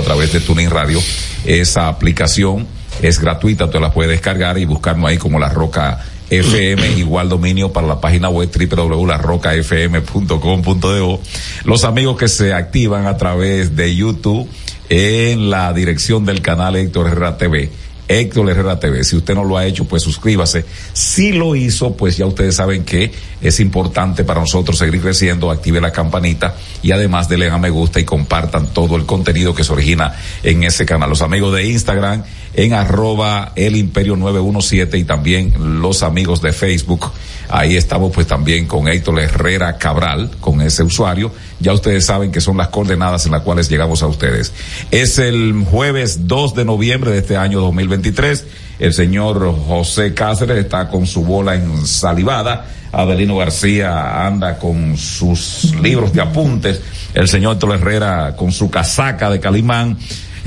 [0.00, 1.00] a través de Tuning Radio.
[1.44, 2.66] Esa aplicación
[3.02, 7.72] es gratuita, tú la puedes descargar y buscarnos ahí como La Roca FM, igual dominio
[7.72, 11.20] para la página web www.larrocafm.com.do.
[11.64, 14.48] Los amigos que se activan a través de YouTube
[14.88, 17.70] en la dirección del canal Héctor Herrera TV
[18.08, 19.04] Héctor Herrera TV.
[19.04, 20.64] Si usted no lo ha hecho, pues suscríbase.
[20.92, 23.10] Si lo hizo, pues ya ustedes saben que
[23.40, 28.00] es importante para nosotros seguir creciendo, active la campanita y además denle a me gusta
[28.00, 31.08] y compartan todo el contenido que se origina en ese canal.
[31.10, 32.24] Los amigos de Instagram
[32.54, 37.10] en arroba el imperio 917 y también los amigos de Facebook.
[37.48, 41.30] Ahí estamos pues también con Héctor Herrera Cabral, con ese usuario.
[41.60, 44.52] Ya ustedes saben que son las coordenadas en las cuales llegamos a ustedes.
[44.90, 48.44] Es el jueves 2 de noviembre de este año 2023.
[48.78, 52.66] El señor José Cáceres está con su bola ensalivada.
[52.92, 56.80] Adelino García anda con sus libros de apuntes.
[57.12, 59.98] El señor Héctor Herrera con su casaca de Calimán.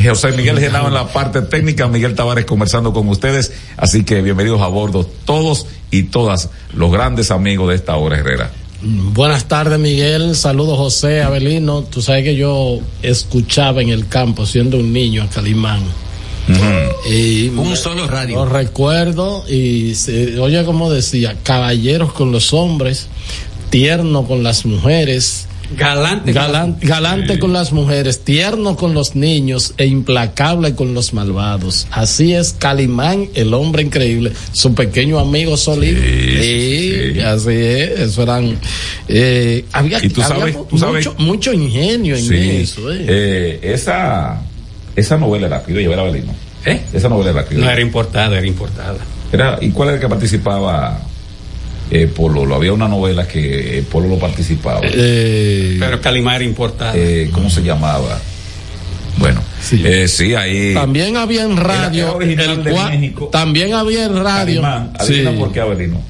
[0.04, 3.52] José Miguel Genao en la parte técnica, Miguel Tavares conversando con ustedes.
[3.77, 8.52] Así que bienvenidos a bordo todos y todas los grandes amigos de esta hora Herrera.
[8.82, 10.36] Buenas tardes, Miguel.
[10.36, 11.82] Saludos, José Abelino.
[11.82, 15.82] Tú sabes que yo escuchaba en el campo, siendo un niño, a Calimán.
[17.10, 18.36] y un solo radio.
[18.36, 23.08] Lo recuerdo y se, oye como decía, caballeros con los hombres,
[23.71, 26.32] tierno con las mujeres, Galante.
[26.32, 27.40] Galante, galante sí.
[27.40, 31.87] con las mujeres, tierno con los niños e implacable con los malvados.
[31.91, 35.96] Así es Calimán, el hombre increíble, su pequeño amigo Solín.
[35.96, 38.57] Sí, sí, sí, así es, eso eran.
[39.09, 42.91] Eh, había, ¿Y tú sabes, había tú sabes, mucho, mucho, ingenio en eso.
[42.91, 43.05] Eh.
[43.07, 44.41] Eh, esa,
[44.96, 46.34] esa novela era Pido Llevar Avelino.
[46.65, 46.81] ¿Eh?
[46.93, 47.62] Esa novela era Pido.
[47.62, 48.99] No era importada, era importada.
[49.34, 51.02] Era, ¿Y cuál era el que participaba?
[51.90, 54.82] Eh, Polo, lo había una novela que eh, Polo lo participaba.
[54.84, 56.93] Eh, Pero Calimán era importada.
[56.96, 58.20] Eh, ¿Cómo se llamaba?
[59.18, 60.74] Bueno, sí, eh, sí ahí.
[60.74, 62.21] También había en radio.
[62.21, 63.30] Era, era el de México.
[63.32, 64.62] También había en radio.
[64.62, 65.24] Calimán, sí.
[65.38, 66.02] por qué Avelino.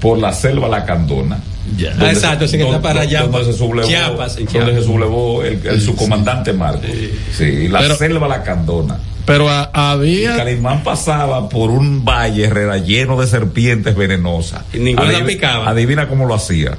[0.00, 1.38] Por la selva lacandona.
[1.76, 1.94] Ya.
[1.98, 5.42] Ah, exacto, sí que está para allá, Donde se sublevó, Chiapas, en donde se sublevó
[5.44, 5.96] el, el Sí, su sí.
[5.98, 6.88] comandante Marcos.
[7.36, 8.98] Sí, la Pero- selva lacandona.
[9.26, 10.36] Pero a- había.
[10.36, 14.62] Calimán pasaba por un valle Herrera lleno de serpientes venenosas.
[14.72, 15.68] Y ninguna la Adivi- picaba.
[15.68, 16.78] Adivina cómo lo hacía.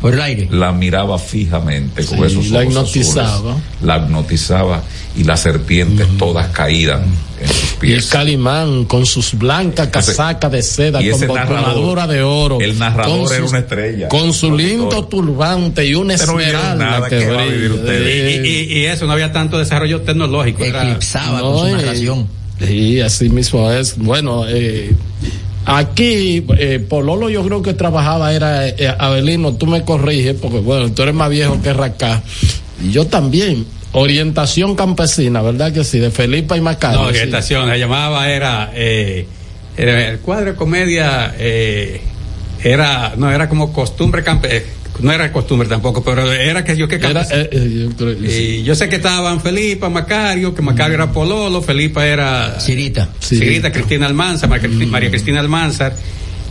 [0.00, 0.48] Por el aire.
[0.50, 3.34] La miraba fijamente con Sí, esos ojos la hipnotizaba.
[3.52, 3.56] azules.
[3.82, 4.82] La hipnotizaba
[5.16, 7.02] y las serpientes todas caían
[7.40, 8.06] en sus Y el pies.
[8.06, 12.58] Calimán con sus blancas casacas de seda, y con botonadura de oro.
[12.60, 14.08] el narrador era una estrella.
[14.08, 17.74] Con su lindo turbante y una no esmeralda nada, que ¿qué va a vivir brilla.
[17.82, 18.06] usted?
[18.06, 20.64] Eh, Y, y- y eso, no había tanto desarrollo tecnológico.
[20.64, 22.26] Era, Eclipsaba No, con su narración.
[22.66, 23.96] Sí, así mismo es.
[23.98, 24.94] Bueno, eh,
[25.64, 30.92] aquí, eh, Pololo yo creo que trabajaba, era eh, Avelino, tú me corriges, porque bueno,
[30.92, 32.22] tú eres más viejo que Racá.
[32.82, 33.66] Y yo también.
[33.92, 35.98] Orientación campesina, ¿verdad que sí?
[35.98, 37.00] De Felipa y Macario.
[37.00, 37.16] no, sí.
[37.16, 39.26] orientación, se llamaba, era, eh,
[39.76, 42.00] era el cuadro de comedia, eh,
[42.62, 44.64] era, no, era como costumbre campe,
[45.02, 48.58] no era costumbre tampoco, pero era que yo que Era, eh, eh, yo creo- sí.
[48.60, 53.08] Y yo sé que estaban Felipa, Macario, que Macario era Pololo, Felipa era Cirita.
[53.20, 53.36] Sí.
[53.38, 55.94] Cirita, Cristina María Cristina- María Cristina Almanzar,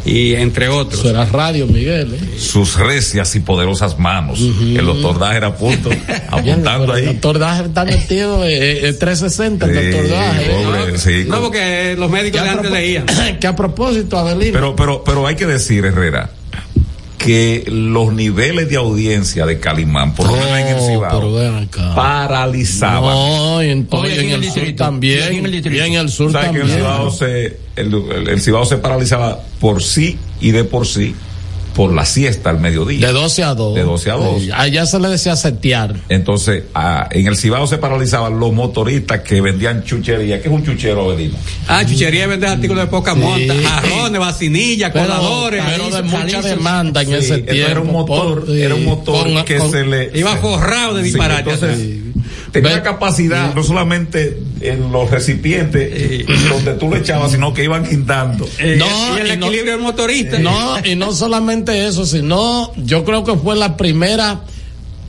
[0.06, 1.02] y entre otros.
[1.02, 2.14] Eso era radio, Miguel.
[2.14, 2.40] ¿eh?
[2.40, 4.40] Sus recias y poderosas manos.
[4.40, 5.90] El doctor Dajer a punto,
[6.30, 7.06] apuntando El ahí.
[7.14, 10.06] doctor Daje está metido eh, eh, 360, el Sí, doctor.
[10.06, 10.64] ¿eh?
[10.88, 13.06] pobre, sí, No, porque los médicos de antes leían.
[13.42, 14.54] que a propósito, Avelino.
[14.54, 16.30] Pero, pero, pero hay que decir, Herrera,
[17.20, 23.14] que los niveles de audiencia de Calimán, por lo menos en el Cibao, paralizaban.
[23.14, 25.34] No, y en, Oye, en en el el sur también.
[25.34, 25.56] En el.
[25.76, 26.78] Y en el sur ¿Sabes que también.
[26.78, 31.14] el Cibao se, el, el- el Cibao se paralizaba por sí y de por sí
[31.80, 33.08] por la siesta al mediodía?
[33.08, 33.74] De 12 a 2.
[33.74, 34.42] De 12 a 2.
[34.44, 35.96] Eh, allá se le decía setear.
[36.10, 40.42] Entonces, ah, en el Cibao se paralizaban los motoristas que vendían chuchería.
[40.42, 41.38] ¿Qué es un chuchero, Avelino?
[41.70, 43.20] Ah, chuchería vende artículos de poca Sí.
[43.22, 45.64] monta, jarrones, vacinillas, Pero, coladores.
[45.70, 46.44] pero de mucha calizos.
[46.44, 47.72] demanda en Sí, ese tiempo.
[47.72, 51.04] era un motor, por- era un motor con- que con- se le Iba forrado de
[51.04, 51.50] Sí, disparate.
[51.50, 51.88] entonces.
[52.52, 57.86] Tenía Ve- capacidad no solamente en los recipientes donde tú le echabas, sino que iban
[57.88, 58.48] quintando.
[58.60, 60.40] Eh, No, y el y no- equilibrio del motorista.
[60.40, 64.42] No, y no solamente eso, sino yo creo que fue la primera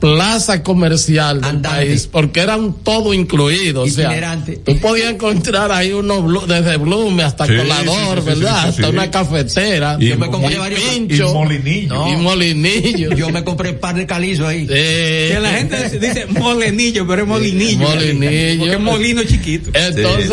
[0.01, 1.77] plaza comercial del Andante.
[1.77, 4.57] país, porque eran todo incluido, o sea, Itinerante.
[4.57, 8.55] tú podías encontrar ahí unos blu- desde Blume hasta Sí, colador, sí, sí, ¿verdad?
[8.55, 8.89] sí, sí, hasta sí.
[8.89, 11.93] una cafetera, Y Yo me compré varios- pincho, y molinillo.
[11.93, 12.11] No.
[12.11, 13.15] y molinillo.
[13.15, 14.65] Yo me compré un par de calizos ahí.
[14.65, 17.87] Que la gente dice molenillo, pero es molinillo.
[17.87, 18.59] Molinillo.
[18.59, 19.69] Porque es molino chiquito.
[19.73, 20.31] entonces,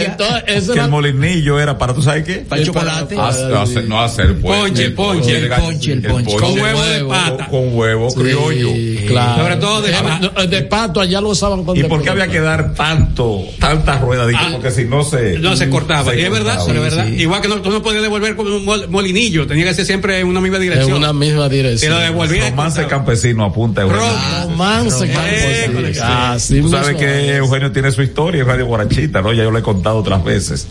[0.00, 2.34] entonces, eso que era- el molinillo era para, ¿tú sabes qué?
[2.38, 3.14] Para el chocolate.
[3.14, 6.36] para- Hacer- hacer- no hacer pues, Ponche, el ponche, el ponche, el ponche.
[6.36, 7.46] Con huevo de pata.
[7.48, 8.16] Con, huevo Sí.
[8.20, 8.87] criollo.
[8.96, 9.42] Sí, claro.
[9.42, 12.40] Sobre todo de- Eh, de pato, allá lo usaban con ¿Y por qué había que
[12.40, 14.28] dar tanto, tantas ruedas?
[14.36, 15.38] Ah, porque si no se...
[15.38, 16.12] No se cortaba.
[16.12, 17.06] se y es verdad, es verdad.
[17.08, 20.20] Igual que no, tú no podías devolver con un mol- molinillo, tenía que ser siempre
[20.20, 20.92] en una misma En dirección.
[20.98, 21.92] una misma dirección.
[21.92, 22.50] lo.
[22.50, 24.02] Romance campesino apunta Eugenio.
[24.04, 26.62] Rom- Romance, campesino.
[26.62, 27.36] Tú sabes que.
[27.36, 29.32] Eugenio tiene su historia en Radio Guarachita, ¿no?
[29.32, 30.66] Ya yo lo he contado otras veces.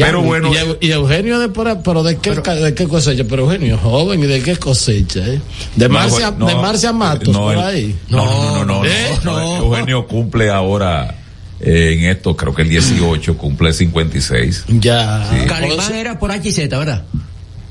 [0.00, 2.74] Ya, Pero bueno, y, Eu- y Eugenio de por ahí, pero de qué, ca- de
[2.74, 5.40] qué cosecha, pero Eugenio es joven y de qué cosecha, ¿eh?
[5.76, 7.96] De no, Marcia, no, de Marcia Matos, no, por el- ahí.
[8.08, 8.90] No, no, no, no, no, ¿Eh?
[9.24, 9.56] no, No.
[9.58, 11.16] Eugenio cumple ahora
[11.60, 14.64] eh, en esto, creo que el 18, cumple 56.
[14.80, 15.28] Ya.
[15.46, 17.04] Calimán era por HZ, ¿verdad?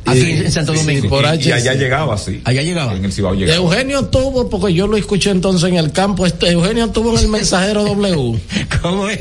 [0.06, 1.02] Aquí Sí, en Santo sí, Domingo.
[1.04, 2.42] sí, por y, allá llegaba, sí.
[2.46, 2.94] Allá llegaba.
[2.96, 3.58] En el Cibao llegaba.
[3.58, 7.28] Eugenio tuvo, porque yo lo escuché entonces en el campo, este, Eugenio tuvo en el
[7.28, 8.40] mensajero W.
[8.82, 9.20] ¿Cómo es?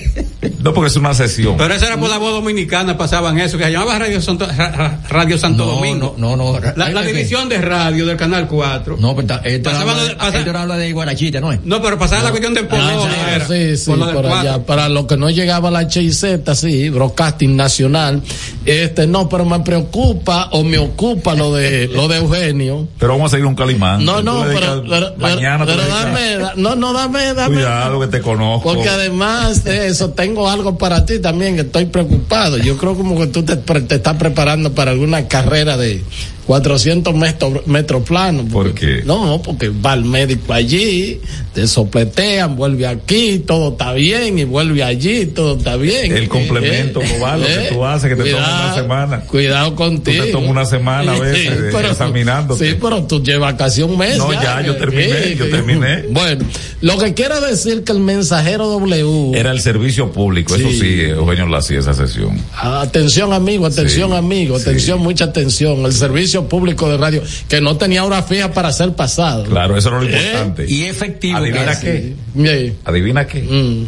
[0.62, 1.56] No, porque es una sesión.
[1.58, 4.70] Pero eso era por la voz dominicana, pasaban eso, que se llamaba Radio Santo, Ra-
[4.70, 6.14] Ra- Radio Santo No, Domingo.
[6.18, 6.60] no, no, no.
[6.76, 8.96] La, división de radio del Canal 4.
[8.98, 11.60] No, pero ta- esto Pasaba habla de- de, pasa- esto habla de Guarachita, ¿no es?
[11.64, 14.64] No, pero pasaba la cuestión del Ah, era, sí, sí, por allá.
[14.64, 18.22] Para lo que no llegaba la HIZ, sí, Broadcasting Nacional.
[18.64, 22.86] Este, no, pero me preocupa o me ocupa lo de, lo de Eugenio.
[22.98, 24.04] Pero vamos a seguir un calimán.
[24.04, 27.54] No, no, pero, pero, mañana pero dedicas- dame, da- no, no, dame, dame.
[27.56, 28.72] Cuidado que te conozco.
[28.72, 32.58] Porque además de eso, tengo algo para ti también, que estoy preocupado.
[32.58, 36.02] Yo creo como que tú te, te estás preparando para alguna carrera de
[36.48, 38.46] 400 metros, metros planos.
[38.50, 39.02] ¿Por qué?
[39.04, 41.20] No, porque va al médico allí,
[41.52, 46.10] te sopletean, vuelve aquí, todo está bien, y vuelve allí, todo está bien.
[46.10, 49.20] El complemento global, lo que tú haces, que te toma una semana.
[49.26, 50.20] Cuidado contigo.
[50.20, 52.66] Tú te tomas una semana a veces, eh, examinándote.
[52.70, 54.16] Sí, pero tú llevas casi un mes.
[54.16, 56.04] No, ya, yo terminé, yo terminé.
[56.08, 56.46] Bueno,
[56.80, 59.38] lo que quiero decir que el mensajero W.
[59.38, 60.80] Era el servicio público, eso Sí.
[60.80, 62.40] sí, Eugenio lo hacía esa sesión.
[62.56, 64.62] Atención amigo, atención Sí, amigo, sí.
[64.62, 65.84] atención, mucha atención.
[65.84, 69.44] El servicio público de radio que no tenía hora fija para ser pasado.
[69.44, 70.12] Claro, eso era lo ¿Eh?
[70.16, 70.66] importante.
[70.70, 71.38] Y efectivo.
[71.38, 72.14] Adivina qué.
[72.36, 72.72] Sí.
[72.84, 73.42] Adivina qué.
[73.42, 73.86] Mm.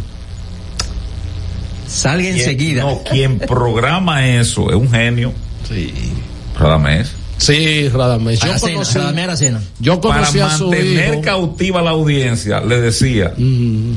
[1.86, 2.82] Salga enseguida.
[2.82, 5.32] No, quien programa eso es un genio.
[5.68, 5.92] Sí.
[6.58, 7.12] Radamés.
[7.38, 8.38] Sí, Radamés.
[8.40, 9.60] Yo Aracena, conocí, Radamés Aracena.
[9.80, 11.22] yo Para conocí a su mantener hijo.
[11.22, 13.92] cautiva la audiencia, le decía, Mm,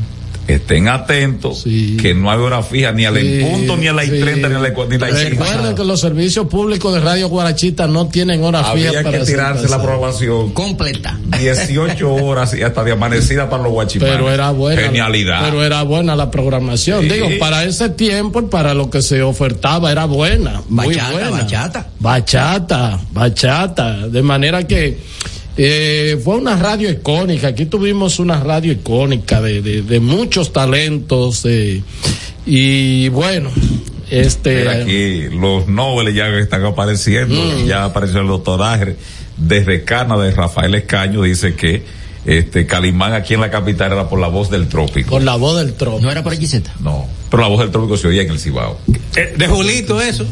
[0.48, 1.98] estén atentos, Sí.
[2.02, 4.12] que no hay hora fija ni a la sí, punto, ni a la sí.
[4.14, 6.94] y 30, ni a la y ni a la y Recuerden que los servicios públicos
[6.94, 10.52] de Radio Guarachita no tienen hora fija Había que tirarse la programación.
[10.54, 11.18] Completa.
[11.40, 14.16] 18 horas y hasta de amanecida para los guachimanes.
[14.16, 14.82] Pero era buena.
[14.82, 15.42] Genialidad.
[15.46, 17.04] Pero era buena la programación.
[17.04, 17.10] Sí.
[17.10, 20.62] Digo, para ese tiempo y para lo que se ofertaba era buena.
[20.68, 21.30] Muy Bachata, buena.
[21.32, 21.88] bachata.
[22.00, 24.08] Bachata, bachata.
[24.08, 25.00] De manera que
[25.58, 27.48] eh, fue una radio icónica.
[27.50, 31.42] Aquí tuvimos una radio icónica de, de, de muchos talentos.
[31.46, 31.82] eh,
[32.46, 33.50] y bueno,
[34.10, 34.68] este.
[34.70, 37.66] Aquí, los Nobel ya están apareciendo, Mm.
[37.66, 38.96] ya apareció el doctoraje
[39.38, 41.84] desde Cana de Rafael Escaño, dice que
[42.26, 45.10] este Calimán aquí en la capital era por la voz del trópico.
[45.10, 46.00] Con la voz del trono.
[46.00, 46.62] No era por HZ.
[46.82, 48.78] No, pero la voz del trópico se oía en el Cibao.
[49.16, 50.26] Eh, De Julito, eso.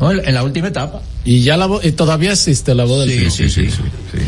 [0.00, 1.02] No, en la última etapa.
[1.24, 3.30] Y ya la voz, y todavía existe la voz del Sí, trono.
[3.30, 3.76] Sí, sí, sí,
[4.12, 4.18] sí.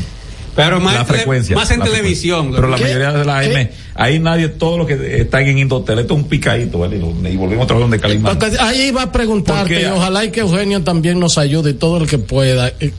[0.54, 1.54] Pero más, La en tele- frecuencia.
[1.56, 2.52] más en la televisión.
[2.52, 2.60] frecuencia.
[2.60, 2.82] Pero la ¿Qué?
[2.84, 3.56] mayoría de la ¿Qué?
[3.58, 6.96] AM, ahí nadie, todo lo que están en Indotel, esto es un picadito, ¿vale?
[6.96, 8.38] Y volvemos otra vez donde Calimán.
[8.60, 12.06] Ahí iba a preguntarte, y ojalá y que Eugenio también nos ayude y todo el
[12.08, 12.68] que pueda.
[12.80, 12.92] Eh,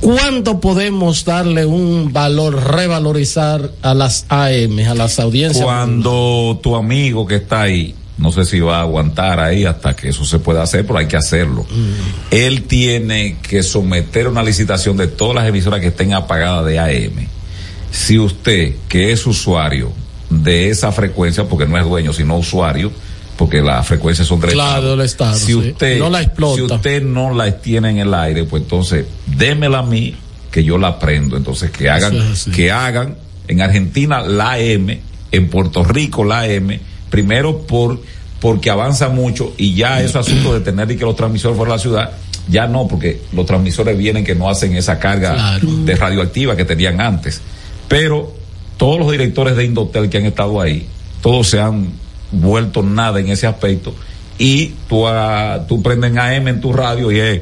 [0.00, 5.64] ¿Cuánto podemos darle un valor, revalorizar a las AM, a las audiencias?
[5.64, 10.08] Cuando tu amigo que está ahí, no sé si va a aguantar ahí hasta que
[10.08, 11.66] eso se pueda hacer, pero hay que hacerlo.
[12.30, 17.26] Él tiene que someter una licitación de todas las emisoras que estén apagadas de AM.
[17.90, 19.92] Si usted, que es usuario
[20.30, 22.92] de esa frecuencia, porque no es dueño, sino usuario,
[23.36, 25.54] porque las frecuencias son del Claro, del Estado, Si sí.
[25.54, 26.56] usted No la explota.
[26.56, 30.14] Si usted no la tiene en el aire, pues entonces démela a mí
[30.50, 31.36] que yo la prendo.
[31.36, 33.16] Entonces que hagan, es que hagan
[33.48, 35.00] en Argentina la M,
[35.32, 36.80] en Puerto Rico la M,
[37.14, 38.00] primero por
[38.40, 41.76] porque avanza mucho y ya eso asunto de tener y que los transmisores fuera de
[41.78, 42.10] la ciudad,
[42.48, 45.68] ya no, porque los transmisores vienen que no hacen esa carga Claro.
[45.84, 47.40] de radioactiva que tenían antes.
[47.86, 48.32] Pero
[48.76, 50.86] todos los directores de Indotel que han estado ahí,
[51.22, 51.92] todos se han
[52.32, 53.94] vuelto nada en ese aspecto
[54.36, 57.40] y tú, ah, tú prendes en AM en tu radio y es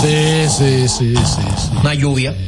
[0.00, 1.16] Sí, sí, sí, sí,
[1.56, 1.70] sí.
[1.80, 2.32] Una lluvia.
[2.32, 2.38] ¿Sí?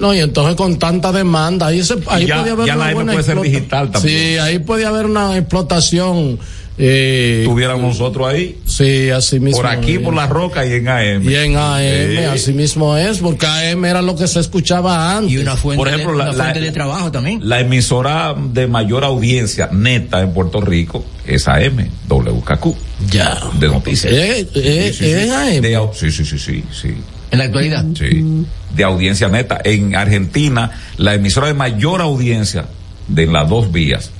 [0.00, 2.94] No, y entonces con tanta demanda, ahí, se, ahí ya- podía haber ya una la
[2.94, 4.18] buena puede ser digital también.
[4.18, 6.38] Sí, ahí podía haber una explotación.
[6.78, 9.58] Eh, tuviéramos nosotros ahí, sí, así mismo.
[9.58, 9.98] por aquí, es.
[10.00, 11.28] por la roca y en AM.
[11.30, 12.24] Y en AM, Sí.
[12.24, 15.32] así mismo es, porque AM era lo que se escuchaba antes.
[15.32, 17.40] Y una fuente, Por ejemplo, de, la- una la- fuente de trabajo también.
[17.46, 22.74] La emisora de mayor audiencia neta en Puerto Rico es AM, WKQ,
[23.10, 23.38] Ya.
[23.60, 24.10] de noticias.
[24.12, 25.10] Eh, eh, Sí, sí, sí.
[25.10, 25.60] es AM.
[25.60, 26.94] De sí, sí, sí, sí.
[27.32, 27.84] En la actualidad.
[27.98, 28.44] Sí.
[28.76, 29.60] De audiencia neta.
[29.64, 32.66] En Argentina, la emisora de mayor audiencia
[33.08, 34.10] de las dos vías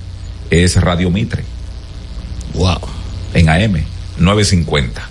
[0.50, 1.44] es Radio Mitre,
[2.54, 2.80] Wow.
[3.34, 3.84] en AM,
[4.18, 5.08] 950.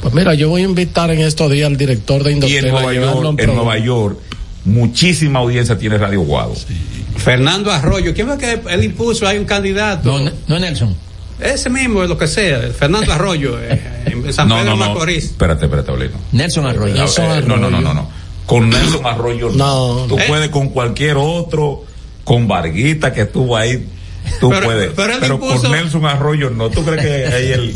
[0.00, 2.68] Pues mira, yo voy a invitar en estos días al director de Y Industria en
[2.70, 3.54] Nueva York, en.
[3.54, 4.18] Nueva York,
[4.64, 6.54] muchísima audiencia tiene Radio Guado.
[7.16, 9.26] Fernando Arroyo, ¿quién fue que él impuso?
[9.26, 10.18] Hay un candidato.
[10.18, 10.94] No, no Nelson.
[11.40, 12.60] Ese mismo, lo que sea.
[12.76, 14.88] Fernando Arroyo, eh, en San No, Pedro no, no.
[14.94, 15.24] Macorís.
[15.26, 16.16] Espérate, espérate, Paulino.
[16.32, 16.94] Nelson Arroyo.
[16.94, 18.10] Eh, Nelson eh, no, no, no, no, no.
[18.46, 20.06] Con Nelson Arroyo No.
[20.08, 20.24] Tú Eh.
[20.26, 21.84] puedes con cualquier otro,
[22.24, 23.86] con Varguita que estuvo ahí,
[24.40, 24.90] tú Pero- puedes.
[24.96, 26.70] pero Pero, él con Nelson Arroyo no.
[26.70, 27.74] ¿Tú crees que ahí el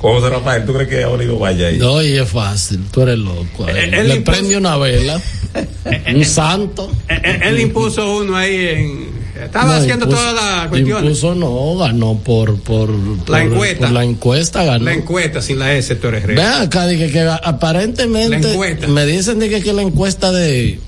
[0.00, 1.78] José Rafael, tú crees que ahora vaya ahí?
[1.78, 3.68] No, y es fácil, tú eres loco.
[3.68, 5.20] Eh, Él, él le impuso- prende una vela,
[6.14, 6.90] un santo.
[7.08, 9.15] Eh, eh, Él impuso uno ahí en.
[9.44, 11.04] Estaba No, haciendo impuso- todas las cuestiones.
[11.04, 12.90] Impuso no, ganó por, por,
[13.24, 13.86] por- encuesta.
[13.86, 14.84] por la encuesta ganó.
[14.84, 16.42] La encuesta sin la S, Torres Reyes.
[16.42, 18.86] Ven acá, dije que La aparentemente encuesta.
[18.88, 20.80] me dicen que, que la encuesta de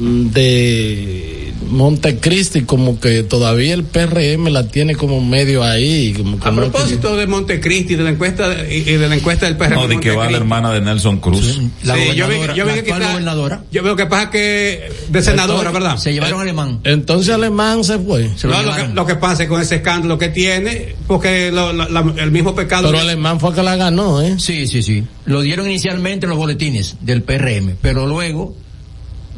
[0.00, 6.50] de Montecristi como que todavía el PRM la tiene como medio ahí como que A
[6.50, 9.74] no propósito de Montecristi, de la encuesta y, de la encuesta del PRM.
[9.74, 11.60] No, de que va la hermana de Nelson Cruz.
[11.84, 13.62] La Sí, yo vi, yo vi la que quizá- gobernadora.
[13.70, 15.96] Yo veo que pasa que de senadora, ¿verdad?
[15.98, 16.80] Se llevaron alemán.
[16.84, 20.18] entonces alemán se fue Se No, lo, que, lo que pasa es con ese escándalo
[20.18, 22.88] que tiene, porque lo- la- la- el mismo pecado.
[22.88, 25.04] pero alemán fue que la ganó eh Sí, sí, sí.
[25.26, 28.56] Lo dieron inicialmente en los boletines del PRM, pero luego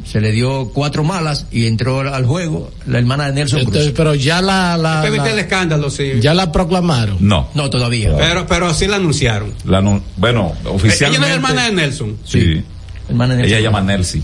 [0.05, 3.93] se le dio cuatro malas y entró al juego la hermana de Nelson Entonces, Cruz.
[3.97, 6.13] pero ya la, la- el escándalo, sí.
[6.19, 7.49] ya la proclamaron No.
[7.53, 8.15] No, todavía.
[8.17, 9.53] Pero, pero sí la anunciaron.
[9.65, 9.81] La
[10.17, 11.19] bueno, Ella oficialmente.
[11.19, 12.17] no es hermana de Nelson.
[12.25, 12.63] Sí.
[13.09, 14.21] Hermana de Nelson Ella llama Nelsie.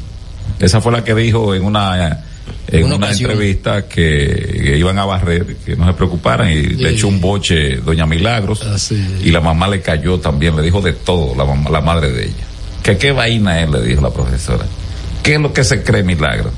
[0.60, 2.24] Esa fue la que dijo en una
[2.70, 7.08] en Una entrevista que, que iban a barrer, que no se preocuparan y le echó
[7.08, 9.26] un boche doña Milagros Así es.
[9.26, 12.26] y la mamá le cayó también, le dijo de todo la mamá, la madre de
[12.26, 12.46] ella.
[12.84, 14.66] Que qué vaina es, le dijo la profesora.
[15.28, 16.52] ¿Qué es lo que se cree Milagro?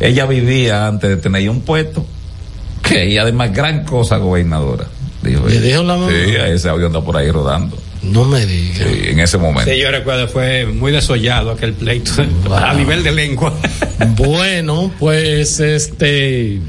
[0.00, 2.04] Ella vivía antes de tener un puesto,
[2.82, 4.86] que y además gran cosa gobernadora.
[5.22, 5.60] Dijo ¿Le ella.
[5.60, 6.10] dijo la mamá?
[6.10, 7.78] Sí, ese audio anda por ahí rodando.
[8.02, 9.70] no me digas Sí, en ese momento.
[9.70, 12.10] Sí, yo recuerdo, fue muy desollado aquel pleito
[12.56, 13.54] a nivel de lengua.
[14.16, 16.60] bueno pues este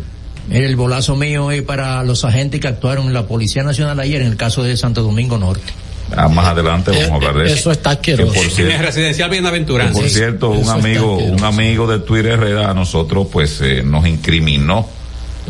[0.52, 4.28] el bolazo mío es para los agentes que actuaron en la Policía Nacional ayer en
[4.28, 5.72] el caso de Santo Domingo Norte.
[6.16, 7.56] Ah, más adelante vamos a hablar de eso.
[7.56, 10.00] eso está Que asqueroso por En cierto, el residencial Que, Bienaventuranza.
[10.00, 14.08] por cierto, un eso amigo, un amigo de Twitter Herrera a nosotros pues eh, nos
[14.08, 14.88] incriminó,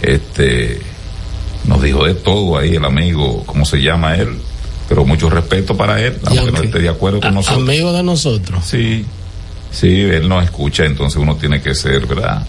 [0.02, 0.82] este,
[1.66, 4.30] nos dijo de todo ahí el amigo, ¿cómo se llama él?
[4.88, 7.62] Pero mucho respeto para él, aunque no esté de acuerdo con a- nosotros.
[7.68, 9.06] amigo de nosotros Sí,
[9.72, 12.46] sí, él nos escucha, entonces uno tiene que ser, ¿verdad?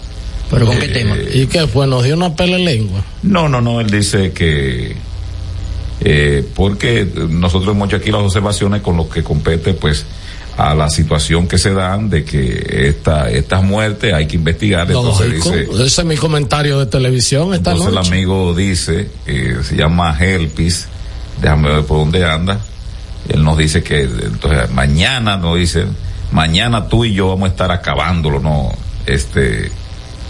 [0.49, 1.15] ¿Pero con qué Eh, tema?
[1.33, 1.87] ¿Y qué fue?
[1.87, 3.03] Nos dio una pele lengua.
[3.23, 4.95] No, no, no, él dice que
[6.03, 10.05] eh, porque nosotros hemos hecho aquí las observaciones con lo que compete pues
[10.57, 15.27] a la situación que se dan de que esta estas muertes hay que investigar, entonces
[15.27, 15.51] Lógico.
[15.51, 20.15] dice Ese es mi comentario de televisión esta entonces el amigo dice, eh, se llama
[20.19, 20.87] Helpis,
[21.41, 22.59] déjame ver por dónde anda.
[23.29, 25.85] Él nos dice que entonces mañana nos dice,
[26.31, 28.71] mañana tú y yo vamos a estar acabándolo, no,
[29.05, 29.71] este,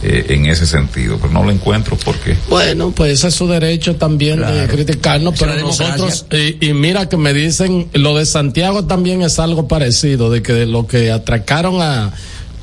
[0.04, 3.96] eh, en ese sentido, pero no lo encuentro porque Bueno, pues ese es su derecho
[3.96, 9.22] también de criticarnos, pero nosotros, y, y mira que me dicen, lo de Santiago también
[9.22, 12.12] es algo parecido, de que lo que atracaron a,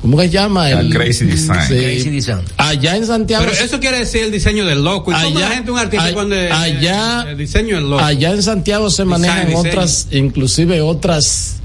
[0.01, 0.67] ¿cómo que se llama?
[0.67, 1.61] A Crazy Design.
[1.67, 1.75] Sí.
[1.75, 2.41] Crazy Design.
[2.57, 3.45] Allá en Santiago.
[3.49, 5.11] Pero eso quiere decir el diseño del loco.
[5.11, 8.03] ¿Y cómo Allá- la gente, un artista, a- cuando el- allá- el diseño del loco?
[8.03, 9.59] Allá en Santiago se Design, manejan diseño.
[9.69, 11.55] otras, inclusive otras,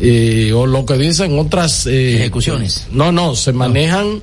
[0.00, 2.86] eh, o lo que dicen otras eh, Ejecuciones.
[2.92, 4.20] No, no, se manejan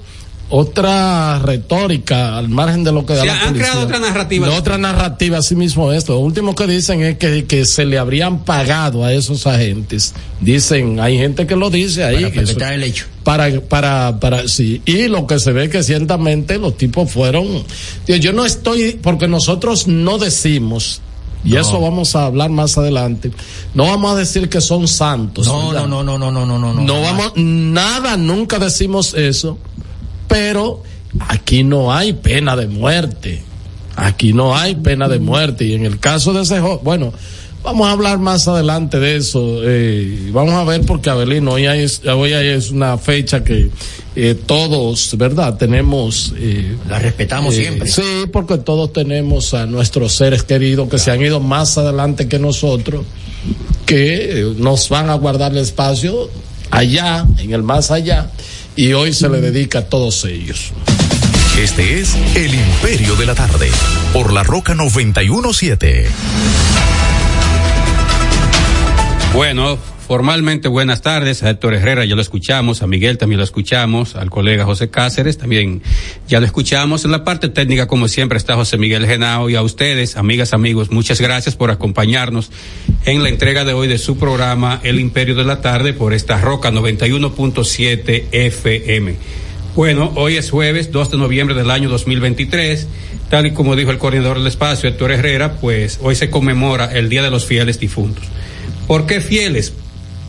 [0.50, 3.66] otra retórica al margen de lo que da Sí, la han policía.
[3.66, 4.48] creado otra narrativa.
[4.48, 6.14] No, otra narrativa, así mismo esto.
[6.14, 10.14] Lo último que dicen es que, que se le habrían pagado a esos agentes.
[10.42, 12.22] Dicen, hay gente que lo dice ahí.
[12.24, 13.06] Para que eso- el hecho.
[13.24, 14.82] para, para, para, sí.
[14.86, 17.64] Y lo que se ve que ciertamente los tipos fueron.
[18.08, 21.02] Yo no estoy, porque nosotros no decimos,
[21.44, 21.60] y No.
[21.62, 23.32] eso vamos a hablar más adelante,
[23.74, 25.46] no vamos a decir que son santos.
[25.48, 25.88] No, ¿verdad?
[25.88, 26.82] no, no, no, no, no, no, no.
[26.82, 29.58] No vamos, nada, nunca decimos eso,
[30.36, 30.84] pero
[31.30, 33.42] aquí no hay pena de muerte.
[33.96, 35.64] Aquí no hay pena de muerte.
[35.64, 37.14] Y en el caso de ese joven, bueno,
[37.64, 39.62] vamos a hablar más adelante de eso.
[39.64, 43.70] Eh, vamos a ver porque Abelino, hoy, hay, hoy hay es una fecha que
[44.18, 45.56] eh, todos, ¿verdad?
[45.56, 46.34] Tenemos...
[46.36, 47.88] Eh, La respetamos siempre.
[47.88, 52.40] Sí, porque todos tenemos a nuestros seres queridos que se han ido más adelante que
[52.40, 53.06] nosotros,
[53.86, 56.30] que nos van a guardar el espacio
[56.72, 58.32] allá, en el más allá,
[58.76, 60.72] y hoy se le dedica a todos ellos.
[61.58, 63.70] Este es El Imperio de la Tarde,
[64.12, 66.10] por la Roca 917.
[69.36, 69.78] Bueno,
[70.08, 74.30] formalmente buenas tardes a Héctor Herrera, ya lo escuchamos, a Miguel también lo escuchamos, al
[74.30, 75.82] colega José Cáceres también
[76.26, 77.04] ya lo escuchamos.
[77.04, 80.90] En la parte técnica, como siempre, está José Miguel Genao y a ustedes, amigas, amigos,
[80.90, 82.50] muchas gracias por acompañarnos
[83.04, 86.40] en la entrega de hoy de su programa El Imperio de la Tarde por esta
[86.40, 89.16] Roca 91.7 FM.
[89.76, 92.88] Bueno, hoy es jueves 2 de noviembre del año 2023.
[93.30, 97.10] Tal y como dijo el coordinador del espacio, Héctor Herrera, pues hoy se conmemora el
[97.10, 98.24] Día de los Fieles Difuntos.
[98.88, 99.74] ¿Por qué fieles?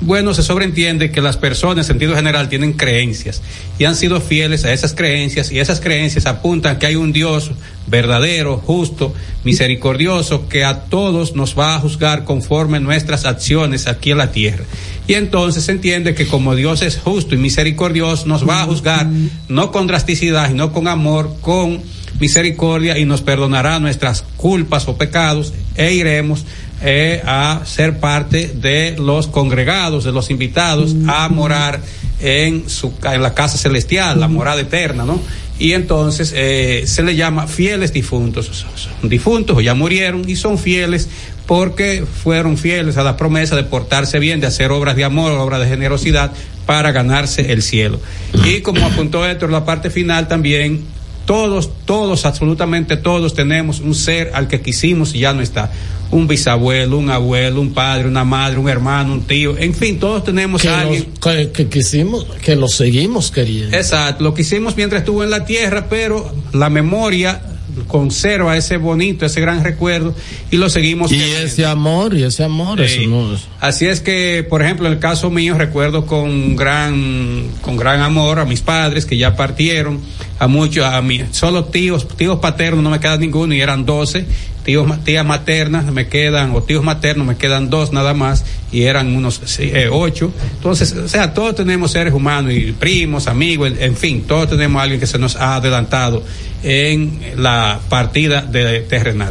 [0.01, 3.41] Bueno, se sobreentiende que las personas en sentido general tienen creencias
[3.79, 7.53] y han sido fieles a esas creencias y esas creencias apuntan que hay un Dios
[7.87, 14.19] verdadero, justo, misericordioso, que a todos nos va a juzgar conforme nuestras acciones aquí en
[14.19, 14.65] la tierra.
[15.09, 19.07] Y entonces se entiende que como Dios es justo y misericordioso, nos va a juzgar
[19.49, 21.83] no con drasticidad, sino con amor, con
[22.21, 26.45] misericordia y nos perdonará nuestras culpas o pecados e iremos
[26.83, 31.81] eh, a ser parte de los congregados, de los invitados a morar
[32.21, 35.21] en su en la casa celestial, la morada eterna, ¿no?
[35.59, 40.59] Y entonces eh, se le llama fieles difuntos, son difuntos o ya murieron y son
[40.59, 41.09] fieles
[41.47, 45.61] porque fueron fieles a la promesa de portarse bien, de hacer obras de amor, obras
[45.61, 46.33] de generosidad
[46.67, 48.01] para ganarse el cielo.
[48.45, 50.85] Y como apuntó Héctor, la parte final también
[51.27, 55.71] todos, todos, absolutamente todos tenemos un ser al que quisimos y ya no está.
[56.11, 60.23] Un bisabuelo, un abuelo, un padre, una madre, un hermano, un tío, en fin, todos
[60.25, 61.09] tenemos que a alguien.
[61.11, 63.77] los- que, que quisimos, que lo seguimos queriendo.
[63.77, 67.43] Exacto, lo que hicimos mientras estuvo en la tierra, pero la memoria
[67.87, 70.15] conserva ese bonito, ese gran recuerdo
[70.51, 71.13] y lo seguimos.
[71.13, 71.45] Y teniendo.
[71.47, 73.03] ese amor, y ese amor, Sí.
[73.03, 77.49] eso no es- Así es que, por ejemplo, en el caso mío recuerdo con gran,
[77.63, 80.01] con gran amor a mis padres que ya partieron,
[80.39, 84.27] a muchos, a mí, solo tíos, tíos paternos no me queda ninguno y eran doce,
[84.67, 89.15] tíos, tías maternas me quedan, o tíos maternos me quedan dos nada más y eran
[89.15, 90.33] unos eh, ocho.
[90.57, 94.81] Entonces, o sea, todos tenemos seres humanos y primos, amigos, en, en fin, todos tenemos
[94.81, 96.25] a alguien que se nos ha adelantado
[96.65, 99.29] en la partida de terrenal.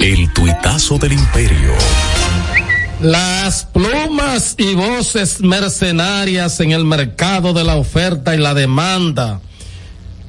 [0.00, 1.72] El tuitazo del imperio.
[3.00, 9.40] Las plumas y voces mercenarias en el mercado de la oferta y la demanda.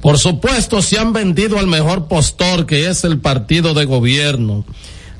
[0.00, 4.64] Por supuesto, se han vendido al mejor postor que es el partido de gobierno.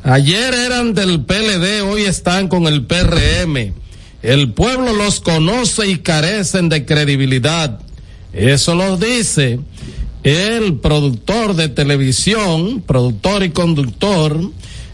[0.02, 3.74] Ayer eran del PLD, hoy están con el PRM.
[4.22, 7.80] El pueblo los conoce y carecen de credibilidad.
[8.32, 9.60] Eso lo dice
[10.24, 14.38] el productor de televisión, productor y conductor,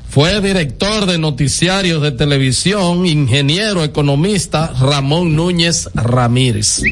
[0.08, 6.82] fue director de noticiarios de televisión, ingeniero economista Ramón Núñez Ramírez.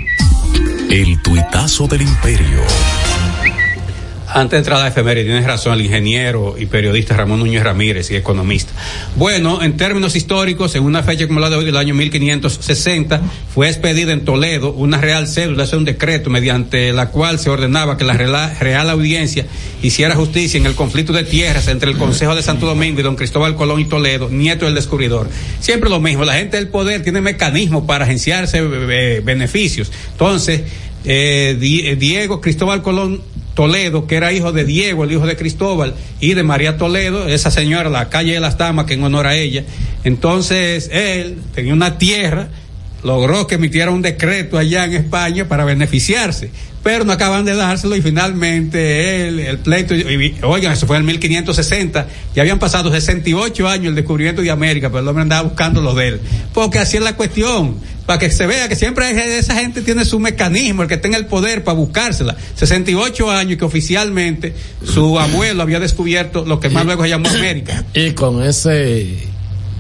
[0.93, 2.61] El tuitazo del imperio.
[4.35, 8.11] Antes de entrar a la efeméride, tienes razón, el ingeniero y periodista Ramón Núñez Ramírez
[8.11, 8.73] y economista.
[9.17, 13.21] Bueno, en términos históricos, en una fecha como la de hoy, del año 1560,
[13.53, 17.99] fue expedida en Toledo una real cédula, es un decreto mediante la cual se ordenaba
[17.99, 19.45] que la real, audiencia
[19.83, 23.17] hiciera justicia en el conflicto de tierras entre el Consejo de Santo Domingo y don
[23.17, 25.29] Cristóbal Colón y Toledo, nieto del descubridor.
[25.61, 29.93] Siempre lo mismo, la gente del poder tiene mecanismos para agenciarse eh, beneficios.
[30.13, 30.63] Entonces,
[31.05, 33.21] eh, eh, Diego Cristóbal Colón
[33.55, 37.51] Toledo, que era hijo de Diego, el hijo de Cristóbal, y de María Toledo, esa
[37.51, 39.65] señora, la calle de las Damas, que en honor a ella.
[40.05, 42.49] Entonces, él tenía una tierra,
[43.03, 46.51] logró que emitiera un decreto allá en España para beneficiarse,
[46.83, 51.05] pero no acaban de dárselo y finalmente él, el pleito, y- oigan, eso fue en
[51.07, 55.81] 1560, ya habían pasado 68 años el descubrimiento de América, pero el hombre andaba buscando
[55.81, 56.21] lo de él,
[56.53, 60.19] porque así es la cuestión, para que se vea que siempre esa gente tiene su
[60.19, 62.37] mecanismo, el que tenga el poder para buscársela.
[62.57, 67.29] 68 años y que oficialmente su abuelo había descubierto lo que más luego se llamó
[67.29, 67.85] América.
[67.95, 69.19] Y con ese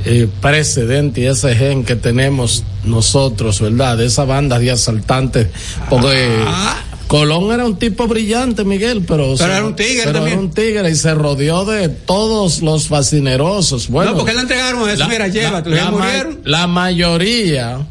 [0.04, 3.96] eh, precedente y ese gen que tenemos nosotros, ¿verdad?
[3.98, 5.48] De esa banda de asaltantes.
[5.90, 6.80] Porque Ah.
[7.12, 9.34] Colón era un tipo brillante, Miguel, pero.
[9.36, 10.32] Pero era un tigre pero también.
[10.38, 13.88] Era un tigre y se rodeó de todos los fascinerosos.
[13.88, 17.86] Bueno, no, porque le entregaron eso, mira, llévatelo, ya la, ma- la mayoría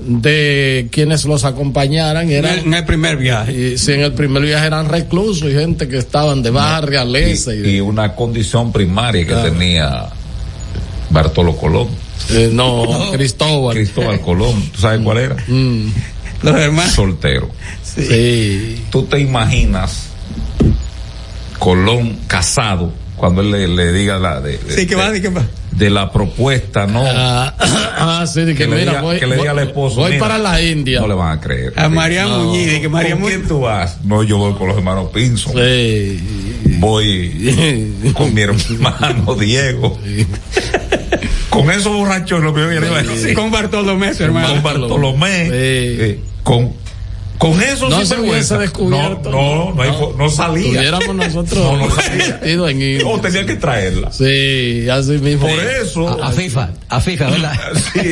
[0.00, 2.58] de quienes los acompañaran En el, eran.
[2.60, 3.52] en el primer viaje.
[3.74, 7.54] Y si en el primer viaje eran reclusos y gente que estaban de baja realeza
[7.54, 9.50] y, y, de- y una condición primaria que Claro.
[9.50, 10.06] tenía
[11.10, 11.88] Bartolo Colón,
[12.30, 13.74] eh, no, Cristóbal.
[13.76, 15.36] Cristóbal Colón, ¿tú sabes cuál era?
[15.46, 15.88] Mm,
[16.42, 16.92] Los hermanos.
[16.92, 17.50] Soltero.
[17.82, 18.84] sí.
[18.90, 20.08] ¿Tú te imaginas
[21.58, 25.28] Colón casado cuando él le, le diga la de, de- Sí, que va, de- que
[25.30, 25.42] va.
[25.70, 27.02] de la propuesta, no?
[27.06, 29.96] Ah, ah, sí, de que, que, le mira, diga, voy, que le diga al esposo.
[29.96, 31.00] voy "Mira, para la India.
[31.00, 31.72] No le van a creer.
[31.76, 32.44] A María No.
[32.44, 33.36] Muñiz, de que María ¿Con Muñiz.
[33.36, 33.96] quién tú vas?
[34.04, 35.54] No, yo voy con los hermanos Pinson.
[35.54, 36.20] Sí.
[36.78, 39.98] Voy con mi hermano Diego.
[41.50, 43.34] Con esos borrachos lo primero que iba a decir.
[43.34, 44.48] Con Bartolomé, su hermano.
[44.48, 45.44] Con Bartolomé.
[45.44, 45.50] Sí.
[45.52, 46.72] eh, con
[47.38, 49.30] con eso No sí se hubiese descubierto.
[49.30, 50.64] No, no, no, hay fo- no salía.
[50.66, 52.40] Tuviéramos nosotros No, no salía.
[52.70, 53.04] en ir.
[53.04, 54.12] No, tenía que traerla.
[54.12, 55.46] Sí, así mismo.
[55.46, 56.22] Por eso.
[56.22, 57.52] A, a FIFA, a FIFA, ¿verdad?
[57.92, 58.10] Sí,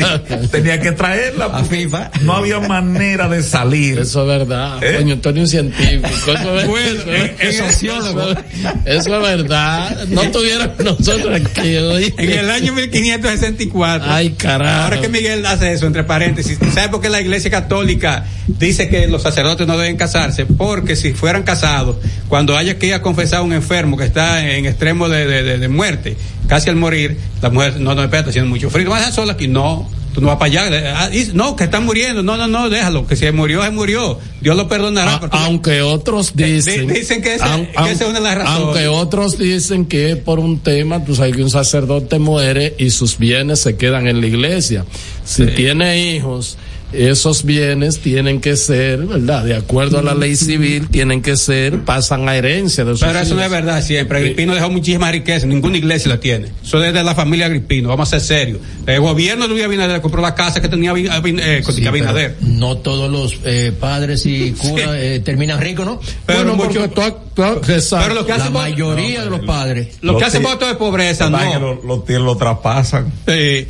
[0.51, 1.47] tenía que traerla.
[1.47, 2.11] A FIFA.
[2.23, 3.99] No había manera de salir.
[3.99, 4.83] Eso es verdad.
[4.83, 4.97] ¿Eh?
[4.99, 6.07] Coño, tú eres un científico.
[6.09, 8.31] Eso es, Bueno, eso es- eso- sociólogo.
[8.31, 8.39] eso
[8.85, 10.07] es- es verdad.
[10.09, 12.15] No tuviéramos nosotros aquí hoy.
[12.19, 14.11] En el año 1564.
[14.11, 14.85] Ay, carajo.
[14.85, 19.07] Ahora que Miguel hace eso, entre paréntesis, ¿sabe por qué la Iglesia Católica dice que
[19.15, 20.45] los sacerdotes no deben casarse?
[20.47, 21.97] Porque si fueran casados,
[22.29, 25.59] cuando haya que ir a confesar a un enfermo que está en extremo de, de-
[25.59, 29.13] de- muerte, casi al morir, la mujer, no, no, está haciendo mucho frío, vas a
[29.13, 29.89] sola aquí, no.
[30.15, 30.95] Tú no vas para allá.
[30.97, 32.23] Ah, No, que está muriendo.
[32.23, 33.05] No, no, no, déjalo.
[33.05, 34.17] Que si murió, se murió.
[34.41, 35.15] Dios lo perdonará.
[35.15, 38.21] A- pero tú- aunque otros dicen Di- dicen que ese- aun- que esa es una
[38.21, 38.61] de las razones.
[38.63, 42.91] aunque otros dicen que es por un tema tú sabes que un sacerdote muere y
[42.91, 44.85] sus bienes se quedan en la iglesia
[45.25, 46.59] si tiene hijos
[46.97, 49.45] esos bienes tienen que ser, ¿verdad?
[49.45, 53.19] De acuerdo a la ley civil, tienen que ser, pasan a herencia de sus Pero
[53.19, 54.19] eso no es verdad siempre.
[54.19, 56.49] Agripino dejó muchísima riqueza, ninguna iglesia la tiene.
[56.63, 58.59] Eso es de la familia Agripino, vamos a ser serios.
[58.87, 62.37] El gobierno de Luis Abinader compró la casa que tenía eh, con Sí, Abinader.
[62.41, 66.01] no todos los eh, padres y curas eh, terminan ricos, ¿no?
[66.27, 66.89] Pero, Bueno, mucho-
[67.35, 69.89] pero lo que La hacen voto- mayoría de los padres.
[70.03, 71.81] lo que tí- voto de pobreza, no.
[71.85, 73.13] Los, tíos lo traspasan.
[73.27, 73.67] Sí.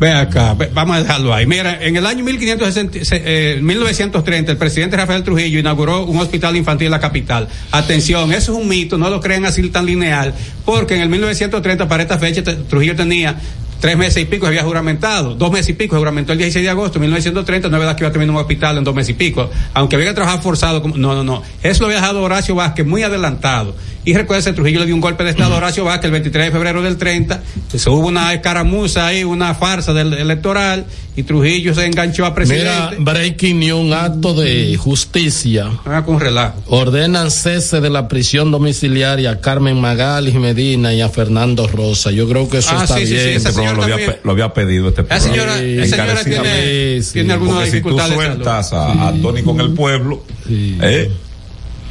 [0.00, 1.46] Ve acá, vamos a dejarlo ahí.
[1.46, 6.56] Mira, en el año 1560, se- eh, 1930, el presidente Rafael Trujillo inauguró un hospital
[6.56, 7.46] infantil en la capital.
[7.70, 11.86] Atención, eso es un mito, no lo crean así tan lineal, porque en el 1930,
[11.86, 13.38] para esta fecha, Trujillo tenía
[13.80, 16.94] tres meses y pico, había juramentado, dos meses y pico, juramentó el 16 de agosto
[16.98, 19.14] de 1930, no es verdad que iba a tener un hospital en dos meses y
[19.14, 22.56] pico, aunque había que trabajar forzado, como- no, no, no, eso lo había dejado Horacio
[22.56, 23.76] Vázquez muy adelantado.
[24.04, 26.50] Y recuerda, Trujillo le dio un golpe de estado a Horacio Vázquez el 23 de
[26.50, 27.40] febrero del 30,
[27.72, 32.34] se hubo una escaramuza ahí, una farsa del electoral, y Trujillo se enganchó a Mira,
[32.34, 32.96] presidente.
[32.98, 35.70] breaking news, un acto de justicia.
[35.84, 36.60] Ah, con relajo.
[36.66, 42.10] Ordenan cese de la prisión domiciliaria a Carmen Magalis Medina y a Fernando Rosa.
[42.10, 43.28] Yo creo que eso Ah, está sí, sí, sí, bien.
[43.36, 45.32] Este lo había, lo pedido este La programa.
[45.32, 49.60] señora, Sí, la señora tiene, tiene alguna Porque si tú sueltas a, a Tony con
[49.60, 50.76] el pueblo, Sí.
[50.82, 51.10] ¿eh?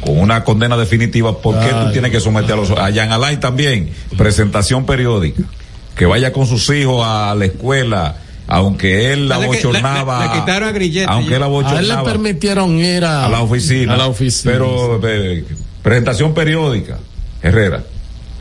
[0.02, 2.72] Con una condena definitiva, ¿por qué tú Ay, tienes que someter a los...
[2.72, 5.44] A Jan Alain también, presentación periódica,
[5.96, 8.16] que vaya con sus hijos a la escuela,
[8.48, 10.26] aunque él la le- bochornaba...
[10.28, 11.12] le- le quitaron a Grillete.
[11.12, 13.94] Aunque él la A él le bochornaba permitieron ir a, a la oficina.
[13.94, 14.52] A la oficina.
[14.52, 15.46] Pero, eh,
[15.84, 16.98] presentación periódica,
[17.42, 17.84] Herrera,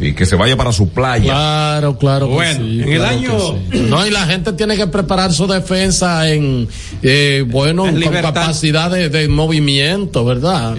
[0.01, 1.25] y que se vaya para su playa.
[1.25, 2.27] Claro, claro.
[2.29, 3.85] que Bueno, sí, en el claro año- que sí.
[3.89, 6.69] No, y la gente tiene que preparar su defensa en,
[7.03, 10.77] eh, bueno, En con capacidad de, de movimiento, ¿verdad?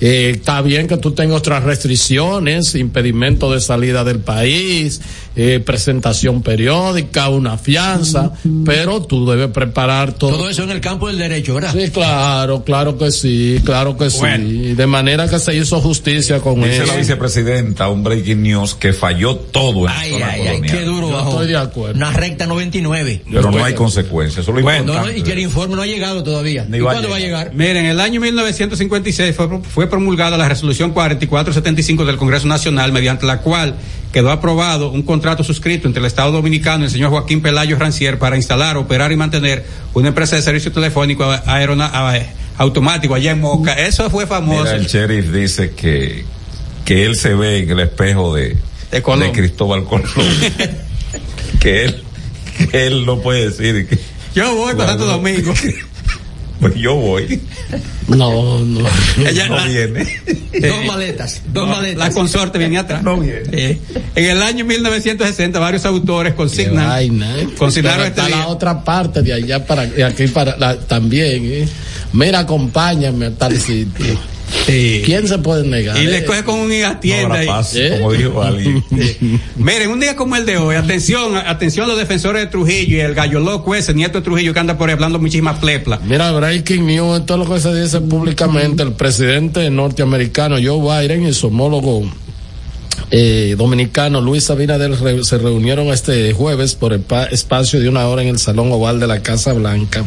[0.00, 5.00] Eh, está bien que tú tengas otras restricciones, impedimento de salida del país,
[5.36, 8.32] eh, presentación periódica, una fianza,
[8.64, 10.30] pero tú debes preparar todo.
[10.30, 11.72] Todo eso en el campo del derecho, ¿verdad?
[11.72, 14.48] Sí, claro, claro que sí, claro que Bueno.
[14.48, 14.74] sí.
[14.74, 16.86] De manera que se hizo justicia con Dice eso.
[16.92, 20.80] la vicepresidenta, un breaking news, que falló todo en la Ay, zona ay, ay, qué
[20.82, 21.96] duro Yo estoy de acuerdo.
[21.96, 23.22] Una recta 99.
[23.30, 24.46] Pero no hay consecuencias.
[24.46, 26.64] Bueno, No, y que el informe no ha llegado todavía.
[26.68, 27.52] Ni ¿Y va a cuándo va a llegar?
[27.52, 33.26] Miren, en el año 1956 fue, fue promulgada la resolución 4475 del Congreso Nacional, mediante
[33.26, 33.74] la cual
[34.12, 38.18] quedó aprobado un contrato suscrito entre el Estado Dominicano y el señor Joaquín Pelayo Rancier
[38.18, 42.14] para instalar, operar y mantener una empresa de servicio telefónico aerona- a-
[42.58, 43.72] automático allá en Moca.
[43.74, 44.62] Eso fue famoso.
[44.62, 46.24] Mira, el sheriff dice que,
[46.84, 48.56] que él se ve en el espejo de,
[48.90, 49.32] De Colón.
[49.32, 50.08] Cristóbal Colón.
[51.60, 52.02] que él,
[52.70, 53.98] que él no puede decir que,
[54.34, 55.52] Yo voy para Santo Domingo.
[56.60, 57.40] pues yo voy.
[58.08, 58.86] No, no.
[59.18, 60.06] Ella- no la- viene.
[60.54, 62.14] Dos maletas, dos La maletas.
[62.14, 63.02] consorte viene atrás.
[63.02, 63.42] No viene.
[63.50, 63.78] Eh,
[64.14, 67.48] en el año 1960 varios autores consignan vaina, ¿eh?
[67.58, 68.36] consignaron este día.
[68.36, 71.68] la otra parte de allá para de aquí para la- también ¿eh?
[72.12, 74.16] mira acompáñame a tal sitio
[74.66, 75.02] Sí.
[75.04, 77.46] quién se puede negar Y le coge con una No tienda habrá ahí.
[77.46, 77.90] paz, ¿Eh?
[77.98, 78.82] como dijo Ali.
[79.56, 83.00] Miren, un día como el de hoy, atención, atención a los defensores de Trujillo y
[83.00, 86.00] el gallo loco ese, nieto de Trujillo que anda por ahí hablando muchísimas pleplas.
[86.02, 88.82] Mira, breaking news, es lo que se dice públicamente.
[88.82, 92.10] El presidente norteamericano Joe Biden y su homólogo
[93.10, 98.06] eh, dominicano Luis Abinader re- se reunieron este jueves por el pa- espacio de una
[98.08, 100.04] hora en el Salón Oval de la Casa Blanca.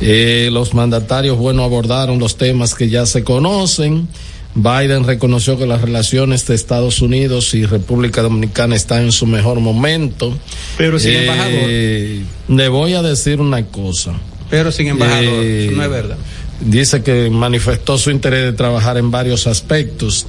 [0.00, 4.08] Eh, los mandatarios, bueno, abordaron los temas que ya se conocen.
[4.54, 9.60] Biden reconoció que las relaciones de Estados Unidos y República Dominicana están en su mejor
[9.60, 10.36] momento.
[10.76, 12.56] Pero sin Eh, embajador.
[12.58, 14.12] Le voy a decir una cosa.
[14.50, 16.16] Pero sin embajador, Eh, eso no es verdad.
[16.60, 20.26] Dice que manifestó su interés de trabajar en varios aspectos.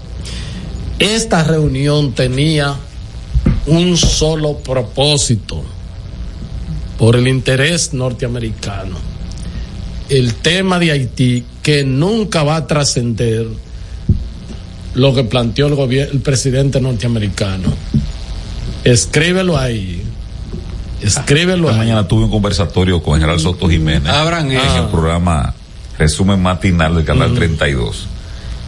[1.00, 2.76] Esta reunión tenía
[3.66, 5.64] un solo propósito.
[7.00, 8.98] por el interés norteamericano,
[10.10, 13.48] el tema de Haití, que nunca va a trascender
[14.96, 17.72] lo que planteó el, gobierno, el presidente norteamericano.
[18.84, 20.04] Escríbelo ahí.
[21.02, 21.88] Escríbelo Esta ahí.
[21.88, 24.84] mañana tuve un conversatorio con General Soto Jiménez Abran en eso.
[24.84, 25.54] el programa
[25.98, 28.08] Resumen Matinal del Canal 32.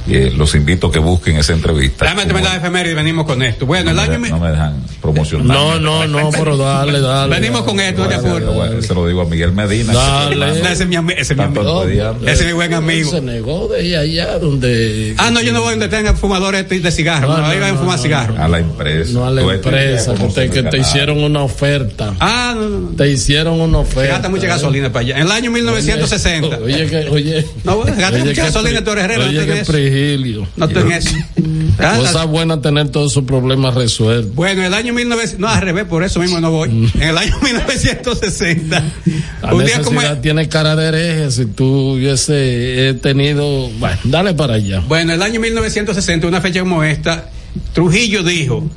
[0.10, 2.06] Eh, los invito a que busquen esa entrevista.
[2.06, 3.66] Déjame terminar la efeméride y venimos con esto.
[3.66, 4.20] Bueno, el no, año...
[4.20, 5.46] me, no me dejan promocionar.
[5.58, 7.36] No, no, no, pero dale, dale.
[7.36, 8.54] Venimos con esto, de acuerdo.
[8.54, 9.94] Bueno, se lo digo a Miguel Medina.
[9.94, 10.60] Dale.
[10.72, 11.84] Ese es mi, ese es mi amigo.
[11.84, 13.12] Ese es mi buen amigo.
[13.12, 15.14] Se negó de ir allá donde.
[15.18, 17.30] Ah, no, yo no voy donde tengan fumadores de de cigarros.
[17.30, 18.40] No, No, ahí no, van a fumar no, cigarros.
[18.40, 19.12] a la empresa.
[19.14, 20.82] No a la Tú empresa, que te, que te secretario.
[20.82, 22.16] hicieron una oferta.
[22.20, 22.96] Ah, no.
[22.98, 24.14] Te hicieron una oferta.
[24.14, 25.16] gasta mucha gasolina para allá.
[25.18, 26.58] En el año 1960.
[26.58, 27.46] Oye, que, oye.
[27.64, 29.46] No, bueno, gasta mucha gasolina, pri- Torres Herrera, no Oye,
[29.92, 30.48] prigilio.
[30.56, 31.16] No estoy eso.
[31.80, 34.36] Ah, Cosa buena tener todos sus problemas resueltos.
[34.36, 36.70] Bueno, el año 1900, no al revés, por eso mismo no voy.
[36.70, 38.84] En el año 1960,
[39.42, 41.32] La un día como necesidad tiene cara de hereje.
[41.32, 43.70] Si tú hubiese tenido.
[43.80, 44.82] Bueno, dale para allá.
[44.88, 47.30] bueno, el año 1960, una fecha como esta,
[47.74, 48.70] Trujillo dijo,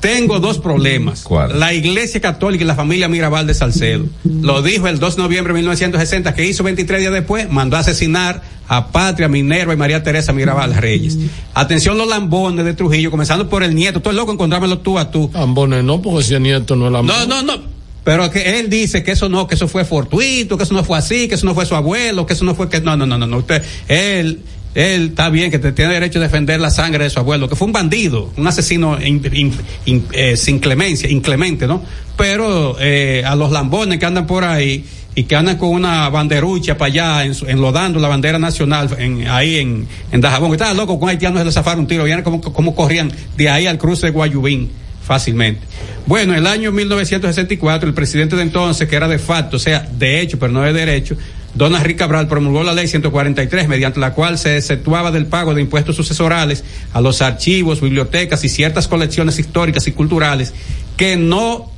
[0.00, 1.22] tengo dos problemas.
[1.22, 1.58] ¿Cuál?
[1.58, 4.06] La Iglesia Católica y la familia Mirabal de Salcedo.
[4.24, 7.80] Lo dijo el 2 de noviembre de 1960, que hizo 23 días después, mandó a
[7.80, 11.18] asesinar a Patria, Minerva y María Teresa Mirabal Reyes.
[11.54, 14.02] Atención los lambones de Trujillo, comenzando por el nieto.
[14.08, 15.30] El loco encontrármelo tú a tú.
[15.34, 17.76] Ambones no, porque ese nieto no es la No, no, no.
[18.06, 20.96] Pero que él dice que eso no, que eso fue fortuito, que eso no fue
[20.96, 23.18] así, que eso no fue su abuelo, que eso no fue que no, no, no,
[23.18, 23.38] no, no.
[23.38, 24.42] Usted, él,
[24.76, 27.66] él está bien que tiene derecho a defender la sangre de su abuelo, que fue
[27.66, 29.52] un bandido, un asesino in- in-
[29.86, 31.82] in- eh, sin clemencia, inclemente, ¿no?
[32.16, 34.84] Pero eh, a los lambones que andan por ahí
[35.14, 38.88] y que andan con una banderucha para allá, enlodando la bandera nacional
[39.30, 42.40] ahí en, en Dajabón, que estaba loco con haitianos de zafar un tiro, vieron cómo,
[42.42, 44.70] cómo corrían de ahí al cruce de Guayubín
[45.02, 45.60] fácilmente.
[46.06, 50.20] Bueno, el año 1964, el presidente de entonces, que era de facto, o sea, de
[50.20, 51.16] hecho, pero no de derecho,
[51.56, 55.62] Don Henry Cabral promulgó la ley 143, mediante la cual se exceptuaba del pago de
[55.62, 60.52] impuestos sucesorales a los archivos, bibliotecas y ciertas colecciones históricas y culturales
[60.98, 61.70] que no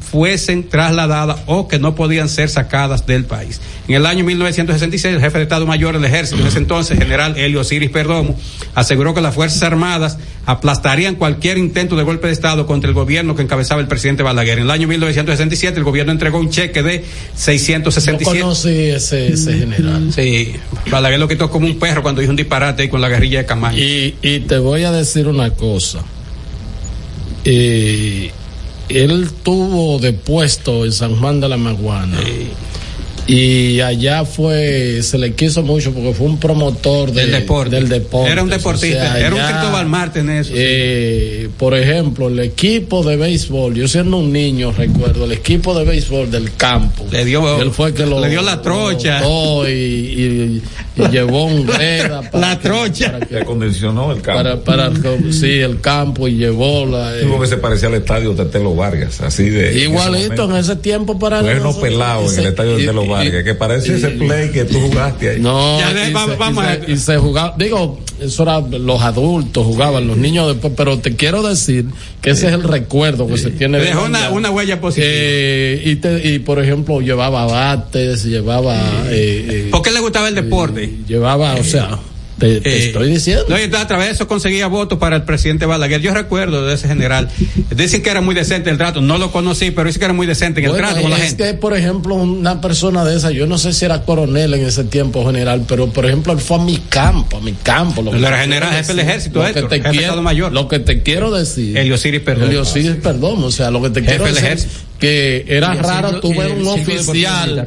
[0.00, 3.60] fuesen trasladadas o que no podían ser sacadas del país.
[3.88, 7.36] En el año 1966, el jefe de Estado Mayor del Ejército, en ese entonces, general
[7.36, 8.38] Helio Siris Perdomo,
[8.74, 13.34] aseguró que las Fuerzas Armadas aplastarían cualquier intento de golpe de Estado contra el gobierno
[13.34, 14.58] que encabezaba el presidente Balaguer.
[14.58, 18.24] En el año 1967, el gobierno entregó un cheque de Yo 667.
[18.24, 20.12] conocí ese, ese general.
[20.12, 20.54] Sí,
[20.90, 23.46] Balaguer lo quitó como un perro cuando dijo un disparate ahí con la guerrilla de
[23.46, 23.78] Camaño.
[23.78, 26.04] Y, y te voy a decir una cosa.
[27.44, 28.30] Eh,
[28.88, 32.18] él tuvo de puesto en San Juan de la Maguana.
[33.26, 37.76] Y allá fue, se le quiso mucho porque fue un promotor de- Del deporte.
[37.76, 38.32] del deporte.
[38.32, 40.54] Era un deportista, era un Cristóbal Marte en eso, sí.
[40.58, 45.84] eh, Por ejemplo, el equipo de béisbol, yo siendo un niño recuerdo, el equipo de
[45.84, 47.06] béisbol del campo.
[47.12, 49.20] Le dio- él fue que lo, le dio la trocha.
[49.20, 50.62] lo y, y-
[50.96, 53.12] y llevó un greda para La que- trocha.
[53.12, 54.42] para que- acondicionó el campo.
[54.42, 54.90] para, para
[55.30, 57.16] sí, el campo y llevó la.
[57.16, 59.78] eh, que se parecía al estadio Tetelo Vargas, así de.
[59.84, 61.40] igualito en ese tiempo para.
[61.40, 64.50] Pues no pelado en el estadio y- Tetelo y- Vargas, que parece y- ese play
[64.50, 65.40] que tú jugaste ahí.
[65.40, 68.60] No, Ya, y, vamos- se, vamos y a- se- y se jugaba, digo, eso era
[68.60, 71.86] los adultos jugaban, los niños después, pero te quiero decir
[72.20, 75.06] que ese es el recuerdo que se tiene Le de dejó una, una huella positiva.
[75.10, 78.76] Eh, y, te- y por ejemplo llevaba bates, llevaba
[79.10, 80.90] eh, eh, ¿Por qué le gustaba el deporte?
[81.08, 81.98] llevaba, o sea,
[82.42, 83.44] te, te Eh, estoy diciendo.
[83.48, 86.00] No, y entonces a través de eso conseguía votos para el presidente Balaguer.
[86.00, 87.28] Yo recuerdo de ese general.
[87.74, 89.00] Dicen que era muy decente el trato.
[89.00, 91.22] No lo conocí, pero dicen que era muy decente en el trato con la es
[91.28, 91.44] gente.
[91.44, 94.84] que, por ejemplo, una persona de esa, yo no sé si era coronel en ese
[94.84, 98.02] tiempo general, pero por ejemplo, él fue a mi campo, a mi campo.
[98.02, 100.04] Lo que era te general, jefe del ejército, lo que Héctor, te jefe de quiero-
[100.06, 100.52] Estado Mayor.
[100.52, 101.76] Lo que te quiero decir.
[101.76, 102.46] Heliosiris Perdomo.
[102.46, 104.72] Heliosiris Perdomo, o sea, lo que te quiero del decir ejército.
[104.98, 107.66] que era raro tú ver un oficial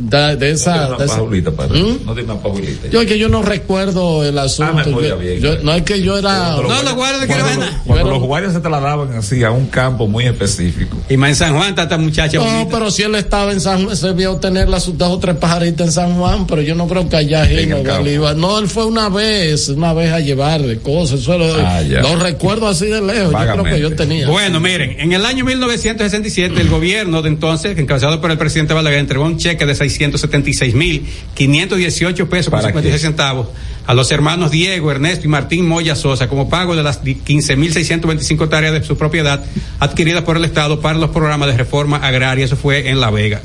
[0.00, 0.88] de, de esa.
[0.88, 2.06] No tiene una paulita, ¿Mm?
[2.06, 2.88] No tiene una paulita.
[2.88, 4.72] Yo es que yo no recuerdo el asunto.
[4.78, 6.56] Ah, yo, no es que yo era.
[6.56, 9.66] No, no lo guardo que cuando, era Cuando, los guardias se trasladaban así a un
[9.66, 10.96] campo muy específico.
[11.08, 12.38] Y más en San Juan está esta muchacha.
[12.38, 15.36] No, pero si él estaba en San Juan, se vio tener las dos o tres
[15.36, 18.34] pajaritas en San Juan, pero yo no creo que allá iba.
[18.34, 21.20] No, él fue una vez, una vez a llevar de cosas.
[21.20, 23.32] Eso lo, ah, no recuerdo así de lejos.
[23.32, 24.28] Yo creo que yo tenía.
[24.28, 29.00] Bueno, miren, en el año 1967, el gobierno de entonces, encabezado por el presidente Balaguer,
[29.00, 33.48] entregó un cheque de seis 676.518 pesos con 56 centavos
[33.86, 38.72] a los hermanos Diego, Ernesto y Martín Moya Sosa como pago de las 15.625 hectáreas
[38.72, 39.44] de su propiedad
[39.80, 42.44] adquiridas por el Estado para los programas de reforma agraria.
[42.44, 43.42] Eso fue en La Vega.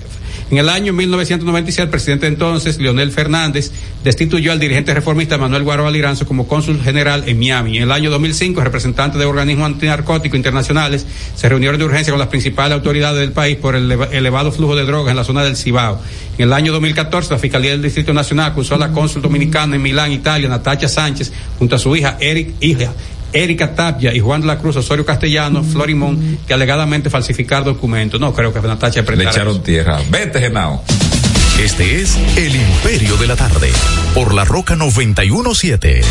[0.51, 3.71] En el año 1996, el presidente entonces, Leonel Fernández,
[4.03, 7.77] destituyó al dirigente reformista Manuel Guaro Aliranzo como cónsul general en Miami.
[7.77, 12.27] En el año 2005, representantes de organismos antinarcóticos internacionales se reunieron de urgencia con las
[12.27, 15.99] principales autoridades del país por el elevado flujo de drogas en la zona del Cibao.
[16.37, 19.81] En el año 2014, la Fiscalía del Distrito Nacional acusó a la cónsul dominicana en
[19.81, 22.93] Milán, Italia, Natacha Sánchez, junto a su hija Eric, hija,
[23.35, 28.19] Erika Tapia y Juan de la Cruz Osorio Castellano, Florimón, que alegadamente falsificar documentos.
[28.19, 29.99] No creo que Natacha Le echaron tierra.
[30.09, 30.83] Vete, Genao.
[31.59, 33.71] Este es El Imperio de la Tarde,
[34.13, 36.01] por la Roca 917.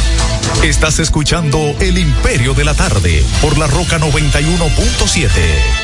[0.63, 5.84] Estás escuchando El Imperio de la Tarde, por la Roca 91.7.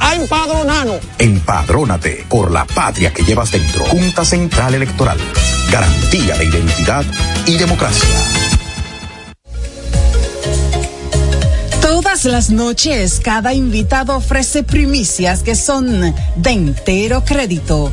[0.00, 1.00] a empadronarnos.
[1.18, 3.84] Empadrónate por la patria que llevas dentro.
[3.86, 5.18] Junta Central Electoral.
[5.70, 7.04] Garantía de identidad
[7.46, 8.08] y democracia.
[11.80, 17.92] Todas las noches, cada invitado ofrece primicias que son de entero crédito.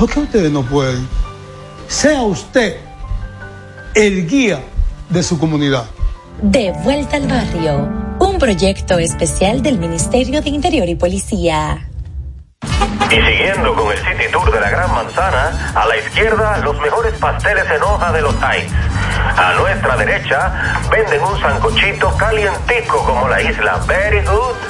[0.00, 1.06] ¿por qué ustedes no pueden?
[1.86, 2.78] Sea usted
[3.94, 4.60] el guía
[5.10, 5.84] de su comunidad.
[6.40, 7.86] De vuelta al barrio,
[8.18, 11.86] un proyecto especial del Ministerio de Interior y Policía.
[13.10, 17.12] Y siguiendo con el City Tour de la Gran Manzana, a la izquierda los mejores
[17.18, 18.72] pasteles en hoja de los Heights.
[19.36, 24.69] A nuestra derecha venden un sancochito calientico como la isla Very Good.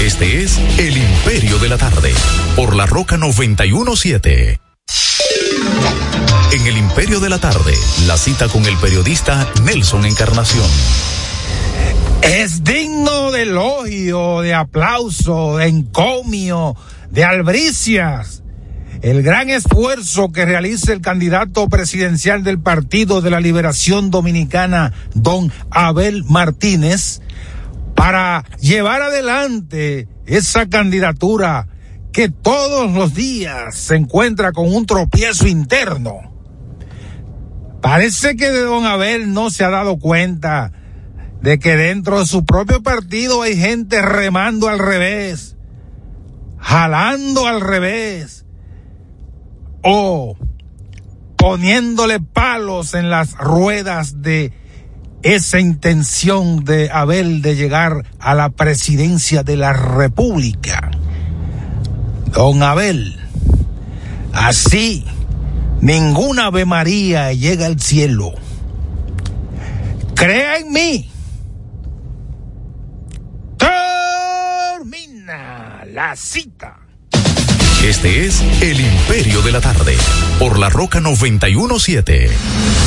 [0.00, 2.12] Este es El Imperio de la Tarde,
[2.54, 4.60] por la Roca 917.
[6.52, 7.74] En El Imperio de la Tarde,
[8.06, 10.66] la cita con el periodista Nelson Encarnación.
[12.22, 16.76] Es digno de elogio, de aplauso, de encomio,
[17.10, 18.42] de albricias.
[19.02, 25.52] El gran esfuerzo que realiza el candidato presidencial del Partido de la Liberación Dominicana, don
[25.70, 27.20] Abel Martínez,
[27.94, 31.68] para llevar adelante esa candidatura
[32.12, 36.32] que todos los días se encuentra con un tropiezo interno.
[37.82, 40.72] Parece que de don Abel no se ha dado cuenta
[41.42, 45.56] de que dentro de su propio partido hay gente remando al revés,
[46.56, 48.46] jalando al revés,
[49.82, 50.38] o
[51.36, 54.52] poniéndole palos en las ruedas de
[55.24, 60.90] esa intención de Abel de llegar a la presidencia de la República.
[62.26, 63.18] Don Abel,
[64.32, 65.04] así
[65.80, 68.32] ninguna Ave María llega al cielo.
[70.14, 71.10] Crea en mí.
[74.76, 76.80] Termina la cita.
[77.82, 79.96] Este es El Imperio de la Tarde,
[80.38, 82.83] por la Roca 917.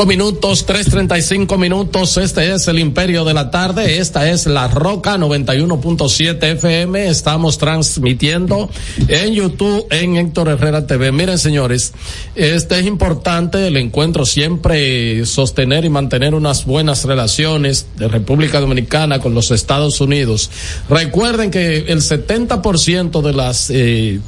[0.00, 2.16] Cinco minutos, tres treinta y cinco minutos.
[2.16, 3.98] Este es el Imperio de la Tarde.
[3.98, 7.06] Esta es la Roca 91.7 FM.
[7.06, 8.70] Estamos transmitiendo
[9.08, 11.12] en YouTube, en Héctor Herrera TV.
[11.12, 11.92] Miren, señores,
[12.34, 19.18] este es importante el encuentro siempre sostener y mantener unas buenas relaciones de República Dominicana
[19.18, 20.50] con los Estados Unidos.
[20.88, 24.18] Recuerden que el 70% de las eh,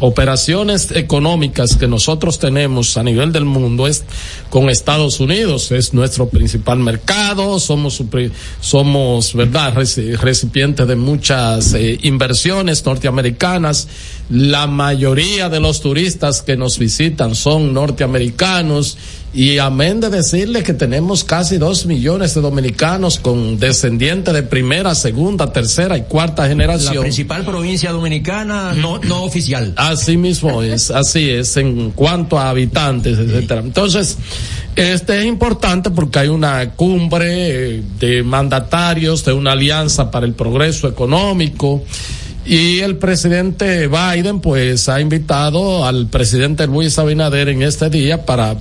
[0.00, 4.04] operaciones económicas que nosotros tenemos a nivel del mundo es
[4.50, 8.02] con Estados Unidos, es nuestro principal mercado, somos,
[8.60, 13.88] somos verdad, recipientes de muchas eh, inversiones norteamericanas,
[14.30, 18.96] la mayoría de los turistas que nos visitan son norteamericanos
[19.34, 24.94] y amén de decirle que tenemos casi dos millones de dominicanos con descendientes de primera,
[24.94, 26.94] segunda, tercera y cuarta generación.
[26.94, 29.74] La principal provincia dominicana no, no oficial.
[29.76, 33.60] Así mismo es, así es, en cuanto a habitantes, etcétera.
[33.60, 34.16] Entonces,
[34.76, 40.88] este es importante porque hay una cumbre de mandatarios de una alianza para el progreso
[40.88, 41.82] económico.
[42.46, 48.56] Y el presidente Biden, pues, ha invitado al presidente Luis Abinader en este día para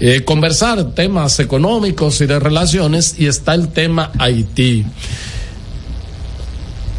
[0.00, 4.84] eh, conversar temas económicos y de relaciones y está el tema Haití.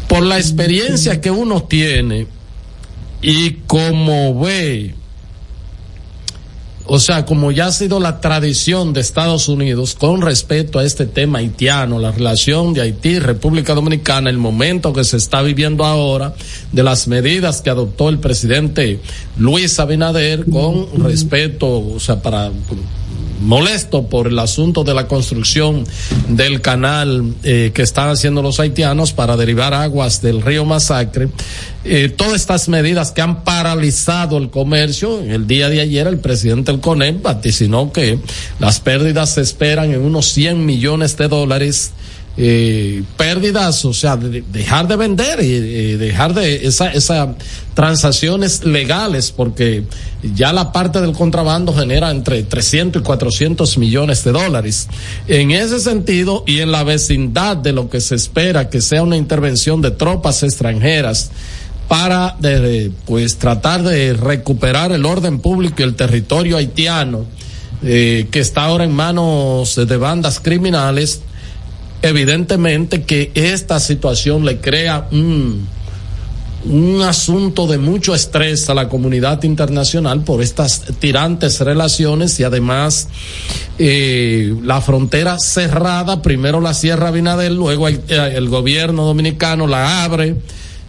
[0.08, 2.26] Por la experiencia que uno tiene
[3.20, 4.94] y como ve,
[6.86, 11.06] o sea, como ya ha sido la tradición de Estados Unidos con respecto a este
[11.06, 15.84] tema haitiano, la relación de Haití y República Dominicana, el momento que se está viviendo
[15.84, 16.34] ahora,
[16.72, 19.00] de las medidas que adoptó el presidente
[19.38, 22.50] Luis Abinader con respeto, o sea, para
[23.40, 25.84] molesto por el asunto de la construcción
[26.28, 31.28] del canal eh, que están haciendo los haitianos para derivar aguas del río Masacre.
[31.84, 36.72] Eh, todas estas medidas que han paralizado el comercio, el día de ayer el presidente
[36.72, 38.18] del CONEP vaticinó que
[38.58, 41.92] las pérdidas se esperan en unos 100 millones de dólares
[42.36, 47.34] eh, pérdidas, o sea, dejar de vender y dejar de esas esa
[47.74, 49.84] transacciones legales, porque
[50.34, 54.88] ya la parte del contrabando genera entre 300 y 400 millones de dólares.
[55.26, 59.16] En ese sentido y en la vecindad de lo que se espera que sea una
[59.16, 61.30] intervención de tropas extranjeras,
[61.88, 62.36] para
[63.04, 67.26] pues tratar de recuperar el orden público y el territorio haitiano
[67.82, 71.20] eh, que está ahora en manos de bandas criminales
[72.04, 75.66] evidentemente que esta situación le crea un,
[76.66, 83.08] un asunto de mucho estrés a la comunidad internacional por estas tirantes relaciones y además
[83.78, 90.36] eh, la frontera cerrada, primero la cierra Binadel, luego el, el gobierno dominicano la abre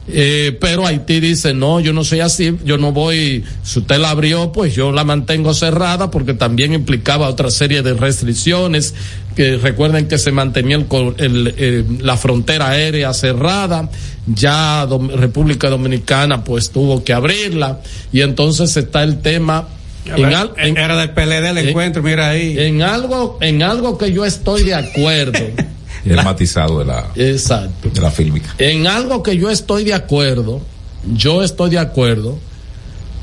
[0.08, 4.12] eh, pero Haití dice, no, yo no soy así, yo no voy, si usted la
[4.12, 8.94] abrió, pues yo la mantengo cerrada porque también implicaba otra serie de restricciones,
[9.36, 13.90] que recuerden que se mantenía el, eh, la frontera aérea cerrada,
[14.28, 17.80] ya República Dominicana pues tuvo que abrirla
[18.14, 19.68] y entonces está el tema
[20.06, 22.56] En al- en- Era del PLD el en- encuentro, mira ahí.
[22.60, 25.40] en algo, en algo que yo estoy de acuerdo.
[26.10, 27.90] El matizado de la, Exacto.
[27.90, 28.56] de la fílmica.
[28.58, 30.62] En algo que yo estoy de acuerdo,
[31.14, 32.38] yo estoy de acuerdo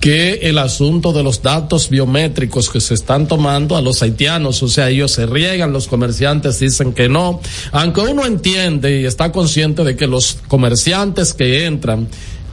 [0.02, 4.68] que el asunto de los datos biométricos que se están tomando a los haitianos, o
[4.68, 9.84] sea, ellos se riegan, los comerciantes dicen que no, aunque uno entiende y está consciente
[9.84, 12.08] de que los comerciantes que entran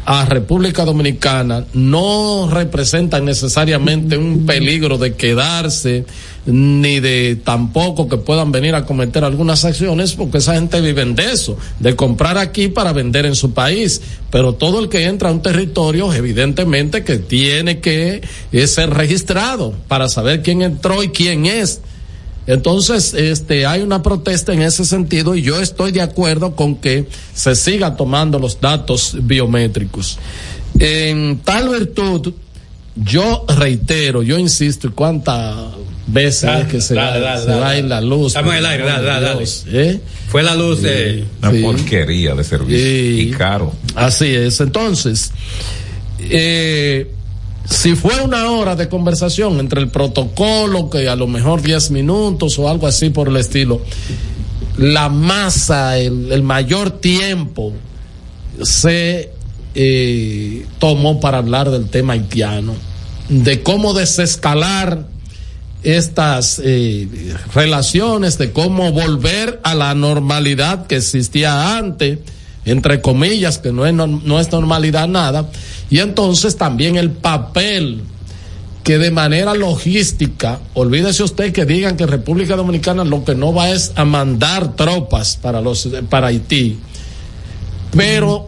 [0.06, 6.06] a República Dominicana no representan necesariamente un peligro de quedarse
[6.46, 11.32] ni de tampoco que puedan venir a cometer algunas acciones porque esa gente vive de
[11.32, 15.32] eso, de comprar aquí para vender en su país, pero todo el que entra a
[15.32, 18.22] un territorio evidentemente que tiene que
[18.52, 21.82] eh, ser registrado para saber quién entró y quién es.
[22.50, 27.08] Entonces, este, hay una protesta en ese sentido y yo estoy de acuerdo con que
[27.36, 30.18] se siga tomando los datos biométricos.
[30.80, 32.34] En tal virtud,
[32.96, 35.56] yo reitero, yo insisto, y cuántas
[36.08, 37.62] veces Dale, que se, dale, va, dale, se dale.
[37.62, 38.28] va a ir la luz.
[38.28, 40.00] Estamos en el aire, dale, ¿eh?
[40.28, 41.26] Fue la luz de.
[41.44, 41.62] Una Sí.
[41.62, 42.84] porquería de servicio.
[42.84, 43.30] Sí.
[43.30, 43.74] Y caro.
[43.94, 44.60] Así es.
[44.60, 45.32] Entonces,
[46.20, 47.12] eh,
[47.70, 52.58] si fue una hora de conversación entre el protocolo, que a lo mejor 10 minutos
[52.58, 53.82] o algo así por el estilo,
[54.78, 57.74] la masa, el, mayor tiempo
[58.64, 59.32] se
[59.76, 62.74] eh, tomó para hablar del tema haitiano,
[63.30, 65.06] de cómo desescalar
[65.84, 67.08] estas eh,
[67.54, 72.20] relaciones, de cómo volver a la normalidad que existía antes,
[72.66, 75.50] entre comillas, que no es, no es normalidad nada,
[75.90, 78.02] y entonces también el papel
[78.84, 83.70] que de manera logística, olvídese usted que digan que República Dominicana lo que no va
[83.70, 86.78] es a mandar tropas para los para Haití,
[87.96, 88.48] pero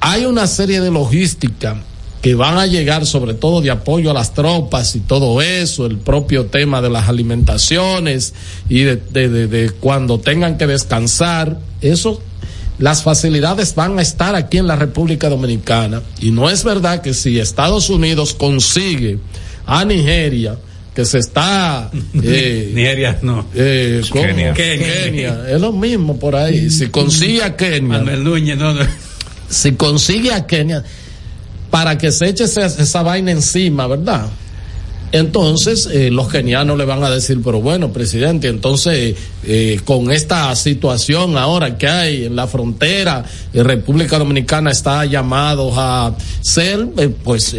[0.00, 1.76] hay una serie de logística
[2.20, 5.98] que van a llegar sobre todo de apoyo a las tropas y todo eso, el
[5.98, 8.34] propio tema de las alimentaciones
[8.68, 12.22] y de, de- de- de cuando tengan que descansar, eso,
[12.82, 17.14] las facilidades van a estar aquí en la República Dominicana y no es verdad que
[17.14, 19.20] si Estados Unidos consigue
[19.64, 20.56] a Nigeria,
[20.92, 21.92] que se está...
[22.24, 23.46] eh, Nigeria, no.
[23.54, 24.02] eh.
[24.12, 24.52] Kenia.
[24.52, 25.44] Kenia.
[25.48, 26.70] Es lo mismo por ahí.
[26.70, 28.84] Si consigue a Kenia, Manuel Núñez, no, no.
[29.48, 30.82] si consigue a Kenia,
[31.70, 34.26] para que se eche esa, esa vaina encima, ¿verdad?
[35.12, 40.54] Entonces, eh, los kenianos le van a decir, pero bueno, presidente, entonces, eh, con esta
[40.56, 46.88] situación ahora que hay en la frontera, eh, República Dominicana está llamado a ser,
[47.22, 47.54] pues,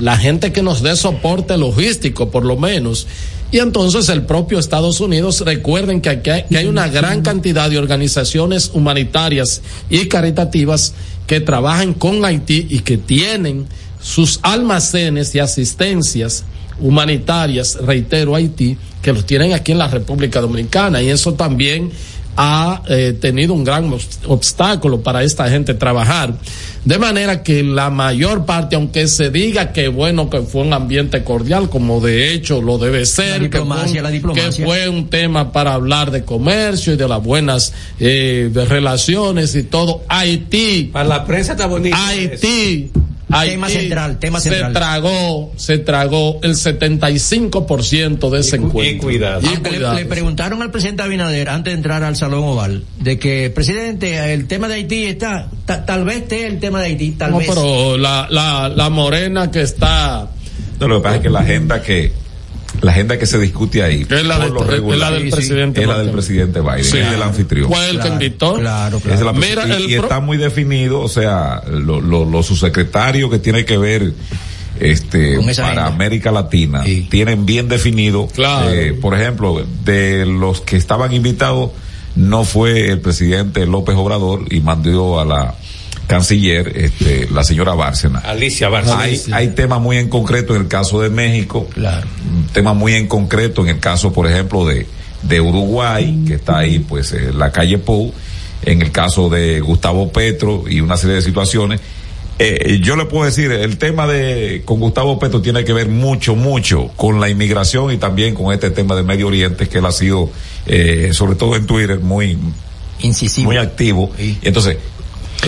[0.00, 3.06] la gente que nos dé soporte logístico, por lo menos.
[3.52, 7.70] Y entonces el propio Estados Unidos, recuerden que aquí hay, que hay una gran cantidad
[7.70, 10.92] de organizaciones humanitarias y caritativas
[11.28, 13.66] que trabajan con Haití y que tienen
[14.02, 16.44] sus almacenes y asistencias
[16.80, 21.90] humanitarias, reitero, Haití, que los tienen aquí en la República Dominicana y eso también
[22.38, 26.34] ha eh, tenido un gran obs- obstáculo para esta gente trabajar.
[26.84, 31.24] De manera que la mayor parte, aunque se diga que bueno que fue un ambiente
[31.24, 34.50] cordial, como de hecho lo debe ser, que, fue diplomacia, un, la diplomacia.
[34.50, 39.54] que fue un tema para hablar de comercio y de las buenas eh, de relaciones
[39.56, 41.96] y todo, Haití, Para la prensa está bonito.
[41.98, 42.90] Haití,
[43.28, 44.72] Haití central, tema se central.
[44.72, 49.08] tragó, se tragó el 75% de ese Y cu- y encuentro.
[49.08, 49.40] cuidado.
[49.42, 49.94] Y Aunque le, cuidado.
[49.96, 54.46] le preguntaron al presidente Abinader antes de entrar al Salón Oval de que, presidente, el
[54.46, 57.48] tema de Haití está, ta- tal vez esté el tema de Haití, tal No, vez.
[57.48, 60.28] pero la, la, la morena que está
[60.80, 62.12] No, lo que pasa es que la agenda que
[62.82, 64.62] la agenda que se discute ahí es la, lo
[64.92, 65.80] es la del presidente.
[65.82, 66.98] es la del presidente Biden, Sí.
[66.98, 67.68] es el anfitrión.
[67.68, 68.54] Fue el que invitó.
[68.54, 73.30] Claro, es la- Mira, y, el está muy definido, o sea, lo, lo, lo subsecretario
[73.30, 74.12] que tiene que ver
[74.80, 75.86] este para agenda.
[75.86, 77.06] América Latina Sí.
[77.10, 78.70] tienen bien definido, Claro.
[78.70, 81.70] eh, por ejemplo, de los que estaban invitados
[82.14, 85.54] no fue el presidente López Obrador y mandó a la
[86.06, 88.20] canciller, este, la señora Bárcena.
[88.20, 88.96] Alicia Barça.
[88.98, 92.06] Hay, hay temas muy en concreto en el caso de México, Claro.
[92.36, 94.86] un tema muy en concreto en el caso, por ejemplo, de,
[95.22, 98.12] de Uruguay, que está ahí, pues, en la calle Pou,
[98.62, 101.80] en el caso de Gustavo Petro y una serie de situaciones.
[102.38, 106.36] Eh, yo le puedo decir, el tema de con Gustavo Petro tiene que ver mucho,
[106.36, 109.92] mucho con la inmigración y también con este tema del Medio Oriente, que él ha
[109.92, 110.28] sido,
[110.66, 112.36] eh, sobre todo en Twitter, muy,
[113.00, 113.46] Incisivo.
[113.48, 114.10] muy activo.
[114.18, 114.38] Sí.
[114.42, 114.76] Y entonces,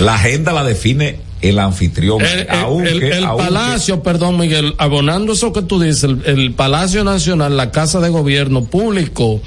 [0.01, 2.21] la agenda la define el anfitrión.
[2.21, 6.53] El, aunque, el- el aunque- Palacio, perdón Miguel, abonando eso que tú dices, el, el
[6.53, 9.41] Palacio Nacional, la Casa de Gobierno, publicó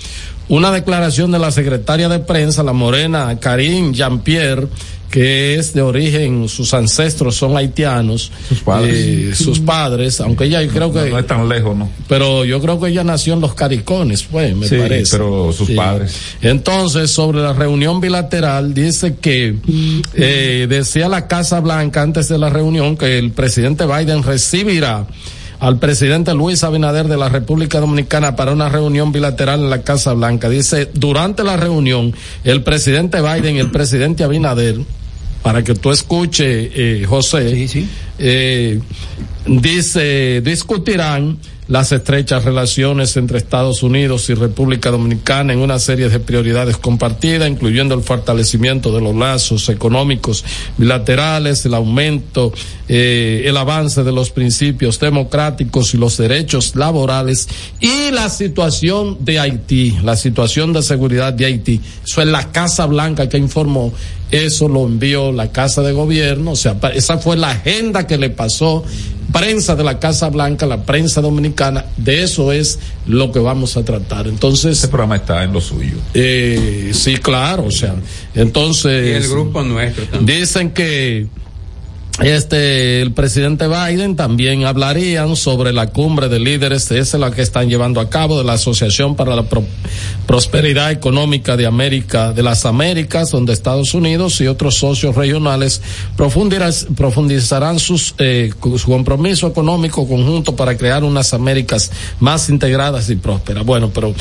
[0.52, 4.68] una declaración de la secretaria de prensa, la morena Karine Jean-Pierre,
[5.10, 10.70] que es de origen, sus ancestros son haitianos, sus padres, sus padres aunque ella yo
[10.72, 11.10] creo que...
[11.10, 11.89] No, es tan lejos, ¿no?
[12.08, 15.18] Pero yo creo que ella nació en los Caricones, pues, me Sí, parece.
[15.18, 16.16] pero sus padres.
[16.41, 19.56] Entonces, sobre la reunión bilateral, dice que
[20.16, 25.08] eh, decía la Casa Blanca antes de la reunión que el presidente Biden recibirá
[25.62, 30.12] al presidente Luis Abinader de la República Dominicana para una reunión bilateral en la Casa
[30.14, 30.49] Blanca.
[30.49, 34.80] Dice, durante la reunión, el presidente Biden y el presidente Abinader,
[35.43, 37.70] para que tú escuches, eh, José,
[38.18, 38.80] eh,
[39.45, 41.38] dice, discutirán
[41.68, 47.49] las estrechas relaciones entre Estados Unidos y República Dominicana en una serie de prioridades compartidas,
[47.49, 50.43] incluyendo el fortalecimiento de los lazos económicos
[50.78, 52.51] bilaterales, el aumento,
[52.88, 57.47] eh, el avance de los principios democráticos y los derechos laborales
[57.80, 61.80] y la situación de Haití, la situación de seguridad de Haití.
[62.03, 63.93] Eso es la Casa Blanca que informó
[64.32, 68.30] eso lo envió la Casa de Gobierno, o sea, esa fue la agenda que le
[68.30, 68.84] pasó
[69.32, 73.84] prensa de la Casa Blanca, la prensa dominicana, de eso es lo que vamos a
[73.84, 74.28] tratar.
[74.28, 74.78] Entonces...
[74.78, 75.98] Este programa está en lo suyo.
[76.14, 77.96] Eh, sí, claro, o sea,
[78.36, 79.08] entonces...
[79.08, 80.40] Y el grupo nuestro también.
[80.40, 81.28] Dicen que
[82.22, 87.42] este el presidente Biden también hablarían sobre la cumbre de líderes, esa es la que
[87.42, 89.64] están llevando a cabo de la Asociación para la Pro-
[90.28, 95.82] Prosperidad Económica de América, de las Américas, donde Estados Unidos y otros socios regionales
[96.16, 103.66] profundizarán sus, eh, su compromiso económico conjunto para crear unas Américas más integradas y prósperas.
[103.66, 104.14] Bueno, pero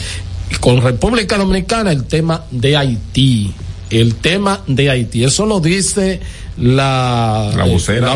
[0.60, 3.54] con República Dominicana el tema de Haití
[3.90, 5.24] el tema de Haití.
[5.24, 6.20] Eso lo dice
[6.60, 8.14] la, La vocera la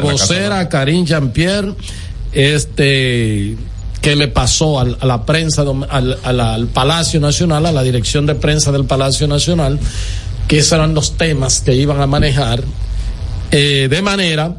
[0.59, 1.73] la Karine Jean-Pierre,
[2.33, 3.57] este,
[4.01, 8.35] que le pasó al- a la prensa, al- al Palacio Nacional, a la dirección de
[8.35, 9.79] prensa del Palacio Nacional,
[10.47, 12.63] que esos eran los temas que iban a manejar,
[13.51, 14.57] eh, de manera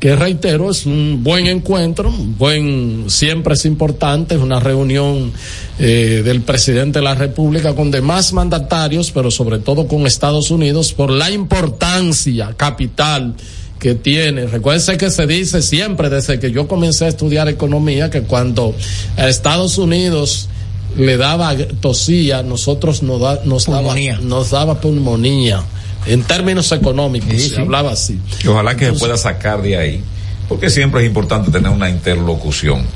[0.00, 5.30] que reitero, es un buen encuentro, un buen, siempre es importante, es una reunión
[5.78, 10.94] eh, del presidente de la República con demás mandatarios, pero sobre todo con Estados Unidos,
[10.94, 13.34] por la importancia capital
[13.78, 14.46] que tiene.
[14.46, 18.74] Recuérdense que se dice siempre, desde que yo comencé a estudiar economía, que cuando
[19.18, 20.48] a Estados Unidos
[20.96, 25.62] le daba tosía, nosotros nos, da- nos, daba, nos daba pulmonía.
[26.06, 28.18] En términos económicos, se hablaba así.
[28.42, 30.02] Y ojalá que se pueda sacar de ahí,
[30.48, 32.86] porque siempre es importante tener una interlocución.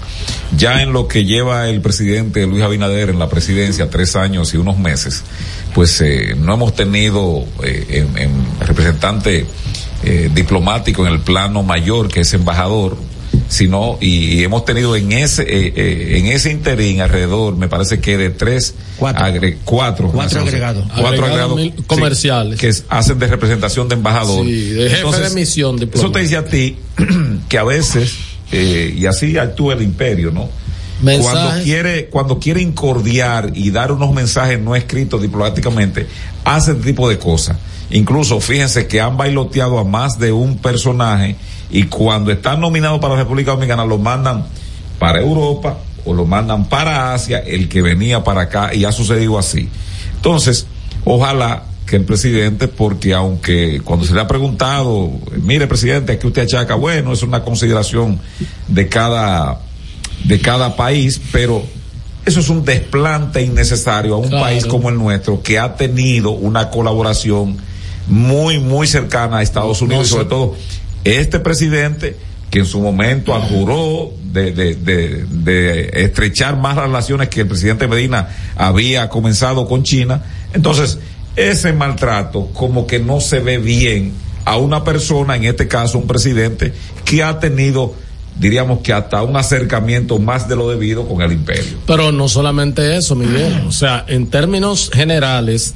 [0.56, 4.56] Ya en lo que lleva el presidente Luis Abinader en la presidencia, tres años y
[4.56, 5.22] unos meses,
[5.74, 9.46] pues eh, no hemos tenido eh, en, en representante
[10.06, 12.98] eh, diplomático en el plano mayor, que es embajador,
[13.48, 18.00] sino y, y hemos tenido en ese eh, eh, en ese interín alrededor, me parece
[18.00, 20.84] que de tres agre- cuatro Cuatro no sé, agregados.
[20.98, 22.58] cuatro Agregados sí, comerciales.
[22.58, 24.44] que es- hacen de representación de embajador.
[24.44, 26.76] Sí, de jefe de misión Eso te dice a ti
[27.48, 28.14] que a veces,
[28.52, 30.48] eh, y así actúa el imperio, ¿no?
[31.02, 31.32] Mensajes.
[31.40, 36.06] Cuando quiere, cuando quiere incordiar y dar unos mensajes no escritos diplomáticamente,
[36.44, 37.56] hace este tipo de cosas.
[37.90, 41.36] Incluso fíjense que han bailoteado a más de un personaje
[41.70, 44.44] y cuando están nominados para la República Dominicana lo mandan
[44.98, 49.38] para Europa o lo mandan para Asia, el que venía para acá y ha sucedido
[49.38, 49.68] así.
[50.16, 50.66] Entonces,
[51.04, 55.10] ojalá que el presidente, porque aunque cuando se le ha preguntado,
[55.42, 58.18] mire presidente, aquí usted achaca, bueno, es una consideración
[58.68, 59.60] de cada,
[60.24, 61.62] de cada país, pero
[62.24, 64.44] eso es un desplante innecesario a un Claro.
[64.44, 67.56] país como el nuestro que ha tenido una colaboración
[68.08, 70.54] muy, muy cercana a Estados Unidos y no sobre todo
[71.04, 72.16] este presidente
[72.50, 77.88] que en su momento juró de, de, de, de estrechar más relaciones que el presidente
[77.88, 80.22] Medina había comenzado con China.
[80.52, 80.98] Entonces,
[81.36, 84.12] ese maltrato como que no se ve bien
[84.44, 86.72] a una persona, en este caso un presidente,
[87.04, 87.94] que ha tenido,
[88.38, 91.78] diríamos que hasta un acercamiento más de lo debido con el imperio.
[91.86, 93.64] Pero no solamente eso, Miguel.
[93.66, 95.74] O sea, en términos generales,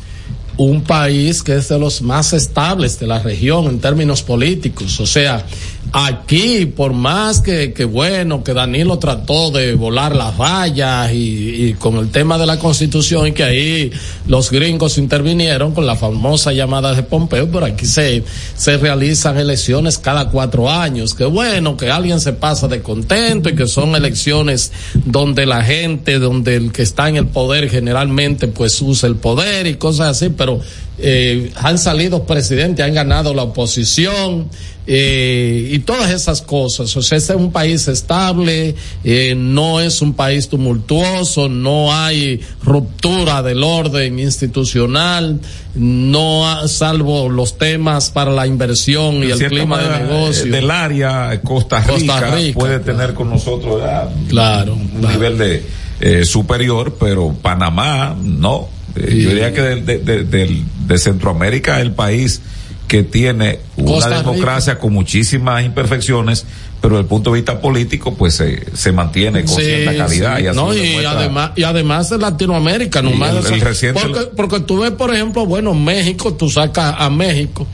[0.58, 4.98] un país que es de los más estables de la región en términos políticos.
[5.00, 5.46] O sea,
[5.92, 11.72] aquí, por más que, que bueno, que Danilo trató de volar las vallas y, y
[11.74, 13.90] con el tema de la constitución y que ahí
[14.26, 18.22] los gringos intervinieron con la famosa llamada de Pompeo, pero aquí se,
[18.56, 21.14] se realizan elecciones cada cuatro años.
[21.14, 24.72] Que bueno, que alguien se pasa de contento y que son elecciones
[25.04, 29.66] donde la gente, donde el que está en el poder generalmente pues usa el poder
[29.66, 30.60] y cosas así, pero
[30.98, 34.48] eh, han salido presidentes, han ganado la oposición
[34.90, 36.96] eh, y todas esas cosas.
[36.96, 38.74] O sea, este es un país estable,
[39.04, 45.40] eh, no es un país tumultuoso, no hay ruptura del orden institucional,
[45.74, 50.46] no ha, salvo los temas para la inversión y el clima de negocio.
[50.46, 52.96] eh, Del área Costa Rica, Costa Rica, puede claro.
[52.98, 55.62] tener con nosotros ya Claro, un nivel de
[56.00, 58.68] eh, superior, pero Panamá no.
[58.96, 59.22] Eh, Sí.
[59.22, 62.40] Yo diría que de, de- de- de Centroamérica el país
[62.88, 64.18] que tiene una Costa Rica.
[64.22, 66.46] democracia con muchísimas imperfecciones,
[66.80, 70.38] pero desde el punto de vista político, pues se, se mantiene con Sí, cierta calidad.
[70.38, 70.44] sí.
[70.46, 74.78] y, no, y además y además de Latinoamérica nomás el- el reciente- porque, porque tú
[74.80, 77.66] ves por ejemplo bueno México tú sacas a México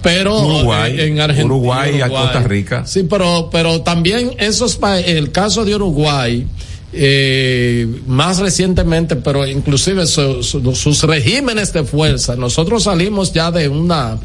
[0.00, 2.86] pero Uruguay, eh, en Argentina Uruguay a Costa Rica.
[2.86, 6.46] sí pero pero también esos el caso de Uruguay
[6.94, 13.66] eh, más recientemente, pero inclusive su- su- sus regímenes de fuerza, nosotros salimos ya de
[13.68, 14.18] una,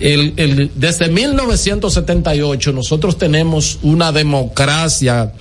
[0.00, 5.32] el, el- desde 1978 nosotros tenemos una democracia,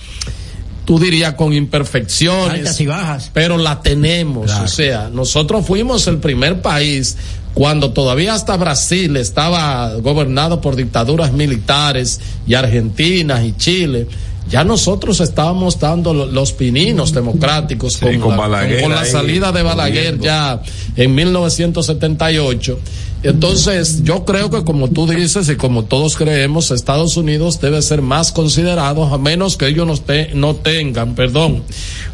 [0.85, 3.31] tú dirías con imperfecciones, Altas y bajas.
[3.33, 4.65] pero la tenemos, Claro.
[4.65, 7.17] o sea, nosotros fuimos el primer país
[7.53, 14.07] cuando todavía hasta Brasil estaba gobernado por dictaduras militares y Argentina y Chile.
[14.49, 19.01] Ya nosotros estábamos dando lo- los pininos democráticos Sí, con, con la, Balaguer con la
[19.01, 20.59] ahí, salida de Balaguer ya
[20.95, 22.79] en 1978.
[23.21, 28.01] Entonces, yo creo que como tú dices y como todos creemos, Estados Unidos debe ser
[28.01, 31.63] más considerado, a menos que ellos no, te- no tengan, perdón,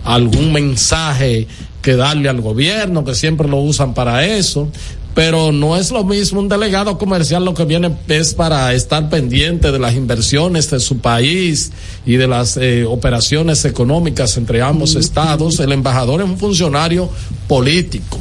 [0.03, 1.47] algún mensaje
[1.84, 4.68] que darle al gobierno, que siempre lo usan para eso.
[5.14, 9.72] Pero no es lo mismo un delegado comercial lo que viene es para estar pendiente
[9.72, 11.72] de las inversiones de su país
[12.06, 15.62] y de las eh, operaciones económicas entre ambos estados.
[15.62, 17.10] El embajador es un funcionario
[17.47, 18.18] político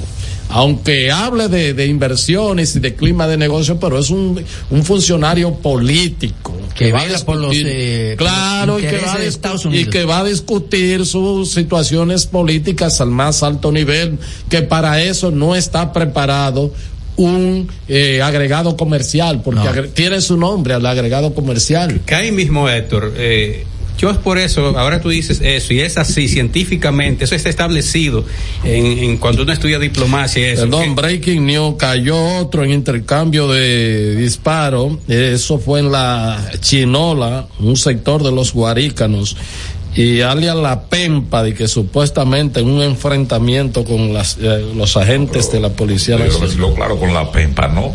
[0.49, 5.55] aunque hable de, de inversiones y de clima de negocio, pero es un, un funcionario
[5.55, 9.64] político Que va a vela por los, discutir- eh, claro y que, va de Estados
[9.64, 9.88] y Unidos.
[9.92, 14.18] que va a discutir sus situaciones políticas al más alto nivel,
[14.49, 16.72] que para eso no está preparado
[17.16, 19.70] un eh, agregado comercial, porque No.
[19.72, 22.01] agre- tiene su nombre al agregado comercial.
[22.05, 23.64] Que ahí mismo, Héctor, eh,
[23.99, 28.24] yo es por eso, ahora tú dices eso, y es así, científicamente, eso está establecido
[28.64, 30.62] en, en cuando uno estudia diplomacia y eso.
[30.62, 34.99] Perdón, Breaking News, cayó otro en intercambio de disparo.
[35.09, 39.36] Eso fue en la Chinola, un sector de los Guarícanos.
[39.95, 45.53] Y alias La Pempa, de que supuestamente en un enfrentamiento con las, eh, los agentes
[45.53, 46.57] de la Policía Nacional.
[46.57, 47.95] lo claro con la pempa, ¿no?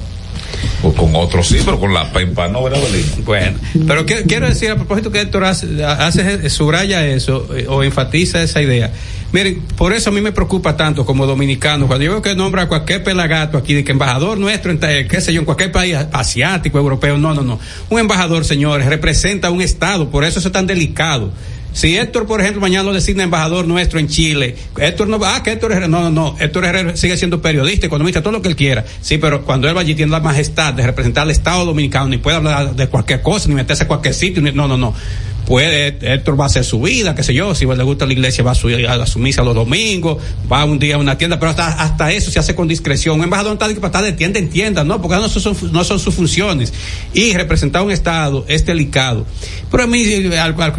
[0.82, 3.10] Con otros sí, pero con la pempa no, ¿verdad, Belino?
[3.26, 8.42] Bueno, pero que- quiero decir a propósito que Héctor hace, subraya eso eh, o enfatiza
[8.42, 8.92] esa idea.
[9.32, 12.64] Miren, por eso a mí me preocupa tanto como dominicano cuando yo veo que nombra
[12.64, 15.72] a cualquier pelagato aquí de que embajador nuestro en eh, qué sé yo en cualquier
[15.72, 17.60] país asiático, europeo, no, no, no.
[17.90, 21.32] Un embajador, señores, representa un estado, por eso es tan delicado.
[21.74, 25.44] Si Héctor, por ejemplo, mañana lo designa embajador nuestro en Chile, Héctor no va, ah,
[25.44, 28.50] que Héctor Herrera, no, no, no, Héctor Herrera sigue siendo periodista, economista, todo lo que
[28.50, 28.86] él quiera.
[29.02, 32.18] Sí, pero cuando él va allí tiene la majestad de representar al Estado Dominicano, ni
[32.18, 34.94] puede hablar de cualquier cosa, ni meterse a cualquier sitio, no, no, no.
[35.50, 38.44] Puede, Héctor va a hacer su vida, qué sé yo, si le gusta la iglesia
[38.44, 41.50] va a su, a su misa los domingos, va un día a una tienda, pero
[41.50, 43.18] hasta, hasta eso se hace con discreción.
[43.18, 45.98] Un embajador no está estar de tienda en tienda, no, porque no son, no son
[45.98, 46.72] sus funciones.
[47.16, 49.26] Y representar un Estado es delicado.
[49.72, 50.04] Pero a mí,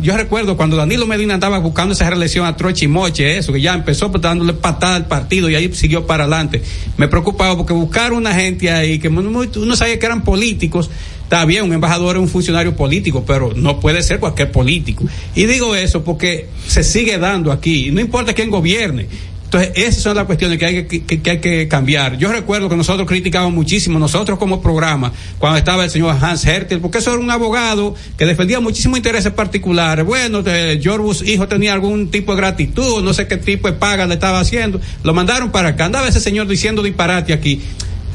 [0.03, 3.61] yo recuerdo cuando Danilo Medina andaba buscando esa reelección a Troche y Moche, eso, que
[3.61, 6.63] ya empezó pues, dándole patada al partido y ahí siguió para adelante.
[6.97, 10.91] Me preocupaba porque buscar una gente ahí que uno sabía que eran políticos,
[11.31, 15.05] Está bien, un embajador es un funcionario político, pero no puede ser cualquier político.
[15.37, 19.07] Y digo eso porque se sigue dando aquí, no importa quién gobierne.
[19.45, 22.19] Entonces, esas son las cuestiones que hay que, que- hay que cambiar.
[22.19, 26.81] Yo recuerdo que nosotros criticábamos muchísimo, nosotros como programa, cuando estaba el señor Hans Hertel,
[26.81, 30.05] porque eso era un abogado que defendía muchísimos intereses particulares.
[30.05, 34.05] Bueno, George Bush hijo tenía algún tipo de gratitud, no sé qué tipo de paga
[34.07, 34.81] le estaba haciendo.
[35.05, 35.85] Lo mandaron para acá.
[35.85, 37.61] Andaba ese señor diciendo disparate aquí.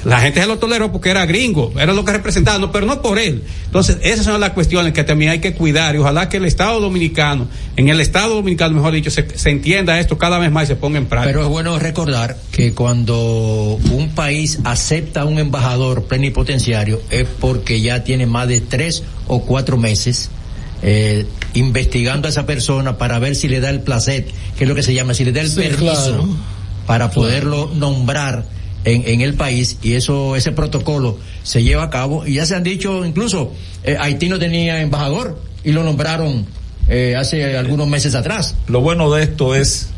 [0.05, 3.01] La gente se lo toleró porque era gringo, era lo que representaba, no, pero no
[3.01, 3.43] por él.
[3.65, 6.79] Entonces, esas son las cuestiones que también hay que cuidar y ojalá que el Estado
[6.79, 10.67] Dominicano, en el Estado Dominicano, mejor dicho, se, se entienda esto cada vez más y
[10.67, 11.31] se ponga en práctica.
[11.31, 18.03] Pero es bueno recordar que cuando un país acepta un embajador plenipotenciario es porque ya
[18.03, 20.29] tiene más de tres o cuatro meses
[20.83, 21.25] eh,
[21.55, 24.27] investigando a esa persona para ver si le da el placer,
[24.57, 26.27] que es lo que se llama, si le da el Sí, permiso claro.
[26.85, 28.45] para poderlo nombrar
[28.86, 32.55] en, en el país y eso ese protocolo se lleva a cabo y ya se
[32.55, 33.51] han dicho incluso
[33.83, 36.45] eh, Haití no tenía embajador y lo nombraron
[36.88, 38.55] eh, hace algunos meses atrás.
[38.67, 39.89] Lo bueno de esto es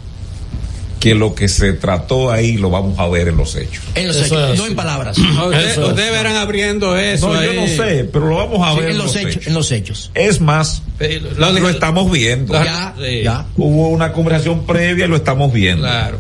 [1.00, 3.84] que lo que se trató ahí lo vamos a ver en los hechos.
[3.94, 4.58] En los hechos, es.
[4.58, 5.18] no en palabras.
[5.46, 7.32] Ustedes ustedes verán abriendo eso.
[7.32, 9.72] No, yo no sé, pero lo vamos a Sí, ver en los hechos, en los
[9.72, 10.12] hechos.
[10.16, 12.54] Es más, Eh, lo, lo- estamos viendo.
[12.54, 13.46] Ya, ya.
[13.58, 15.84] Hubo una conversación previa y lo estamos viendo.
[15.84, 16.18] Claro.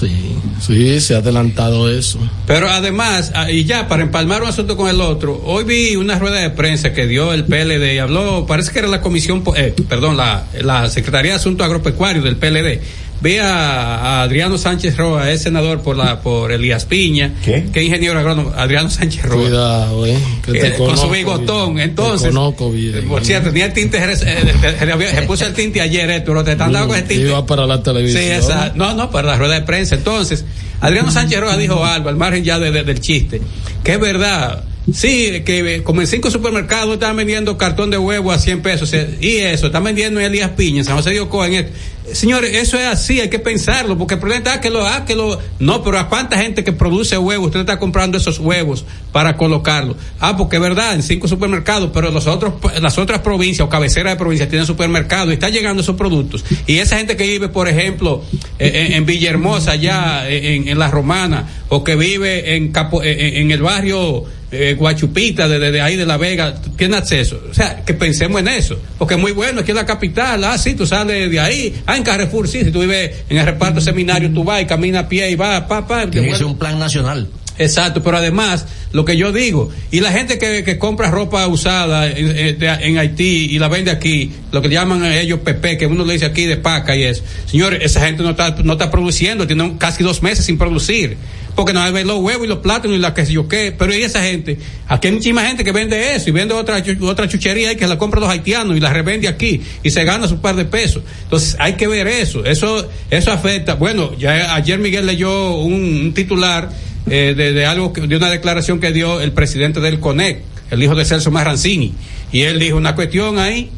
[0.00, 2.18] Sí, sí, se ha adelantado eso.
[2.46, 6.18] Pero además, ah, y ya para empalmar un asunto con el otro, hoy vi una
[6.18, 9.74] rueda de prensa que dio el PLD y habló, parece que era la comisión, eh,
[9.88, 12.80] perdón, la, la Secretaría de Asuntos Agropecuarios del PLD.
[13.20, 17.66] Vi a, a Adriano Sánchez Roa, es senador por la por Elías Piña, ¿Qué?
[17.72, 19.42] que es ingeniero agrónomo, Adriano Sánchez Roa.
[19.42, 20.18] Cuidado, eh.
[20.44, 22.28] Que Eh, con su bigotón, entonces.
[22.28, 22.94] Te conozco bien.
[22.98, 26.52] eh, Por cierto, tenía el tinte, eh, se, puso el tinte ayer, eh, pero te
[26.52, 27.24] están dando con el tinte.
[27.26, 28.22] Iba para la televisión.
[28.22, 29.94] Sí, esa, no, no, para la rueda de prensa.
[29.94, 30.44] Entonces,
[30.80, 33.40] Adriano Sánchez Rojas dijo algo, al margen ya de- de- del chiste,
[33.82, 34.62] que es verdad.
[34.92, 38.92] Sí, que eh, como en cinco supermercados están vendiendo cartón de huevo a 100 pesos.
[38.92, 41.68] eh, Y eso, están vendiendo en Elías Piña, San José de en.
[42.12, 45.16] Señores, eso es así, hay que pensarlo, porque el problema está que lo, ah, que
[45.16, 49.36] lo, no, pero a cuánta gente que produce huevos, usted está comprando esos huevos para
[49.36, 49.96] colocarlo.
[50.20, 54.12] Ah, porque es verdad, en cinco supermercados, pero los otros, las otras provincias o cabeceras
[54.12, 56.44] de provincias tienen supermercados y está llegando esos productos.
[56.68, 58.22] Y esa gente que vive, por ejemplo,
[58.60, 64.22] eh, en, Villahermosa, allá en, La Romana, o que vive en, Capo- en el barrio
[64.50, 67.42] eh, Guachupita, desde de ahí de La Vega, tiene acceso.
[67.50, 68.78] O sea, que pensemos en eso.
[68.98, 71.96] Porque es muy bueno, aquí en la capital, ah, sí, tú sales de ahí, ah,
[71.96, 75.08] en Carrefour, sí, si tú vives en el reparto seminario, tú vas y caminas a
[75.08, 76.08] pie y vas, pa, pa.
[76.08, 77.28] Tiene que ser un plan nacional.
[77.58, 82.06] Exacto, pero además, lo que yo digo, y la gente que, que compra ropa usada
[82.06, 85.78] en, en- de- en Haití y la vende aquí, lo que llaman a ellos PP,
[85.78, 87.22] que uno le dice aquí de paca y eso.
[87.46, 91.16] Señores, esa gente no está, no está produciendo, tiene casi dos meses sin producir.
[91.54, 93.72] Porque no hay los huevos y los plátanos y la que sé yo qué.
[93.72, 97.26] Pero y esa gente, aquí hay muchísima gente que vende eso y vende otra, otra
[97.28, 100.42] chuchería y que la compra los haitianos y la revende aquí y se gana su
[100.42, 101.02] par de pesos.
[101.22, 102.44] Entonces hay que ver eso.
[102.44, 103.72] Eso, eso afecta.
[103.76, 106.68] Bueno, ya ayer Miguel leyó un, un titular
[107.08, 110.82] eh, de, de algo, que- de una declaración que dio el presidente del CONEC, el
[110.82, 111.92] hijo de Celso Marrancini.
[112.32, 113.70] Y él dijo una cuestión ahí,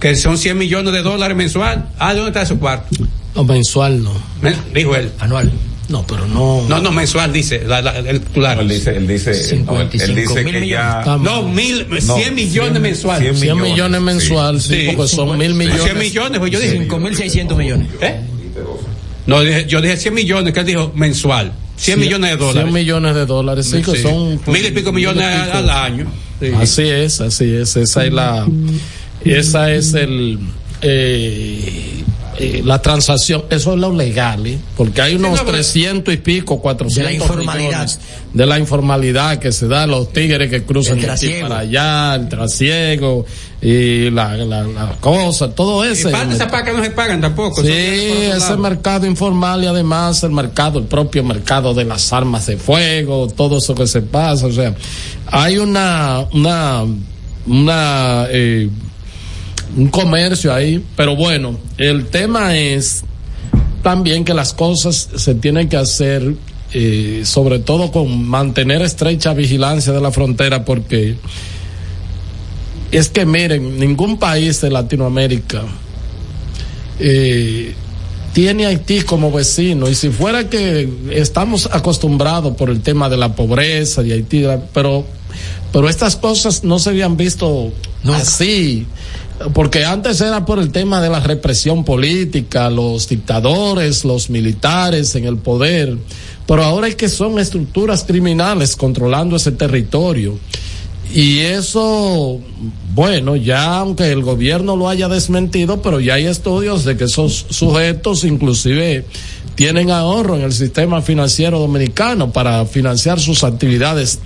[0.00, 1.88] que son 100 millones de dólares mensual.
[1.98, 2.88] Ah, ¿dónde está su cuarto?
[3.34, 4.12] No, mensual no.
[4.42, 5.10] Me- dijo él.
[5.18, 5.52] Anual.
[5.88, 6.64] No, pero no.
[6.68, 8.58] No, no, mensual, dice la- la- el titular.
[8.60, 11.02] Él dice, él dice, no, él, él dice que ya.
[11.20, 13.20] No, mil, No, 100 millones mensual.
[13.20, 14.92] 100 100 millones, millones, mensual, sí, Sí.
[14.94, 15.82] porque son mil millones.
[15.82, 16.76] 100 millones, pues yo dije.
[16.88, 17.88] 5.600 millones.
[18.00, 18.20] ¿Eh?
[19.26, 21.52] No, dije- yo dije 100 millones, que él dijo mensual.
[21.80, 22.62] 100 millones de dólares.
[22.62, 24.40] 100 millones de dólares, sí, son.
[24.46, 25.56] Mil y pico millones mil y pico.
[25.56, 26.06] al año.
[26.40, 26.46] Sí.
[26.54, 27.76] Así es, así es.
[27.76, 28.46] Esa es la.
[29.24, 30.38] Esa es el.
[30.82, 31.89] eh,
[32.42, 34.58] eh, la transacción, eso es lo legal, ¿eh?
[34.76, 37.90] porque hay unos no, pero- 300 y pico, 400 De la informalidad.
[38.32, 42.14] de la informalidad que se da, los tigres que cruzan El de aquí para allá,
[42.14, 43.26] el trasiego
[43.60, 46.08] y la, la, la cosa, todo Y ese.
[46.10, 47.62] parte de esa paca no se pagan tampoco.
[47.62, 52.46] Sí, eso ese mercado informal y además el mercado, el propio mercado de las armas
[52.46, 54.74] de fuego, todo eso que se pasa, o sea,
[55.26, 56.84] hay una, una,
[57.46, 58.68] una, eh,
[59.76, 63.02] un comercio ahí, pero bueno, el tema es
[63.82, 66.34] también que las cosas se tienen que hacer,
[66.72, 71.16] eh, sobre todo con mantener estrecha vigilancia de la frontera, porque
[72.90, 75.62] es que miren, ningún país de Latinoamérica
[76.98, 77.72] eh,
[78.32, 83.34] tiene Haití como vecino y si fuera que estamos acostumbrados por el tema de la
[83.34, 85.04] pobreza de Haití, pero
[85.72, 87.72] pero estas cosas no se habían visto
[88.04, 88.86] así
[89.54, 95.24] porque antes era por el tema de la represión política, los dictadores, los militares en
[95.24, 95.96] el poder,
[96.46, 100.38] pero ahora es que son estructuras criminales controlando ese territorio.
[101.12, 102.38] Y eso,
[102.94, 107.46] bueno, ya aunque el gobierno lo haya desmentido, pero ya hay estudios de que esos
[107.50, 109.04] sujetos inclusive
[109.56, 114.20] tienen ahorro en el sistema financiero dominicano para financiar sus actividades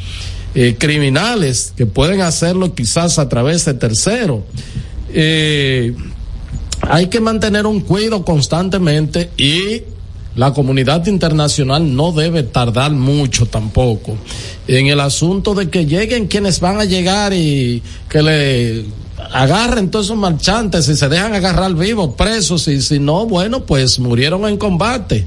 [0.55, 4.41] eh, criminales, que pueden hacerlo quizás a través de terceros.
[5.17, 5.95] Eh,
[6.83, 9.83] hay que mantener un cuidado constantemente y
[10.37, 14.17] la comunidad internacional no debe tardar mucho tampoco
[14.67, 18.85] en el asunto de que lleguen quienes van a llegar y que le
[19.33, 23.99] agarren todos esos marchantes y se dejan agarrar vivos, presos y si no, bueno, pues
[23.99, 25.25] murieron en combate.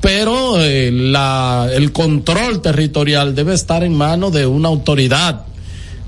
[0.00, 5.44] Pero eh, la, el control territorial debe estar en manos de una autoridad.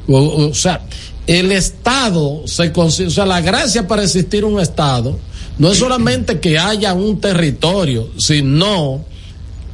[0.09, 0.81] O, o sea,
[1.27, 5.19] el Estado se consi- o sea, la gracia para existir un Estado
[5.59, 9.05] no es solamente que haya un territorio, sino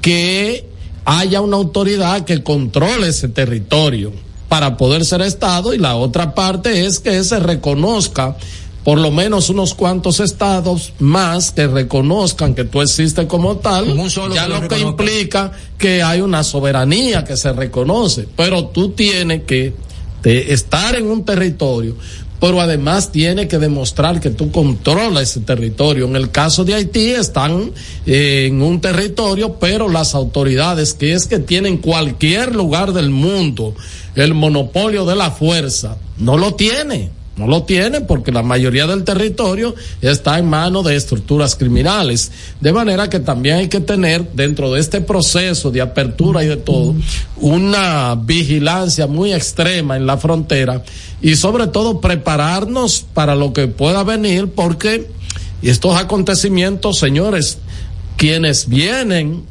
[0.00, 0.66] que
[1.04, 4.12] haya una autoridad que controle ese territorio
[4.48, 8.36] para poder ser Estado y la otra parte es que se reconozca
[8.84, 13.94] por lo menos unos cuantos estados más que reconozcan que tú existes como tal,
[14.34, 19.42] ya lo lo que implica que hay una soberanía que se reconoce, pero tú tienes
[19.44, 19.74] que
[20.22, 21.96] te- estar en un territorio,
[22.40, 26.06] pero además tienes que demostrar que tú controlas ese territorio.
[26.06, 27.72] En el caso de Haití están
[28.06, 33.74] eh, en un territorio, pero las autoridades que es que tienen cualquier lugar del mundo
[34.14, 37.10] el monopolio de la fuerza, no lo tiene.
[37.38, 42.32] No lo tiene porque la mayoría del territorio está en manos de estructuras criminales.
[42.60, 46.56] De manera que también hay que tener dentro de este proceso de apertura y de
[46.56, 46.96] todo
[47.36, 50.82] una vigilancia muy extrema en la frontera
[51.22, 55.08] y sobre todo prepararnos para lo que pueda venir porque
[55.62, 57.58] estos acontecimientos, señores,
[58.16, 59.44] quienes vienen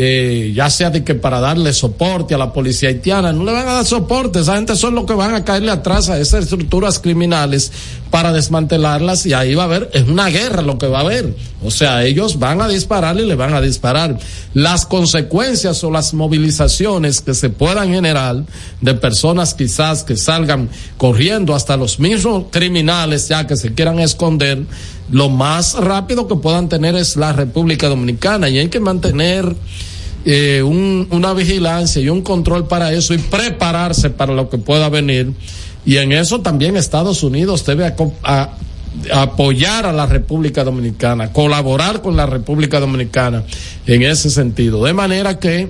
[0.00, 3.66] eh, ya sea de que para darle soporte a la policía haitiana, no le van
[3.66, 7.00] a dar soporte, esa gente son los que van a caerle atrás a esas estructuras
[7.00, 7.72] criminales
[8.08, 11.34] para desmantelarlas y ahí va a haber, es una guerra lo que va a haber,
[11.62, 14.16] o sea, ellos van a disparar y le van a disparar.
[14.54, 18.44] Las consecuencias o las movilizaciones que se puedan generar
[18.80, 24.62] de personas quizás que salgan corriendo hasta los mismos criminales ya que se quieran esconder,
[25.10, 29.56] lo más rápido que puedan tener es la República Dominicana y hay que mantener
[30.24, 34.88] eh, un- una vigilancia y un control para eso y prepararse para lo que pueda
[34.90, 35.32] venir.
[35.86, 37.86] Y en eso también Estados Unidos debe
[39.12, 43.44] apoyar a la República Dominicana, colaborar con la República Dominicana
[43.86, 44.84] en ese sentido.
[44.84, 45.68] De manera que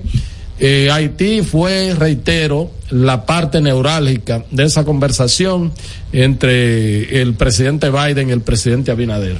[0.61, 5.73] eh, Haití fue, reitero, la parte neurálgica de esa conversación
[6.13, 9.39] entre el presidente Biden y el presidente Abinader.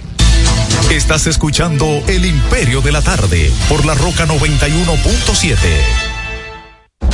[0.91, 6.08] Estás escuchando El Imperio de la Tarde por la Roca 91.7.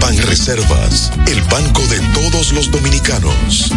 [0.00, 3.72] Ban Reservas, el banco de todos los dominicanos.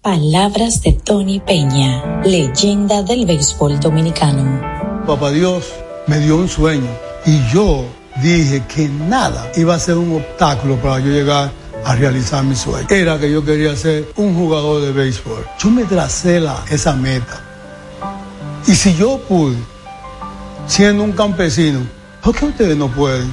[0.00, 4.60] Palabras de Tony Peña, leyenda del béisbol dominicano.
[5.06, 5.66] Papá Dios
[6.06, 6.88] me dio un sueño
[7.26, 7.84] y yo
[8.22, 11.52] dije que nada iba a ser un obstáculo para yo llegar
[11.84, 12.86] a realizar mi sueño.
[12.90, 15.46] Era que yo quería ser un jugador de béisbol.
[15.58, 17.40] Yo me tracé la, esa meta.
[18.66, 19.56] Y si yo pude,
[20.66, 21.80] siendo un campesino,
[22.22, 23.32] ¿por qué ustedes no pueden?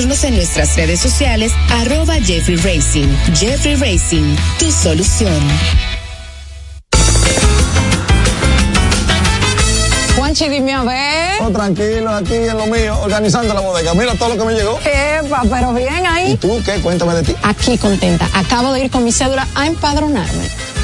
[0.00, 3.08] en nuestras redes sociales arroba Jeffrey Racing.
[3.34, 5.34] Jeffrey Racing, tu solución.
[10.16, 11.42] Juanchi, dime a ver.
[11.42, 13.92] Oh, tranquilo, aquí en lo mío, organizando la bodega.
[13.94, 14.78] Mira todo lo que me llegó.
[14.84, 16.32] Epa, pero bien ahí.
[16.32, 16.80] ¿Y tú qué?
[16.80, 17.34] Cuéntame de ti.
[17.42, 18.28] Aquí contenta.
[18.34, 20.48] Acabo de ir con mi cédula a empadronarme.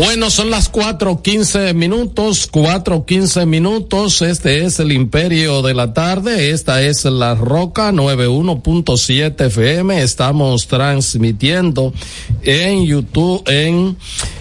[0.00, 4.22] Bueno, son las cuatro quince minutos, cuatro quince minutos.
[4.22, 6.52] Este es el Imperio de la Tarde.
[6.52, 10.00] Esta es la Roca 91.7 FM.
[10.00, 11.92] Estamos transmitiendo
[12.42, 13.98] en YouTube, en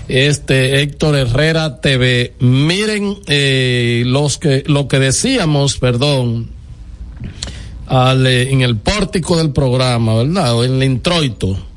[0.08, 2.36] este Héctor Herrera TV.
[2.40, 6.52] Miren, eh, los que, lo que decíamos, perdón,
[7.90, 10.56] en el pórtico del programa, ¿verdad?
[10.56, 11.69] O en el introito.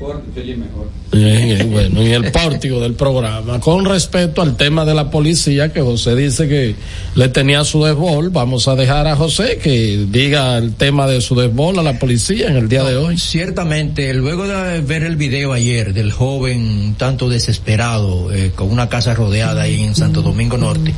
[0.00, 3.60] Bueno, en el pórtico del programa.
[3.60, 6.74] Con respecto al tema de la policía, que José dice que
[7.14, 11.34] le tenía su desbol, vamos a dejar a José que diga el tema de su
[11.34, 13.18] desbol a la policía en el día de hoy.
[13.18, 19.14] Ciertamente, luego de ver el video ayer del joven tanto desesperado, eh, con una casa
[19.14, 20.94] rodeada ahí en Santo Domingo Norte,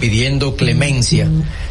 [0.00, 1.28] pidiendo clemencia,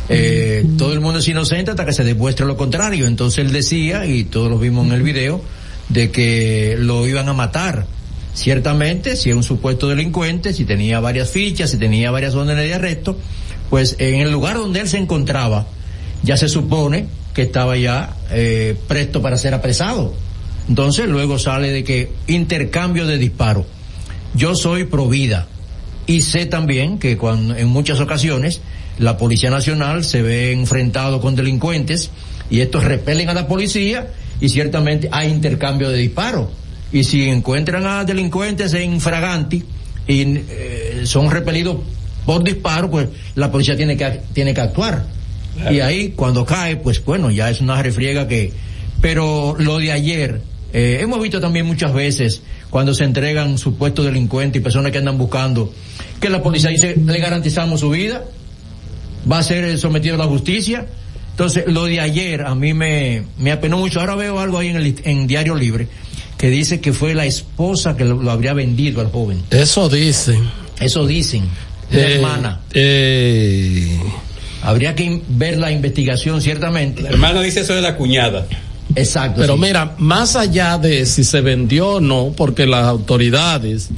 [0.07, 3.07] eh, todo el mundo es inocente hasta que se demuestre lo contrario.
[3.07, 5.41] Entonces él decía, y todos lo vimos en el video,
[5.89, 7.85] de que lo iban a matar.
[8.33, 12.73] Ciertamente, si es un supuesto delincuente, si tenía varias fichas, si tenía varias órdenes de
[12.73, 13.17] arresto,
[13.69, 15.67] pues en el lugar donde él se encontraba,
[16.23, 20.13] ya se supone que estaba ya eh, presto para ser apresado.
[20.67, 23.65] Entonces luego sale de que intercambio de disparos.
[24.33, 25.47] Yo soy pro vida
[26.07, 28.61] y sé también que cuando en muchas ocasiones
[28.97, 32.09] la Policía Nacional se ve enfrentado con delincuentes
[32.49, 34.07] y estos repelen a la policía
[34.39, 36.49] y ciertamente hay intercambio de disparos.
[36.91, 39.63] Y si encuentran a delincuentes en fraganti
[40.07, 41.77] y eh, son repelidos
[42.25, 45.05] por disparo, pues la policía tiene que, tiene que actuar.
[45.71, 48.51] Y ahí cuando cae, pues bueno, ya es una refriega que...
[49.01, 50.41] Pero lo de ayer,
[50.73, 55.17] eh, hemos visto también muchas veces cuando se entregan supuestos delincuentes y personas que andan
[55.17, 55.71] buscando,
[56.19, 58.23] que la policía dice, le garantizamos su vida,
[59.31, 60.85] va a ser sometido a la justicia,
[61.35, 63.99] entonces, lo de ayer a mí me, me apenó mucho.
[63.99, 65.89] Ahora veo algo ahí en el en Diario Libre
[66.37, 69.43] que dice que fue la esposa que lo, lo habría vendido al joven.
[69.51, 70.39] Eso dicen.
[70.79, 71.43] Eso dicen.
[71.91, 72.61] La Eh, hermana.
[72.73, 73.99] eh,
[74.63, 77.01] Habría que ver la investigación, ciertamente.
[77.03, 78.47] La hermana dice eso de la cuñada.
[78.95, 79.41] Exacto.
[79.41, 79.61] Pero sí.
[79.61, 83.89] mira, más allá de si se vendió o no, porque las autoridades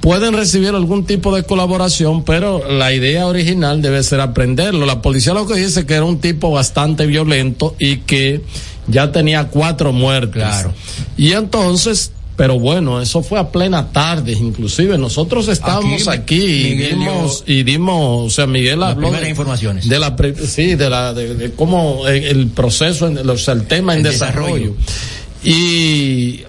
[0.00, 4.86] pueden recibir algún tipo de colaboración, pero la idea original debe ser aprenderlo.
[4.86, 8.42] La policía lo que dice que era un tipo bastante violento y que
[8.86, 10.42] ya tenía cuatro muertes.
[10.42, 10.72] Claro.
[11.16, 16.70] Y entonces, pero bueno, eso fue a plena tarde, inclusive nosotros estábamos Aquí, aquí, y
[16.70, 19.88] Miguel dimos, y dimos, o sea, Miguel habló de- informaciones.
[19.88, 20.16] de la
[20.46, 24.02] sí de la de, de cómo el, el proceso en- o sea, el tema en
[24.02, 24.74] desarrollo.
[25.44, 26.42] y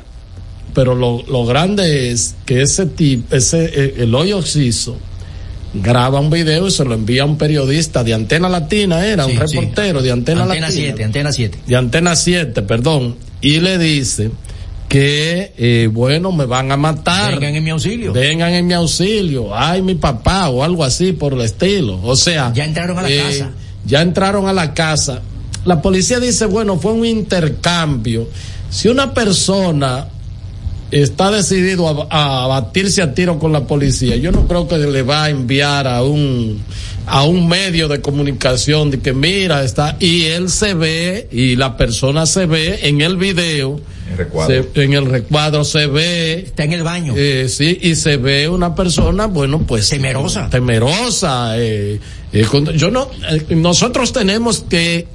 [0.73, 4.97] pero lo, lo grande es que ese tipo ese eh, el hoyo oxiso
[5.75, 9.31] graba un video y se lo envía a un periodista de Antena Latina era Sí,
[9.31, 9.55] un sí.
[9.55, 11.57] reportero de Antena, Antena Latina 7, Antena 7.
[11.65, 14.29] de Antena 7 perdón y le dice
[14.89, 18.13] que eh, bueno me van a matar Vengan en mi auxilio.
[18.13, 21.99] vengan en mi auxilio, ay mi papá o algo así por el estilo.
[22.03, 23.51] O sea, Ya entraron a la eh, casa.
[23.85, 25.21] Ya entraron a la casa.
[25.65, 28.27] La policía dice, bueno, fue un intercambio.
[28.69, 30.07] Si una persona
[31.01, 35.01] está decidido a, a, batirse a tiro con la policía, yo no creo que le
[35.01, 36.61] va a enviar a un
[37.05, 41.75] a un medio de comunicación de que mira está y él se ve y la
[41.75, 44.65] persona se ve en el video En recuadro.
[44.73, 48.47] se- en el recuadro se ve está en el baño eh, sí y se ve
[48.47, 50.49] una persona bueno pues Temerosa.
[50.49, 51.99] temerosa eh,
[52.31, 55.05] eh, con- yo no eh, nosotros tenemos que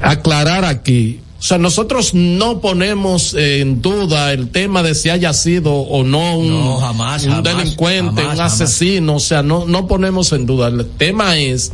[0.00, 1.20] aclarar aquí.
[1.44, 6.38] O sea, nosotros no ponemos en duda el tema de si haya sido o no
[6.38, 9.16] un, No, jamás, un jamás, delincuente, jamás, un asesino.
[9.16, 10.68] O sea, no, no ponemos en duda.
[10.68, 11.70] El tema es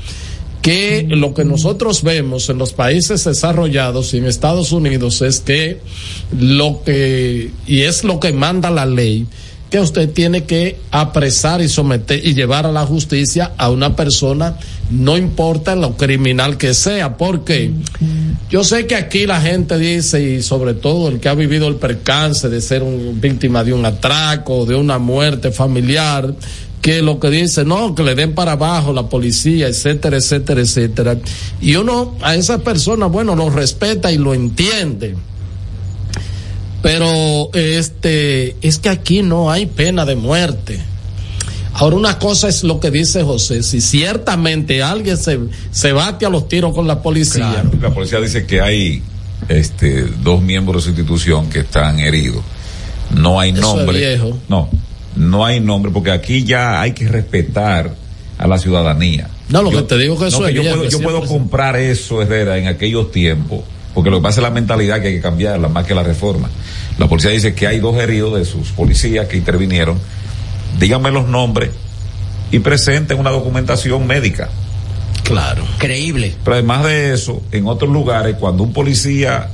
[0.60, 5.80] que lo que nosotros vemos en los países desarrollados y en Estados Unidos es que
[6.36, 9.28] lo que, y es lo que manda la ley,
[9.70, 14.56] que usted tiene que apresar y someter y llevar a la justicia a una persona,
[14.90, 17.70] no importa lo criminal que sea, porque
[18.50, 21.76] yo sé que aquí la gente dice, y sobre todo el que ha vivido el
[21.76, 26.34] percance de ser un, víctima de un atraco, de una muerte familiar,
[26.82, 31.18] que lo que dice, no, que le den para abajo la policía, etcétera, etcétera, etcétera.
[31.60, 35.14] Y uno a esa persona, bueno, lo respeta y lo entiende.
[36.82, 40.80] Pero este es que aquí no hay pena de muerte.
[41.80, 45.38] Ahora una cosa es lo que dice José, si ciertamente alguien se,
[45.70, 49.02] se bate a los tiros con la policía, La policía dice que hay
[49.48, 52.42] este dos miembros de su institución que están heridos.
[53.16, 53.98] No hay Eso es nombre.
[53.98, 54.38] viejo.
[54.50, 54.68] No,
[55.16, 57.94] no hay nombre porque aquí ya hay que respetar
[58.36, 59.30] a la ciudadanía.
[59.48, 62.20] No, lo que te digo que eso no, es yo puedo, yo puedo comprar eso,
[62.20, 63.60] Herrera, en aquellos tiempos,
[63.94, 66.50] porque lo que pasa es la mentalidad que hay que cambiarla más que la reforma.
[66.98, 69.98] La policía dice que hay dos heridos de sus policías que intervinieron.
[70.78, 71.70] Díganme los nombres
[72.50, 74.48] y presenten una documentación médica.
[75.24, 75.62] Claro.
[75.78, 76.34] Creíble.
[76.42, 79.48] Pero además de eso, en otros lugares, cuando un policía,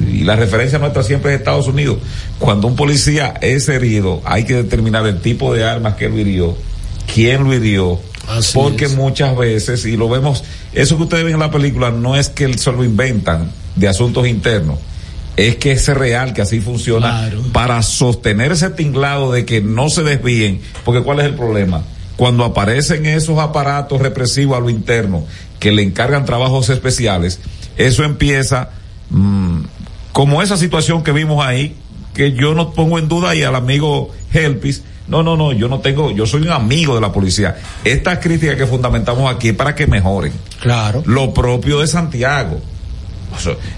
[0.00, 1.98] y la referencia nuestra siempre es Estados Unidos,
[2.38, 6.56] cuando un policía es herido, hay que determinar el tipo de armas que lo hirió,
[7.12, 8.96] quién lo hirió, Así porque es.
[8.96, 10.44] muchas veces, y lo vemos,
[10.74, 14.26] eso que ustedes ven en la película no es que se lo inventan de asuntos
[14.26, 14.78] internos,
[15.48, 17.42] es que es real, que así funciona, Claro.
[17.52, 21.82] para sostener ese tinglado de que no se desvíen, porque ¿cuál es el problema?
[22.16, 25.24] Cuando aparecen esos aparatos represivos a lo interno
[25.58, 27.40] que le encargan trabajos especiales,
[27.78, 28.70] eso empieza
[29.08, 29.60] mm,
[30.12, 31.74] como esa situación que vimos ahí,
[32.12, 35.80] que yo no pongo en duda y al amigo Helpis, no, no, no, yo no
[35.80, 37.56] tengo, yo soy un amigo de la policía.
[37.82, 40.32] Esta crítica que fundamentamos aquí es para que mejoren.
[40.60, 41.02] Claro.
[41.06, 42.60] Lo propio de Santiago.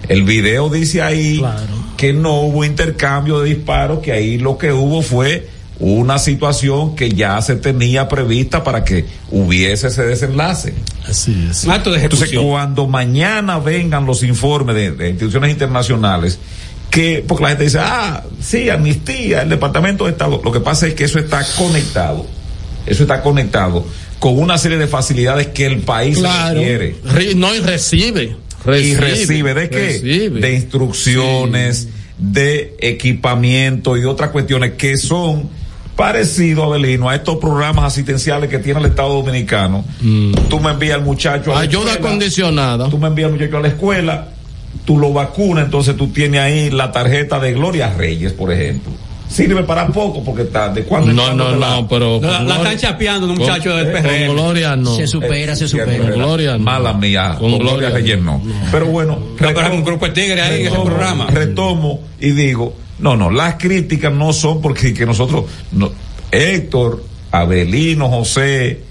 [0.09, 1.43] El video dice ahí
[1.97, 5.48] que no hubo intercambio de disparos, que ahí lo que hubo fue
[5.78, 10.74] una situación que ya se tenía prevista para que hubiese ese desenlace.
[11.09, 11.66] Así es.
[11.66, 12.48] Acto de Entonces, ejecución.
[12.51, 16.39] cuando mañana vengan los informes de, de instituciones internacionales,
[16.90, 20.40] que, porque la gente dice, ah, sí, amnistía, el Departamento de Estado.
[20.44, 22.26] Lo que pasa es que eso está conectado,
[22.86, 23.84] eso está conectado
[24.20, 26.60] con una serie de facilidades que el país Claro.
[26.60, 26.97] requiere.
[27.05, 28.36] Re- no, y recibe.
[28.66, 29.76] Y recibe de qué?
[29.76, 30.40] Recibe.
[30.40, 35.48] De instrucciones, de equipamiento y otras cuestiones que son
[35.97, 39.84] parecidos, Abelino, a estos programas asistenciales que tiene el Estado Dominicano.
[40.48, 42.89] Tú me envías al muchacho a la Ayuda escuela, acondicionada.
[42.89, 44.28] Tú me envías al muchacho a la escuela,
[44.84, 48.93] tú lo vacunas, entonces tú tienes ahí la tarjeta de Gloria Reyes, por ejemplo.
[49.32, 52.20] Sirve para poco porque está de cuando No, no, no, pero.
[52.20, 54.32] La, con están chapeando un con- muchacho del con PRM.
[54.32, 54.94] Gloria no.
[54.94, 55.94] Se supera, se Eh, supera.
[55.94, 56.64] Herrera, Gloria no.
[56.64, 58.42] Mala mía, Con con, Gloria Gloria Reyes no.
[58.70, 61.26] Pero bueno, No, pero hay un grupo de tigres ahí en ese retomo, programa.
[61.28, 65.90] Retomo y digo, no, no, las críticas no son porque que nosotros, no,
[66.30, 68.82] Héctor, Abelino, José,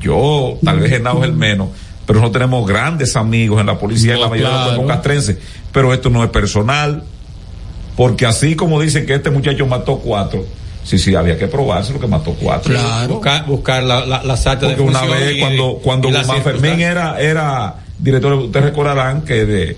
[0.00, 1.68] yo, tal vez Genao es el menos,
[2.06, 4.66] pero no tenemos grandes amigos en la policía, en la mayoría de claro.
[4.70, 5.38] los cuerpos castrenses.
[5.72, 7.04] Pero esto no es personal,
[7.96, 10.44] porque así como dicen que este muchacho mató cuatro,
[10.84, 12.74] sí, sí, había que probarse lo que mató cuatro.
[13.08, 17.74] Buscar, buscar la, la, de Porque una vez y- cuando, cuando Guzmán Fermín era, era
[17.98, 19.76] director, ustedes recordarán que de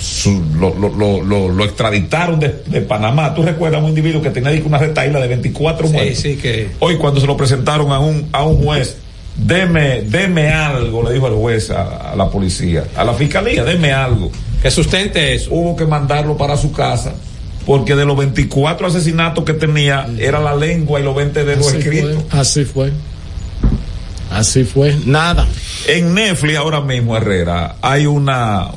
[0.00, 3.34] su- lo, lo, lo, lo, lo extraditaron de, de Panamá.
[3.34, 6.18] Tú recuerdas a un individuo que tenía una retaíla de 24 Sí, muertos.
[6.18, 6.70] sí, que.
[6.80, 8.96] Hoy cuando se lo presentaron a un, a un juez,
[9.36, 13.92] deme, deme algo, le dijo el juez a, a la policía, a la fiscalía, deme
[13.92, 14.30] algo.
[14.62, 15.50] Que sustente eso.
[15.52, 17.12] Hubo que mandarlo para su casa.
[17.66, 21.68] Porque de los 24 asesinatos que tenía, era la lengua y los 20 de los
[21.68, 22.24] Así escritos.
[22.30, 22.92] fue, así fue.
[24.30, 24.96] Así fue.
[25.06, 25.46] Nada.
[25.86, 28.68] En Netflix ahora mismo, Herrera, hay una,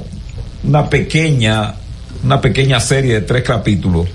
[0.64, 1.76] una pequeña,
[2.24, 4.08] una pequeña serie de tres capítulos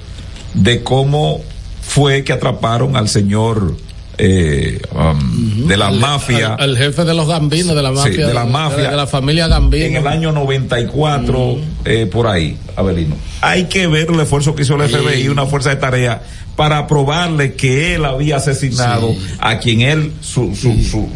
[0.54, 1.40] de cómo
[1.82, 3.76] fue que atraparon al señor
[4.18, 6.56] eh, um, de la mafia.
[6.58, 8.26] El, el jefe de los gambinos, de la Sí, mafia.
[8.26, 8.90] de la mafia.
[8.90, 9.84] De, la familia Gambino.
[9.84, 13.16] en el año 94, eh, por ahí, Abelino.
[13.40, 16.22] Hay que ver el esfuerzo que hizo el FBI, una fuerza de tarea,
[16.56, 21.08] para probarle que él había asesinado a quien él su, su, su-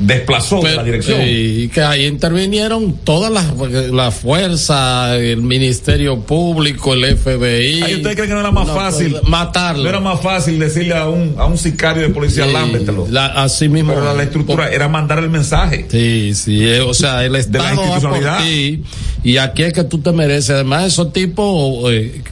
[0.00, 1.20] desplazó de la dirección.
[1.24, 3.46] Y que ahí intervinieron todas las
[3.90, 7.82] la fuerza, el Ministerio Público, el FBI.
[7.82, 9.82] Ay, ¿Usted cree que no era más No, fácil pues, matarlo?
[9.82, 13.06] No era más fácil decirle a un, a un sicario de policía, lámbetelo.
[13.10, 13.92] la- así mismo.
[13.92, 15.86] Pero la, la estructura era mandar el mensaje.
[15.90, 18.44] Sí, sí, eh, o sea, el Estado va por institucionalidad.
[18.44, 18.82] ti
[19.24, 20.50] y aquí es que tú te mereces.
[20.50, 22.22] Además, esos tipos eh,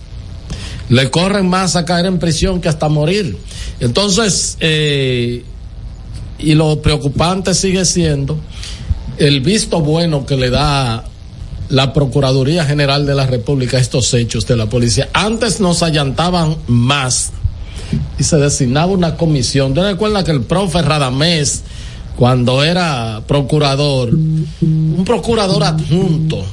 [0.88, 3.36] le corren más a caer en prisión que hasta morir.
[3.80, 5.42] Entonces, eh,
[6.44, 8.38] y lo preocupante sigue siendo
[9.18, 11.04] el visto bueno que le da
[11.68, 15.08] la Procuraduría General de la República a estos hechos de la policía.
[15.12, 17.32] Antes nos allantaban más
[18.18, 19.74] y se designaba una comisión.
[19.74, 21.62] ¿Te recuerdas que el profe Radamés,
[22.16, 26.44] cuando era procurador, un procurador adjunto,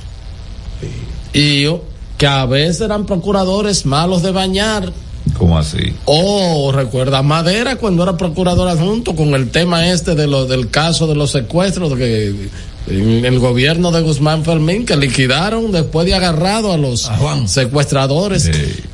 [1.33, 1.83] y yo,
[2.17, 4.91] que a veces eran procuradores malos de bañar,
[5.37, 5.93] ¿Cómo así?
[6.05, 11.07] o recuerda Madera cuando era procurador adjunto con el tema este de lo del caso
[11.07, 12.49] de los secuestros que
[12.87, 17.09] en el gobierno de Guzmán Fermín que liquidaron después de agarrado a los
[17.45, 18.49] secuestradores.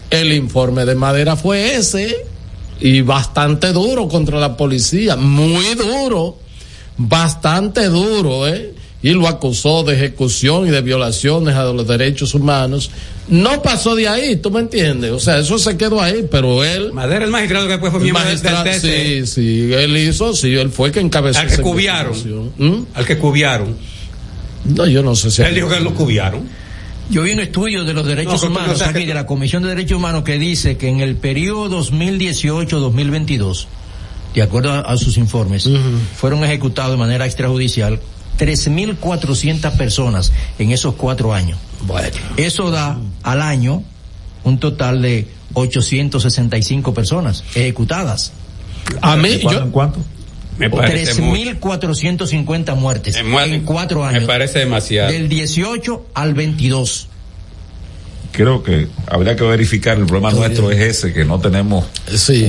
[0.09, 2.15] El informe de Madera fue ese
[2.79, 6.37] y bastante duro contra la policía, muy duro,
[6.97, 8.73] bastante duro, ¿eh?
[9.07, 12.91] Y lo acusó de ejecución y de violaciones a los derechos humanos.
[13.29, 15.11] No pasó de ahí, ¿tú me entiendes?
[15.11, 16.91] O sea, eso se quedó ahí, pero él...
[16.91, 20.89] Madera, el magistrado que después fue miembro del sí, sí, él hizo, sí, él fue
[20.89, 21.39] el que encabezó.
[21.39, 22.13] Al que cubiaron.
[22.13, 22.88] investigación.
[22.93, 23.77] Al que cubiaron.
[24.65, 25.41] No, yo no sé si.
[25.41, 26.41] Él dijo que lo cubiaron.
[27.09, 29.25] Yo vi un estudio de los derechos No, humanos o sea, aquí, que- de la
[29.25, 33.67] Comisión de Derechos Humanos que dice que en el periodo 2018-2022,
[34.35, 35.69] de acuerdo a, a sus informes,
[36.17, 38.01] fueron ejecutados de manera extrajudicial
[38.38, 41.57] 3.400 personas en esos cuatro años.
[41.81, 42.15] Bueno.
[42.38, 43.84] Eso da al año
[44.43, 48.31] un total de 865 personas ejecutadas.
[49.01, 49.99] A mí, ¿Cuánto en cuánto?
[50.57, 51.39] Me parece mucho.
[51.41, 54.22] 3.450 muertes Es mu- en cuatro años.
[54.22, 55.11] Me parece demasiado.
[55.11, 57.09] Del 18 al 22.
[58.31, 59.97] Creo que habría que verificar.
[59.97, 61.85] El problema nuestro es ese, que no tenemos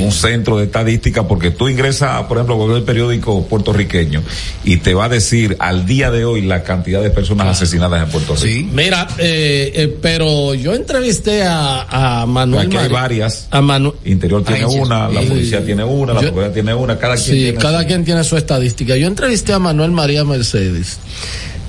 [0.03, 4.23] un centro de estadística, porque tú ingresas, por ejemplo, a cualquier periódico puertorriqueño
[4.65, 8.11] y te va a decir al día de hoy la cantidad de personas asesinadas en
[8.11, 8.71] Puerto Rico.
[8.75, 13.49] Mira, eh, eh, pero yo entrevisté a, a Manuel Aquí hay varias.
[13.51, 14.79] A Manu- Interior tiene Ay, sí.
[14.79, 15.27] una, la Sí.
[15.29, 18.25] policía tiene una, la policía tiene una, cada quien Sí, tiene cada su- quien tiene
[18.25, 18.97] su estadística.
[18.97, 20.99] Yo entrevisté a Manuel María Mercedes.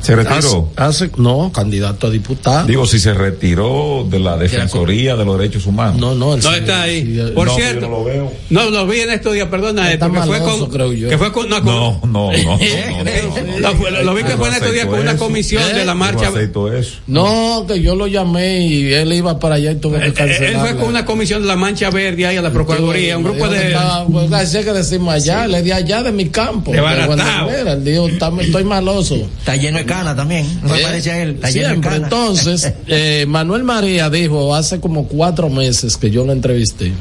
[0.10, 0.70] ¿Se retiró?
[0.76, 2.68] Hace, hace- no, candidato a diputado.
[2.68, 5.98] Digo, si se retiró de la Defensoría de los Derechos Humanos.
[6.00, 7.32] No, no, No está ahí.
[7.36, 7.82] Por No, cierto.
[7.82, 8.32] yo no lo veo.
[8.50, 11.10] No, lo vi en estos días, perdona, Está esto, que fue con, creo yo.
[11.10, 12.32] que fue con, no, con- No, no, no.
[12.34, 12.60] no, no,
[14.04, 16.30] Lo, vi que fue en estos días con una comisión de la marcha.
[16.30, 16.98] No acepto eso.
[17.08, 20.62] No, que yo lo llamé y él iba para allá y tuve que Él cancelar.
[20.68, 23.76] fue con una comisión de la mancha verde ahí a la procuraduría, un grupo de
[24.12, 26.72] Pues así que decimos allá, le di allá de mi campo.
[26.72, 27.50] De baratao.
[27.50, 29.16] Él "Está- estoy maloso.
[29.16, 30.60] Está lleno de cana también.
[30.64, 31.40] No Eh, parece a él.
[31.48, 31.96] Siempre.
[31.96, 36.92] Entonces, eh, Manuel María dijo hace como cuatro meses que yo lo entrevisté.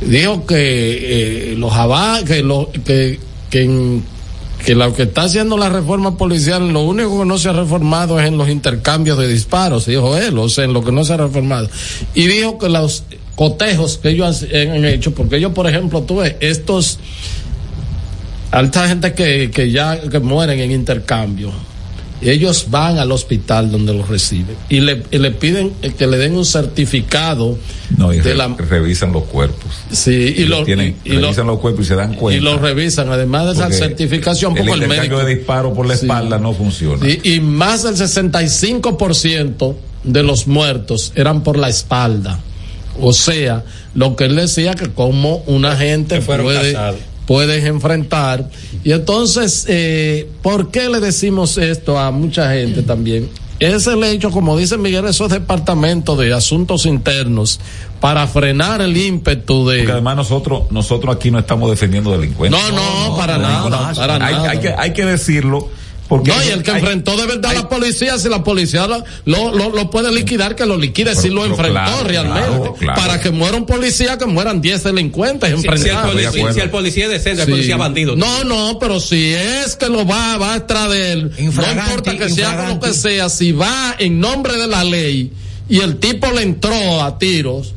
[0.00, 1.72] Dijo que eh, los
[2.24, 3.18] que, lo, que,
[3.50, 4.04] que, en-
[4.64, 8.20] que lo que está haciendo la reforma policial, lo único que no se ha reformado
[8.20, 11.14] es en los intercambios de disparos, dijo él, o sea, en lo que no se
[11.14, 11.68] ha reformado.
[12.14, 13.02] Y dijo que los
[13.34, 16.98] cotejos que ellos han han hecho, porque ellos, por ejemplo, tuve estos
[18.50, 21.52] alta gente que, que ya que mueren en intercambio
[22.20, 26.34] ellos van al hospital donde los reciben y le, y le piden que le den
[26.34, 27.56] un certificado
[27.96, 29.70] No, y de re- la revisan los cuerpos.
[29.92, 32.38] sí y, lo lo, tienen, y, y lo- revisan los cuerpos y se dan cuenta.
[32.40, 35.94] y lo revisan además de esa certificación el porque el, médico de disparo por la
[35.94, 37.06] espalda no funciona.
[37.08, 42.40] y, y más del 65% de los muertos eran por la espalda
[43.00, 43.64] o sea
[43.94, 47.00] lo que él decía que como una gente puede casados.
[47.28, 48.48] Puedes enfrentar.
[48.82, 53.28] Y entonces, eh, ¿por qué le decimos esto a mucha gente también?
[53.60, 57.60] Es el hecho, como dice Miguel, esos departamentos de asuntos internos
[58.00, 59.78] para frenar el ímpetu de...
[59.78, 62.58] Porque además nosotros, nosotros aquí no estamos defendiendo delincuentes.
[62.58, 64.50] No, no, para nada, para hay, nada.
[64.50, 65.68] hay que, hay que decirlo.
[66.08, 68.86] Porque no, y el que hay- enfrentó de verdad a la policía, si la policía
[68.86, 72.48] lo, lo, lo- lo puede liquidar, que lo liquide, si lo pero enfrentó claro, realmente.
[72.48, 73.00] claro, claro.
[73.00, 76.10] Para que muera un policía, que mueran 10 delincuentes Si, si el enfrentados.
[76.14, 77.50] policía, si el policía es decente, el Sí.
[77.52, 78.16] policía bandido.
[78.16, 82.30] No, no, pero si es que lo va, va atrás de él, no importa que
[82.30, 85.30] sea como que sea, si va en nombre de la ley
[85.68, 87.74] y el tipo le entró a tiros,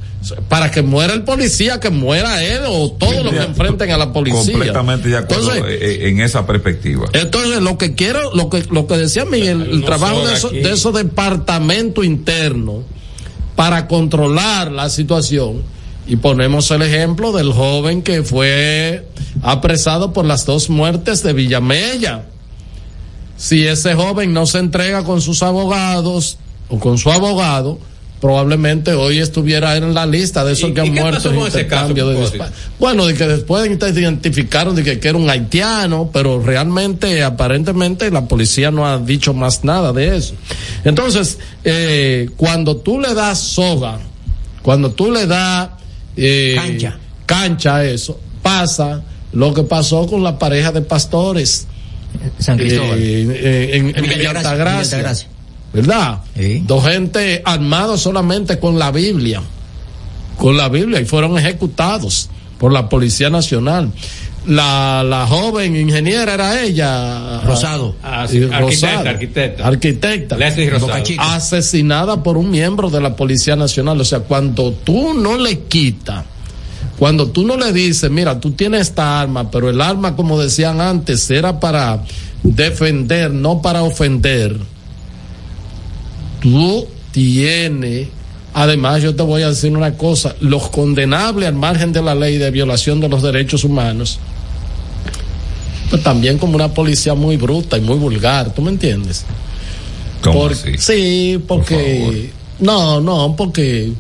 [0.48, 4.14] para que muera el policía, que muera él o todos los que enfrenten a la
[4.14, 4.52] policía.
[4.54, 7.08] Completamente de acuerdo Entonces, eh, en esa perspectiva.
[7.14, 10.50] entonces, lo que quiero, lo que, lo que decía Miguel, el no trabajo de, eso-
[10.50, 12.84] de esos departamentos internos
[13.56, 15.64] para controlar la situación.
[16.08, 19.08] Y ponemos el ejemplo del joven que fue
[19.44, 22.24] apresado por las dos muertes de Villamella.
[23.38, 26.38] Si ese joven no se entrega con sus abogados
[26.70, 27.80] o con su abogado,
[28.22, 31.42] probablemente hoy estuviera en la lista de esos ¿Y- que y han qué muerto pasó
[31.42, 32.44] en ese caso, de.
[32.80, 38.10] Bueno, de que después te identificaron de que, que era un haitiano, pero realmente, aparentemente,
[38.12, 40.36] la policía no ha dicho más nada de eso.
[40.86, 44.00] Entonces, eh, cuando tú le das soga,
[44.62, 45.70] cuando tú le das
[46.16, 46.98] eh, Cancha.
[47.26, 49.02] cancha a eso, pasa
[49.34, 51.66] lo que pasó con la pareja de pastores
[52.38, 53.00] San Cristóbal.
[53.00, 54.82] eh, eh, en, en En Villa Villa Altagracia.
[54.82, 55.28] Villa Altagracia.
[55.74, 56.20] ¿Verdad?
[56.36, 56.64] Sí.
[56.66, 59.42] Dos gente armados solamente con la Biblia.
[60.38, 63.92] Con la Biblia y fueron ejecutados por la Policía Nacional.
[64.46, 67.42] La, la joven ingeniera era ella.
[67.42, 67.96] Rosado.
[68.04, 69.10] Ah, sí, arquitecta, Rosado.
[69.10, 69.68] arquitecta.
[69.68, 71.04] Arquitecta.
[71.04, 71.36] Chica.
[71.36, 74.02] Asesinada por un miembro de la Policía Nacional.
[74.02, 76.26] O sea, cuando tú no le quitas,
[76.98, 80.82] cuando tú no le dices, mira, tú tienes esta arma, pero el arma, como decían
[80.82, 82.04] antes, era para
[82.44, 84.58] defender, no para ofender.
[86.42, 88.08] Tú tienes,
[88.54, 92.38] además yo te voy a decir una cosa, los condenables al margen de la ley
[92.38, 94.20] de violación de los derechos humanos,
[95.90, 99.26] pues también como una policía muy bruta y muy vulgar, ¿tú me entiendes?
[100.22, 100.78] ¿Cómo Por- así?
[100.78, 102.32] Sí, porque.
[102.60, 103.92] no, no, porque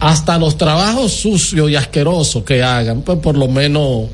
[0.00, 4.06] hasta los trabajos sucios y asquerosos que hagan, pues por lo menos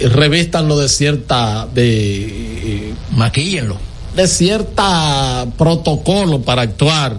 [0.00, 1.66] eh, revístanlo de cierta.
[1.74, 2.92] de.
[3.16, 3.76] Maquíllenlo.
[4.16, 7.16] De cierta protocolo para actuar.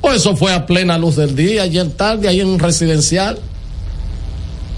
[0.00, 3.38] Pues eso fue a plena luz del día, ayer tarde, ahí en un residencial.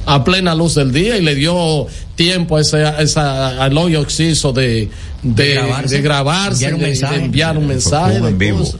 [0.06, 4.00] A plena luz del día y le dio tiempo a ese, a esa, al hoyo
[4.00, 4.88] oxiso de,
[5.22, 7.16] de, De grabarse, de grabarse, enviar un de- de mensaje.
[7.24, 8.16] enviar un mensaje.
[8.16, 8.58] un de en vivo.
[8.60, 8.76] cosas.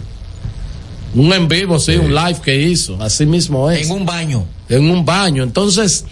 [1.15, 3.87] Un en vivo, sí, un live que hizo, así mismo es.
[3.87, 4.47] En un baño.
[4.71, 5.43] En un baño.
[5.43, 6.05] Entonces,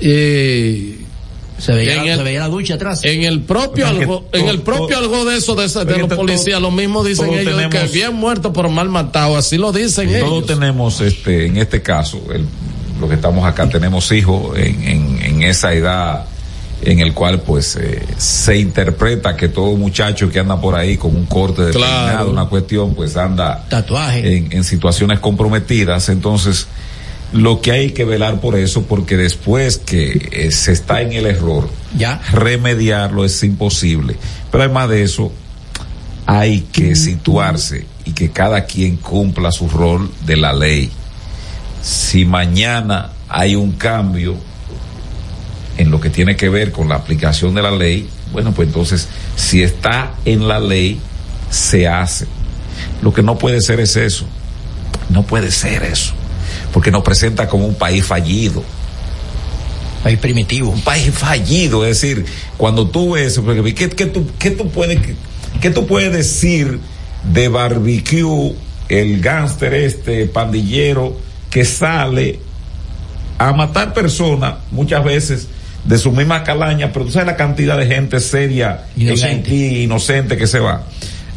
[0.00, 0.98] eh,
[1.64, 3.00] Se veía, En el- se veía la ducha atrás.
[3.04, 5.66] en el propio O sea, que algo, en el propio todo- algo de eso de,
[5.66, 8.52] ese- de los todo- policías, lo mismo dicen todos ellos, de que tenemos- bien muerto
[8.52, 10.46] pero mal matado, así lo dicen Todos ellos.
[10.46, 12.46] tenemos, este, en este caso, el-
[13.00, 16.24] lo que estamos acá, tenemos hijos en, en, en esa edad
[16.84, 21.14] en el cual pues eh, se interpreta que todo muchacho que anda por ahí con
[21.14, 22.30] un corte determinado, Claro.
[22.30, 24.36] una cuestión, pues anda Tatuaje.
[24.38, 26.08] en, en situaciones comprometidas.
[26.08, 26.66] Entonces,
[27.32, 31.26] lo que hay que velar por eso, porque después que eh, se está en el
[31.26, 32.20] error, Ya.
[32.32, 34.16] remediarlo es imposible.
[34.50, 35.32] Pero además de eso,
[36.26, 40.90] hay que situarse y que cada quien cumpla su rol de la ley.
[41.82, 44.36] Si mañana hay un cambio
[45.78, 49.08] en lo que tiene que ver con la aplicación de la ley, bueno, pues entonces,
[49.36, 51.00] si está en la ley,
[51.50, 52.26] se hace.
[53.02, 54.26] Lo que no puede ser es eso.
[55.10, 56.14] No puede ser eso.
[56.72, 58.62] Porque nos presenta como un país fallido
[60.02, 60.70] País primitivo.
[60.70, 61.84] un país fallido.
[61.86, 62.24] Es decir,
[62.56, 63.40] cuando tú ves,
[63.76, 64.98] ¿qué, qué tú, qué tú puedes,
[65.60, 66.80] qué tú puedes decir
[67.22, 68.54] de barbecue,
[68.88, 71.16] el gángster este, pandillero,
[71.50, 72.40] que sale
[73.38, 75.48] a matar personas muchas veces
[75.84, 79.30] de su misma calaña, pero tú sabes la cantidad de gente seria Inocente.
[79.30, 80.84] en Haití, inocente que se va.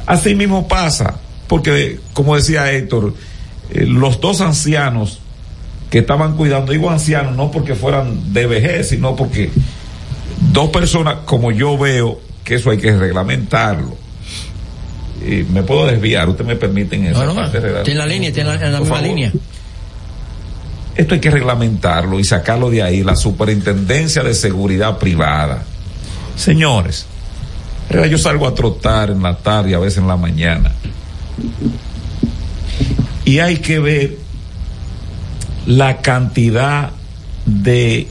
[0.06, 3.14] Así mismo pasa, porque como decía Héctor,
[3.72, 5.20] eh, los dos ancianos
[5.96, 9.50] que estaban cuidando, digo ancianos, no porque fueran de vejez, sino porque
[10.52, 13.96] dos personas, como yo veo, que eso hay que reglamentarlo.
[15.26, 17.60] Y me puedo desviar, usted me permite en esa No, no, parte
[17.90, 19.08] en la línea, en la, en la misma favor.
[19.10, 19.32] línea.
[20.98, 25.64] Esto hay que reglamentarlo y sacarlo de ahí, la superintendencia de seguridad privada.
[26.36, 27.06] Señores,
[27.90, 30.74] yo salgo a trotar en la tarde y a veces en la mañana.
[33.24, 34.25] Y hay que ver
[35.66, 36.92] la cantidad
[37.46, 38.08] de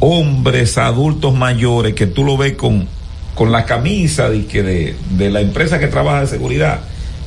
[0.00, 2.86] hombres adultos mayores que tú lo ves con,
[3.34, 6.80] con la camisa de, de, de la empresa que trabaja de seguridad.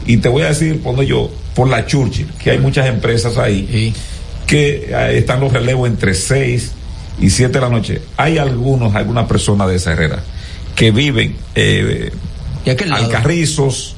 [0.05, 3.93] Y te voy a decir, cuando yo, por la Churchill, que hay muchas empresas ahí,
[4.47, 6.71] que eh, están los relevos entre 6
[7.19, 8.01] y 7 de la noche.
[8.17, 10.23] Hay algunos, algunas personas de esa herrera
[10.75, 12.11] que viven eh.
[12.91, 13.95] Alcarrizos,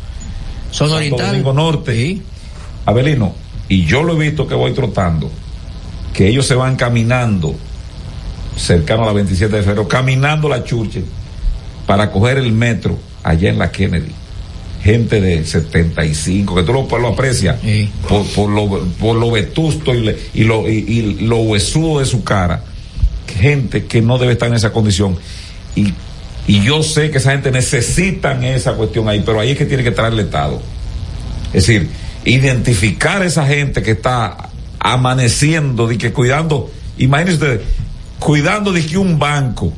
[0.71, 1.27] Son Santo oriental.
[1.27, 2.17] Domingo Norte.
[2.85, 3.33] Abelino,
[3.73, 5.29] y yo lo he visto que voy trotando,
[6.13, 7.55] que ellos se van caminando
[8.55, 11.05] cercano a la 27 de febrero, caminando la Churchill
[11.87, 14.11] para coger el metro allá en la Kennedy.
[14.83, 17.55] gente de 75, que tú lo, lo aprecias
[18.07, 18.67] por, por, lo,
[18.99, 22.61] por lo vetusto y, le- y lo, y, y lo huesudo de su cara.
[23.39, 25.17] Gente que no debe estar en esa condición.
[25.75, 25.93] Y,
[26.47, 29.83] y yo sé que esa gente necesitan esa cuestión ahí, pero ahí es que tiene
[29.85, 30.61] que traer el Estado.
[31.53, 31.89] Es decir,
[32.25, 37.61] identificar a esa gente que está amaneciendo, de que cuidando, imagínense
[38.19, 39.73] cuidando de que un banco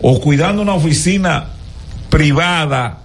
[0.00, 1.48] o cuidando una oficina
[2.08, 3.00] privada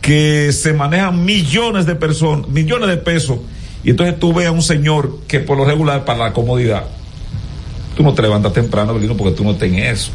[0.00, 3.38] que se manejan millones de personas, millones de pesos,
[3.82, 6.84] y entonces tú ves a un señor que por lo regular para la comodidad,
[7.96, 10.10] tú no te levantas temprano, porque tú no estás en eso.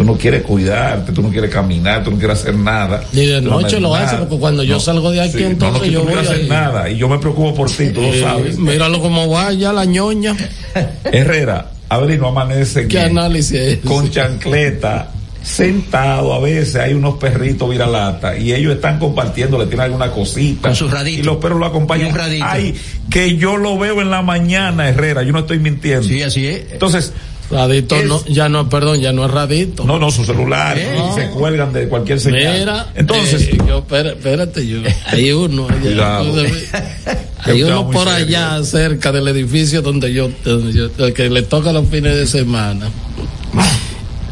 [0.00, 3.04] Tú no quieres cuidarte, tú no quieres caminar, tú no quieres hacer nada.
[3.12, 4.06] Ni de no noche haces lo nada.
[4.06, 5.98] hace, porque cuando yo No, salgo de aquí, sí, no, no, entonces que tú yo
[5.98, 6.48] no voy hacer ahí.
[6.48, 6.88] nada.
[6.88, 8.56] Y yo me preocupo por ti, tú lo Eh, sabes.
[8.58, 10.34] Míralo como vaya la ñoña.
[11.04, 15.10] Herrera, Avelino amanece ¿Qué bien, análisis es con chancleta,
[15.42, 20.68] sentado a veces, hay unos perritos viralata y ellos están compartiendo, le tienen alguna cosita.
[20.68, 21.20] Con su radito.
[21.20, 22.08] Y los perros lo acompañan.
[22.34, 22.40] Y.
[22.42, 22.74] Ay,
[23.10, 26.04] que yo lo veo en la mañana, Herrera, yo no estoy mintiendo.
[26.08, 26.72] Sí, así es.
[26.72, 27.12] Entonces,
[27.50, 29.84] Radito Es- no, ya no, perdón, ya no es radito.
[29.84, 31.14] no, no, su celular, No.
[31.14, 32.58] se cuelgan de cualquier señal.
[32.60, 36.68] Mira, Entonces, eh, yo, espérate, yo, hay uno, allá, entonces,
[37.42, 38.38] hay uno por serio.
[38.38, 42.88] allá cerca del edificio donde yo, donde yo- que le toca los fines de semana.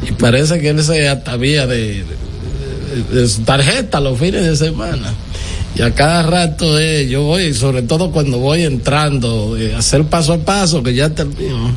[0.09, 5.13] Y parece que él se atavía de, de- de su tarjeta los fines de semana.
[5.75, 10.05] Y a cada rato eh, yo voy, sobre todo cuando voy entrando, eh, a hacer
[10.05, 11.73] paso a paso, que ya termino.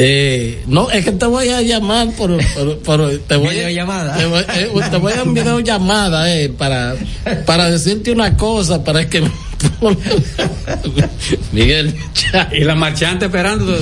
[0.00, 4.16] Eh, no, es que te voy a llamar por, por, por- te voy a, Videollamada.
[4.16, 6.94] te voy, eh, te voy a enviar una llamada eh, para,
[7.44, 9.20] para decirte una cosa, para que
[11.52, 11.94] Miguel.
[12.52, 13.76] Y la marchante esperando.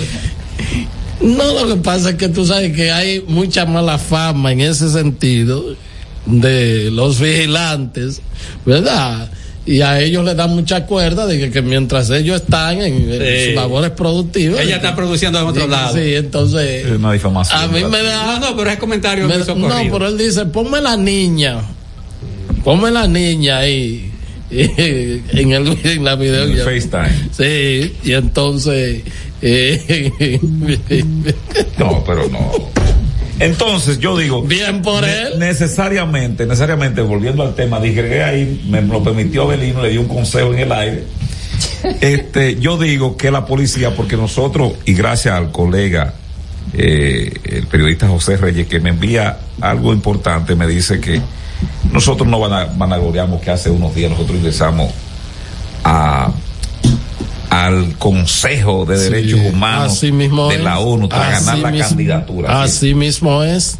[1.20, 4.90] No, lo que pasa es que tú sabes que hay mucha mala fama en ese
[4.90, 5.74] sentido
[6.26, 8.20] de los vigilantes,
[8.64, 9.30] ¿verdad?
[9.66, 13.20] Y a ellos les dan mucha cuerda de que, que mientras ellos están en, en
[13.20, 13.44] Sí.
[13.47, 14.60] sus labores productivas.
[14.60, 15.94] Ella está produciendo en otro lado.
[15.97, 16.86] Sí, entonces.
[16.86, 17.60] es una difamación.
[17.60, 18.38] A mí me da.
[18.38, 21.62] No, no, pero es comentario me- no, pero él dice: ponme la niña.
[22.62, 24.12] Ponme la niña ahí.
[24.51, 26.44] en, el, en la video.
[26.44, 27.30] En el FaceTime.
[27.36, 29.02] Sí, y entonces.
[29.43, 30.40] eh,
[31.78, 32.70] No, pero no.
[33.38, 34.42] Entonces, yo digo.
[34.42, 35.38] Bien por ne- él.
[35.38, 40.08] Necesariamente, necesariamente, volviendo al tema, dije que ahí me lo permitió Abelino, le di un
[40.08, 41.04] consejo en el aire.
[42.00, 46.14] Este, yo digo que la policía, porque nosotros, y gracias al colega,
[46.72, 51.20] eh, el periodista José Reyes, que me envía algo importante, me dice que
[51.92, 54.92] nosotros no van a, vanagloriamos que hace unos días nosotros ingresamos
[55.84, 56.32] a
[57.51, 60.62] al Consejo de Sí, Derechos Humanos mismo de es.
[60.62, 62.62] la ONU para Así ganar la mismo- candidatura.
[62.62, 63.78] Así mismo es.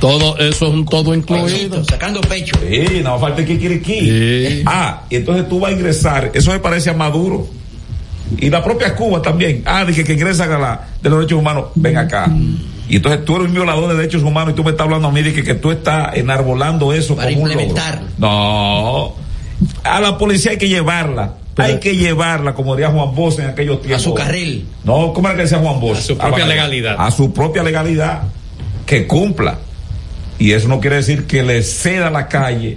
[0.00, 1.82] Todo eso es un todo incluido.
[1.84, 2.54] Sacando pecho.
[2.60, 4.00] Sí, no falta que quiere aquí.
[4.00, 4.62] Sí.
[4.66, 7.48] Ah, y entonces tú vas a ingresar, eso me parece a Maduro.
[8.38, 9.62] Y la propia Cuba también.
[9.64, 12.30] Ah, dije que ingresan a la de los derechos humanos, ven acá.
[12.88, 15.12] Y entonces tú eres un violador de derechos humanos y tú me estás hablando a
[15.12, 17.74] mí de que, que tú estás enarbolando eso Para como un logro.
[18.18, 19.14] No.
[19.82, 21.34] A la policía hay que llevarla.
[21.56, 24.02] Hay que llevarla, como diría Juan Bosch en aquellos tiempos.
[24.02, 24.66] su carril.
[24.84, 25.98] No, ¿cómo era que decía Juan Bosch?
[25.98, 26.96] A su propia legalidad.
[26.98, 28.22] A su propia legalidad.
[28.84, 29.58] Que cumpla.
[30.38, 32.76] Y eso no quiere decir que le ceda la calle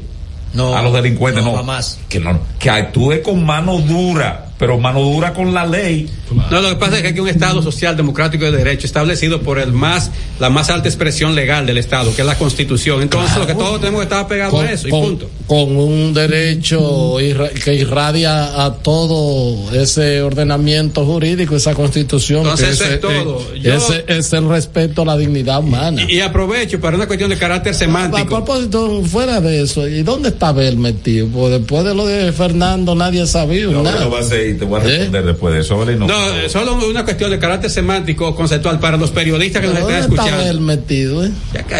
[0.53, 1.55] No, a los delincuentes, no.
[1.55, 1.99] jamás.
[2.07, 6.07] Que no, que actúe con mano dura, pero mano dura con la ley.
[6.51, 8.85] No, lo que pasa es que aquí hay un Estado social, democrático y de derecho
[8.85, 13.01] establecido por el más, la más alta expresión legal del Estado, que es la Constitución.
[13.01, 15.29] Entonces, lo que todos tenemos que estar pegados Con, a eso y con- punto.
[15.47, 22.41] con un derecho irra- que irradia a todo ese ordenamiento jurídico, esa constitución.
[22.41, 23.39] Entonces, eso ese, es todo.
[23.55, 26.03] eh, Yo- ese es el respeto a la dignidad humana.
[26.07, 28.27] Y, y aprovecho para una cuestión de carácter A semántico.
[28.27, 31.27] propósito, fuera de eso, ¿y dónde está Abel metido?
[31.27, 34.01] Pues después de lo de Fernando nadie sabía No, nada.
[34.05, 34.87] no va a ser, y te voy a ¿Eh?
[34.97, 36.07] responder después de eso, Abelino.
[36.07, 39.93] No, eh, solo una cuestión de carácter semántico conceptual para los periodistas que nos ¿Dónde
[39.99, 40.43] están está escuchando.
[40.43, 41.25] Abel metido?
[41.25, 41.31] eh?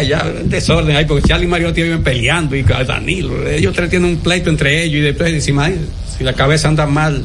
[0.08, 4.10] Ya un desorden ahí, porque Charlie y Mariotti viven peleando y Danilo, ellos tres tienen
[4.10, 5.78] un pleito entre ellos y después encima, ay,
[6.16, 7.24] si la cabeza anda mal.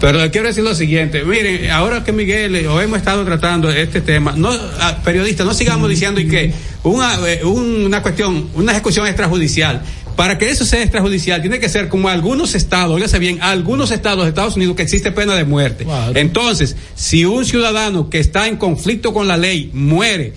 [0.00, 4.00] Pero quiero decir lo siguiente, miren, ahora que Miguel eh, o hemos estado tratando este
[4.00, 6.52] tema, no, ah, periodistas, no sigamos diciendo y que
[6.84, 9.82] una, una cuestión, una ejecución extrajudicial,
[10.18, 14.24] para que eso sea extrajudicial, tiene que ser como algunos estados, óigase bien, algunos estados
[14.24, 15.86] de Estados Unidos que existe pena de muerte.
[16.16, 20.32] Entonces, si un ciudadano que está en conflicto con la ley muere,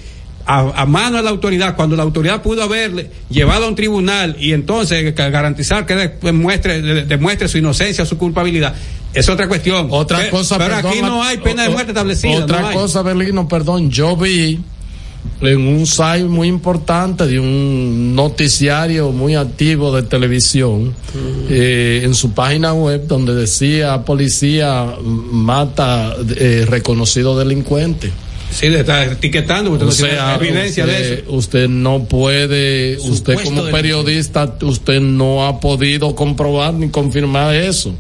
[0.46, 4.36] a, a mano de la autoridad, cuando la autoridad pudo haberle llevado a un tribunal
[4.40, 8.76] y entonces garantizar que demuestre, de- demuestre su inocencia o su culpabilidad,
[9.16, 9.88] es otra cuestión.
[9.90, 12.44] Otra cosa, pero perdón, aquí no hay pena de muerte establecida.
[12.44, 14.60] Otra no cosa, Belino, perdón, yo vi
[15.42, 20.94] en un site muy importante de un noticiario muy activo de televisión
[21.50, 28.12] eh, en su página web donde decía policía mata eh, reconocido delincuente.
[28.52, 31.32] Sí, le está etiquetando, usted O no tiene evidencia usted, de eso.
[31.32, 37.96] usted no puede, usted como periodista, usted no ha podido comprobar ni confirmar eso.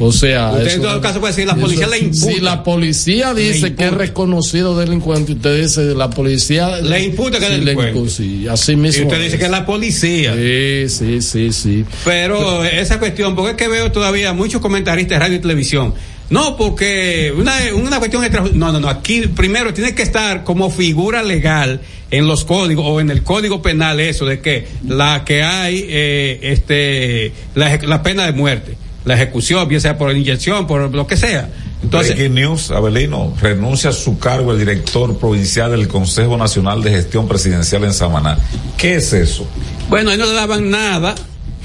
[0.00, 2.32] O sea, Usted en eso- todo caso puede decir, la eso- policía le imputa.
[2.32, 7.46] Si la policía dice que es reconocido delincuente, usted dice, la policía Le imputa que
[7.46, 8.10] es sí, delincuente.
[8.10, 9.02] sí, así mismo.
[9.02, 10.34] Y usted dice que es la policía.
[10.34, 11.84] Sí, sí, sí, sí.
[12.04, 15.94] Pero esa cuestión, porque es que veo todavía muchos comentaristas de radio y televisión.
[16.30, 18.42] No, porque una, una cuestión extra.
[18.52, 18.88] No, no, no.
[18.90, 21.80] Aquí primero tiene que estar como figura legal
[22.10, 26.38] en los códigos o en el código penal eso de que la que hay eh,
[26.42, 28.76] este la, la pena de muerte,
[29.08, 31.48] la ejecución, bien sea por inyección, por lo que sea.
[31.82, 36.90] Entonces, Breaking News, Abelino, renuncia a su cargo el director provincial del Consejo Nacional de
[36.90, 38.38] Gestión Presidencial en Samaná.
[38.76, 39.46] ¿Qué es eso?
[39.88, 41.14] Bueno, ahí no le daban nada.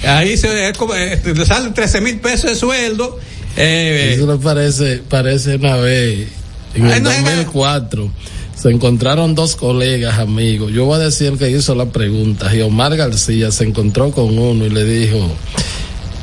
[0.06, 3.20] Ahí se es como, eh, le salen 13 mil pesos de sueldo.
[3.58, 6.28] Eh, Eso le parece, parece una vez,
[6.76, 8.10] en el no es- 2004,
[8.56, 10.72] se encontraron dos colegas amigos.
[10.72, 12.50] Yo voy a decir el que hizo la pregunta.
[12.50, 15.32] Giomar García se encontró con uno y le dijo,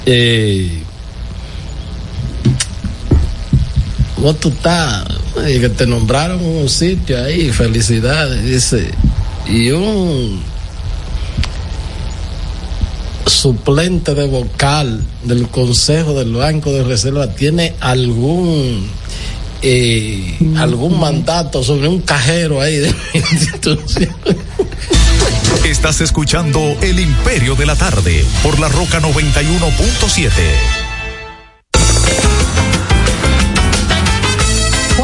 [0.06, 0.82] eh,
[4.20, 5.04] ¿cómo tú estás?
[5.48, 8.44] Y que te nombraron un sitio ahí, felicidades.
[8.44, 8.90] Dice,
[9.48, 10.42] y un
[13.26, 18.90] suplente de vocal del Consejo del Banco de Reserva tiene algún
[19.62, 24.14] eh, algún mandato sobre un cajero ahí de la institución.
[25.64, 30.30] Estás escuchando El Imperio de la Tarde por la Roca 91.7.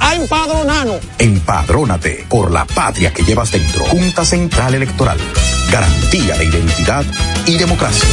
[0.00, 1.00] a empadronarnos.
[1.18, 3.84] Empadrónate por la patria que llevas dentro.
[3.86, 5.18] Junta Central Electoral.
[5.70, 7.04] Garantía de identidad
[7.46, 8.08] y democracia.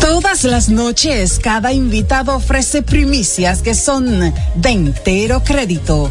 [0.00, 6.10] Todas las noches, cada invitado ofrece primicias que son de entero crédito.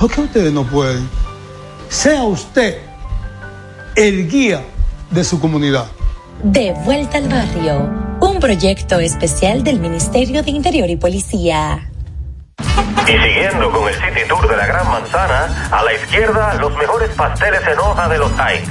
[0.00, 1.08] ¿por qué ustedes no pueden?
[1.90, 2.78] Sea usted
[3.96, 4.64] el guía
[5.10, 5.86] de su comunidad.
[6.42, 7.90] De vuelta al barrio,
[8.20, 11.90] un proyecto especial del Ministerio de Interior y Policía.
[13.06, 17.10] Y siguiendo con el City Tour de la Gran Manzana, a la izquierda los mejores
[17.10, 18.70] pasteles en hoja de los Heights.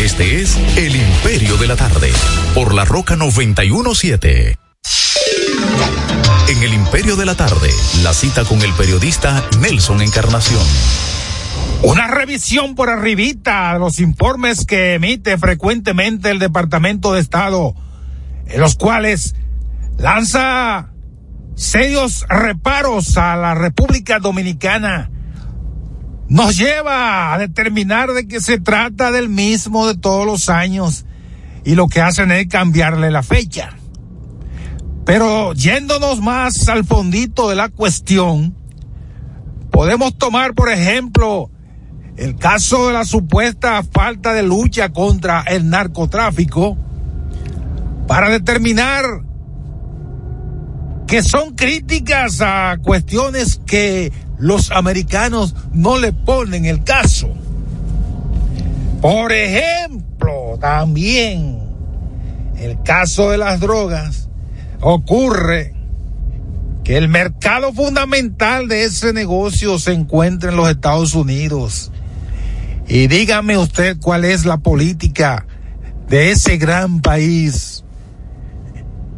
[0.00, 2.10] Este es El Imperio de la Tarde,
[2.54, 4.58] por la Roca 917.
[6.48, 7.68] En El Imperio de la Tarde,
[8.02, 10.62] la cita con el periodista Nelson Encarnación.
[11.82, 17.74] Una revisión por arribita de los informes que emite frecuentemente el Departamento de Estado,
[18.46, 19.34] en los cuales
[19.98, 20.92] lanza
[21.56, 25.10] serios reparos a la República Dominicana
[26.28, 31.04] nos lleva a determinar de que se trata del mismo de todos los años
[31.64, 33.70] y lo que hacen es cambiarle la fecha.
[35.04, 38.56] Pero yéndonos más al fondito de la cuestión,
[39.70, 41.50] podemos tomar, por ejemplo,
[42.16, 46.76] el caso de la supuesta falta de lucha contra el narcotráfico
[48.08, 49.04] para determinar
[51.06, 57.28] que son críticas a cuestiones que los americanos no le ponen el caso.
[59.00, 61.60] Por ejemplo, también
[62.58, 64.28] el caso de las drogas
[64.80, 65.74] ocurre
[66.84, 71.90] que el mercado fundamental de ese negocio se encuentra en los Estados Unidos.
[72.88, 75.46] Y dígame usted cuál es la política
[76.08, 77.84] de ese gran país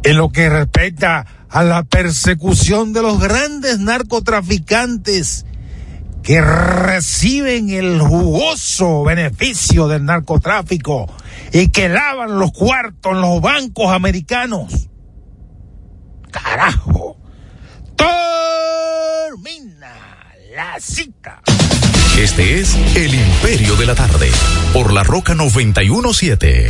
[0.03, 5.45] en lo que respecta a la persecución de los grandes narcotraficantes
[6.23, 11.07] que reciben el jugoso beneficio del narcotráfico
[11.51, 14.89] y que lavan los cuartos en los bancos americanos.
[16.29, 17.17] Carajo.
[17.95, 19.95] Termina
[20.55, 21.41] la cita.
[22.17, 24.29] Este es El Imperio de la Tarde,
[24.73, 26.69] por la Roca 917.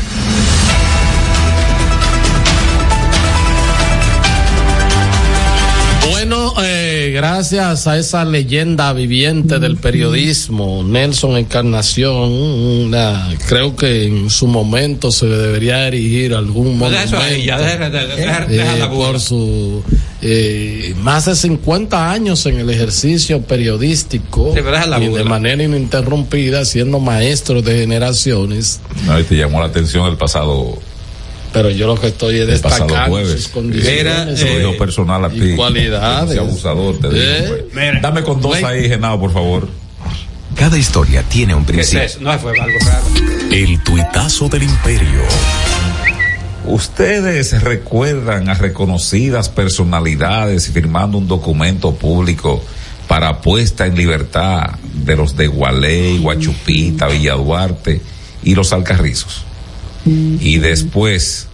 [7.08, 15.12] Gracias a esa leyenda viviente del periodismo, Nelson Encarnación, una, creo que en su momento
[15.12, 17.18] se debería erigir algún monumento.
[18.50, 19.84] eh, por su
[20.22, 27.62] eh, más de 50 años en el ejercicio periodístico y de manera ininterrumpida siendo maestro
[27.62, 28.82] de generaciones.
[29.06, 30.78] No, y te llamó la atención el pasado
[31.54, 35.56] pero yo lo que estoy es destacando sus condiciones Era, eh, personal a ti.
[35.56, 36.32] cualidades.
[36.32, 37.56] Ese abusador, te Eh, digo.
[37.74, 38.02] pues.
[38.02, 39.68] Dame con dos ahí, Genao, por favor.
[40.56, 42.06] Cada historia tiene un ¿Qué es principio.
[42.06, 42.20] eso?
[42.22, 43.06] No, fue algo raro.
[43.52, 45.22] El tuitazo del imperio.
[46.66, 52.64] Ustedes recuerdan a reconocidas personalidades firmando un documento público
[53.08, 58.02] para puesta en libertad de los de Gualey, Guachupita, Villa Duarte
[58.44, 59.46] y los Alcarrizos.
[60.42, 61.48] Y después,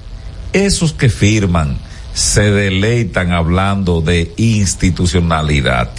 [0.53, 1.77] esos que firman
[2.13, 5.91] se deleitan hablando de institucionalidad.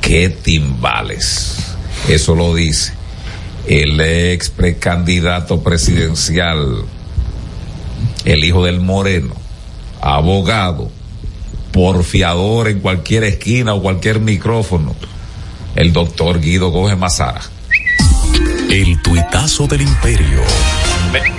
[0.00, 1.56] ¡Qué timbales!
[2.08, 2.96] Eso lo dice
[3.66, 6.84] el ex precandidato presidencial,
[8.24, 9.34] el hijo del Moreno,
[10.00, 10.90] abogado,
[11.72, 14.94] porfiador en cualquier esquina o cualquier micrófono,
[15.74, 17.42] el doctor Guido Gómez Mazara.
[18.70, 20.42] El tuitazo del imperio.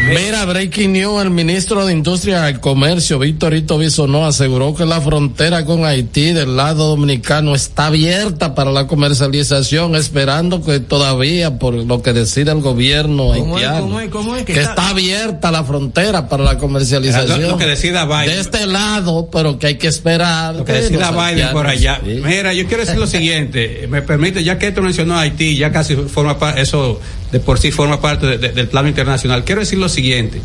[0.10, 5.02] Mira, breaking news, el ministro de Industria y Comercio, Víctor Ito Bisonó, aseguró que la
[5.02, 11.74] frontera con Haití del lado dominicano está abierta para la comercialización, esperando que todavía, por
[11.74, 13.66] lo que decida el gobierno ¿Cómo es?
[13.66, 14.10] haitiano, ¿Cómo es?
[14.10, 14.46] ¿Cómo es?
[14.46, 17.42] que, Que está, está- abierta la frontera para la comercialización.
[17.42, 18.36] Lo- lo que decida Biden.
[18.36, 20.56] De este lado, pero que hay que esperar.
[20.56, 22.00] Lo que decida Biden por allá.
[22.04, 22.22] sí.
[22.24, 25.96] Mira, yo quiero decir lo siguiente, me permite, ya que esto mencionó Haití, ya casi
[25.96, 27.00] forma parte, eso
[27.32, 29.44] de por sí forma parte de- de- del plano internacional.
[29.44, 30.42] Quiero decir lo siguiente.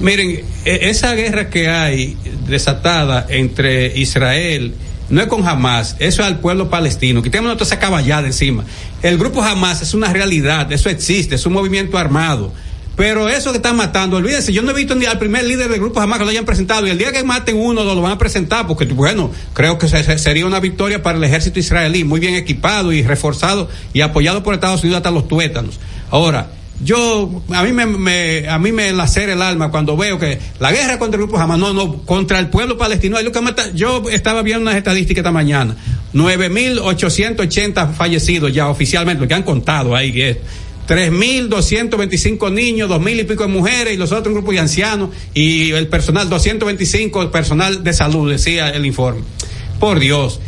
[0.00, 0.30] Miren,
[0.64, 4.74] eh, esa guerra que hay desatada entre Israel
[5.10, 7.22] no es con Hamas, eso es al pueblo palestino.
[7.22, 8.64] Quitémonos toda esa caballada encima.
[9.02, 12.52] El grupo Hamas es una realidad, eso existe, es un movimiento armado.
[12.94, 15.80] Pero eso que están matando, olvídense, yo no he visto ni al primer líder del
[15.80, 16.86] grupo jamás que lo hayan presentado.
[16.86, 19.88] Y el día que maten uno, lo, lo van a presentar, porque bueno, creo que
[19.88, 24.02] se- se- sería una victoria para el ejército israelí, muy bien equipado y reforzado y
[24.02, 25.80] apoyado por Estados Unidos hasta los tuétanos.
[26.10, 26.50] Ahora,
[26.84, 30.72] yo, a mí me, me- a mí me lacera el alma cuando veo que la
[30.72, 33.70] guerra contra el grupo jamás, no, no, contra el pueblo palestino, es lo que mata.
[33.74, 35.76] Yo estaba viendo unas estadísticas esta mañana,
[36.14, 40.36] 9.880 fallecidos ya oficialmente, lo que han contado ahí, que es
[40.88, 45.70] 3.225 niños, 2.000 y pico de mujeres y los otros un grupo de ancianos y
[45.72, 49.22] el personal, 225 personal de salud, decía el informe.
[49.78, 50.40] Por Dios.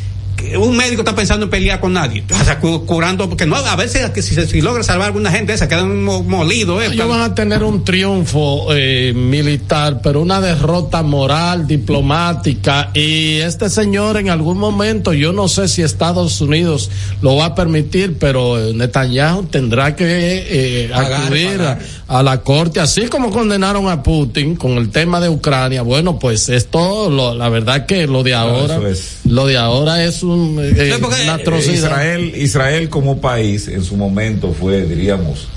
[0.59, 3.77] Un médico está pensando en pelear con nadie, o sea, cu- curando, porque no, a
[3.77, 6.83] veces que si, si logra salvar a alguna gente, se quedan mo- molidos.
[6.83, 12.91] eh, Ellos van a tener un triunfo eh, militar, pero una derrota moral, diplomática.
[12.95, 16.91] Y este señor en algún momento, yo no sé si Estados Unidos
[17.23, 21.79] lo va a permitir, pero eh, Netanyahu tendrá que eh, Pagar, acudir pagar.
[22.09, 25.83] A, a la corte, así como condenaron a Putin con el tema de Ucrania.
[25.83, 29.17] Bueno, pues esto, lo- la verdad que lo de ahora, eso es.
[29.25, 31.75] lo de ahora es un, eh, una atrocidad.
[31.75, 35.49] Israel, Israel como país en su momento fue, diríamos,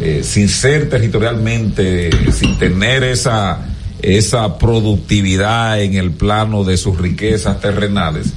[0.00, 3.66] eh, sin ser territorialmente, sin tener esa,
[4.00, 8.28] esa productividad en el plano de sus riquezas terrenales,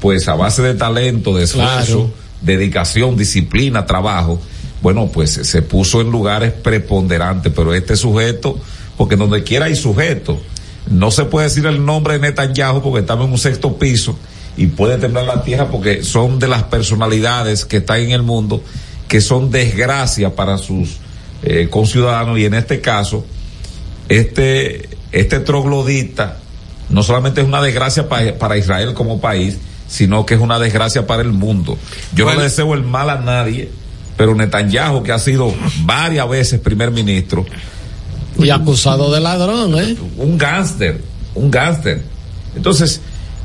[0.00, 2.10] pues a base de talento, de esfuerzo, Claro.
[2.40, 4.40] dedicación, disciplina, trabajo,
[4.82, 8.58] bueno, pues se puso en lugares preponderantes, pero este sujeto,
[8.96, 10.40] porque donde quiera hay sujeto,
[10.90, 14.18] no se puede decir el nombre de Netanyahu porque estamos en un sexto piso
[14.60, 18.62] y puede temblar la tierra porque son de las personalidades que están en el mundo
[19.08, 20.98] que son desgracia para sus
[21.42, 23.24] eh, conciudadanos y en este caso
[24.08, 26.36] este este troglodita
[26.90, 29.56] no solamente es una desgracia pa- para Israel como país
[29.88, 31.78] sino que es una desgracia para el mundo
[32.14, 33.70] yo no deseo el mal a nadie
[34.16, 35.54] pero Netanyahu que ha sido
[35.84, 37.46] varias veces primer ministro
[38.38, 39.96] Y acusado de ladrón, ¿eh?
[40.16, 41.00] un gángster,
[41.34, 42.02] un gángster.
[42.56, 43.00] Entonces,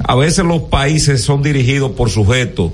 [0.07, 2.71] a veces los países son dirigidos por sujetos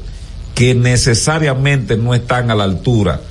[0.54, 3.22] que necesariamente no están a la altura,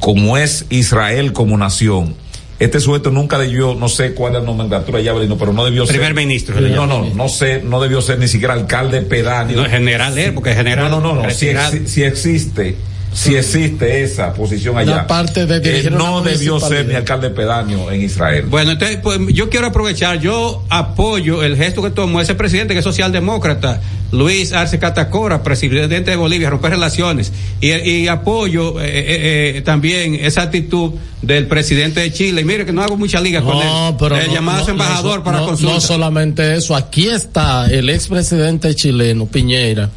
[0.00, 2.16] como es Israel como nación.
[2.58, 5.86] Este sujeto nunca debió, no sé cuál es la nomenclatura ya, Belino, pero no debió
[5.86, 6.14] Primer ser.
[6.14, 9.62] ministro, se le No, no, no sé, no debió ser ni siquiera alcalde pedáneo.
[9.62, 10.90] No, general, eh, porque general.
[10.90, 12.76] No, no, no, si existe,
[13.12, 14.92] si existe esa posición allá.
[14.92, 18.46] Una parte de eh, no una debió ser ni alcalde pedáneo en Israel.
[18.48, 22.78] Bueno, entonces, pues, yo quiero aprovechar, yo apoyo el gesto que tomó ese presidente que
[22.78, 23.80] es socialdemócrata,
[24.12, 30.42] Luis Arce Catacora, presidente de Bolivia, romper relaciones, y, y apoyo eh, eh, también esa
[30.42, 32.40] actitud del presidente de Chile.
[32.40, 33.64] Y mire que no hago mucha liga con él.
[33.64, 35.74] No, pero Eh, no, llamado a su embajador no, para no, consulta.
[35.74, 39.90] No solamente eso, aquí está el expresidente chileno Piñera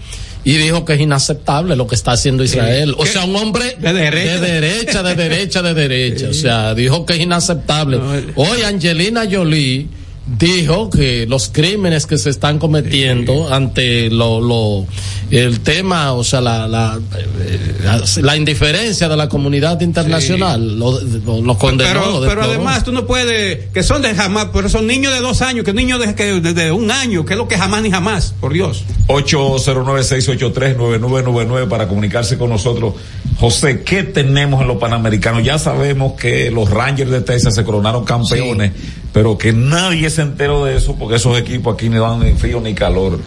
[0.46, 2.94] y dijo que es inaceptable lo que está haciendo Israel.
[2.98, 4.40] O sea, un hombre De derecha.
[4.40, 6.28] de derecha, de derecha, de derecha.
[6.30, 8.00] O sea, dijo que es inaceptable.
[8.36, 9.88] Hoy Angelina Jolie
[10.28, 14.88] dijo que los crímenes que se están cometiendo ante lo, lo
[15.30, 17.00] el tema, o sea, la, la,
[17.40, 21.90] eh, la, la indiferencia de la comunidad internacional, lo, lo, lo condenó.
[21.90, 22.44] pero, lo pero deploró.
[22.52, 25.74] además tú no puedes, que son de jamás, pero son niños de dos años, que
[25.74, 28.54] niños de, que, de, de un año, que es lo que jamás ni jamás, por
[28.54, 28.84] Dios.
[29.08, 32.94] 809-683-9999 para comunicarse con nosotros.
[33.40, 35.44] José, ¿qué tenemos en los Panamericanos?
[35.44, 38.72] Ya sabemos que los Rangers de Texas se coronaron campeones,
[39.16, 42.60] pero que nadie se enteró de eso porque esos equipos aquí no dan ni frío
[42.60, 43.22] ni calor.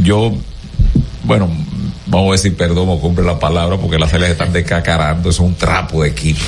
[0.00, 0.32] Yo,
[1.24, 1.50] bueno,
[2.06, 5.56] vamos a decir perdón o cumple la palabra porque las celes están descacarando, es un
[5.56, 6.42] trapo de equipo,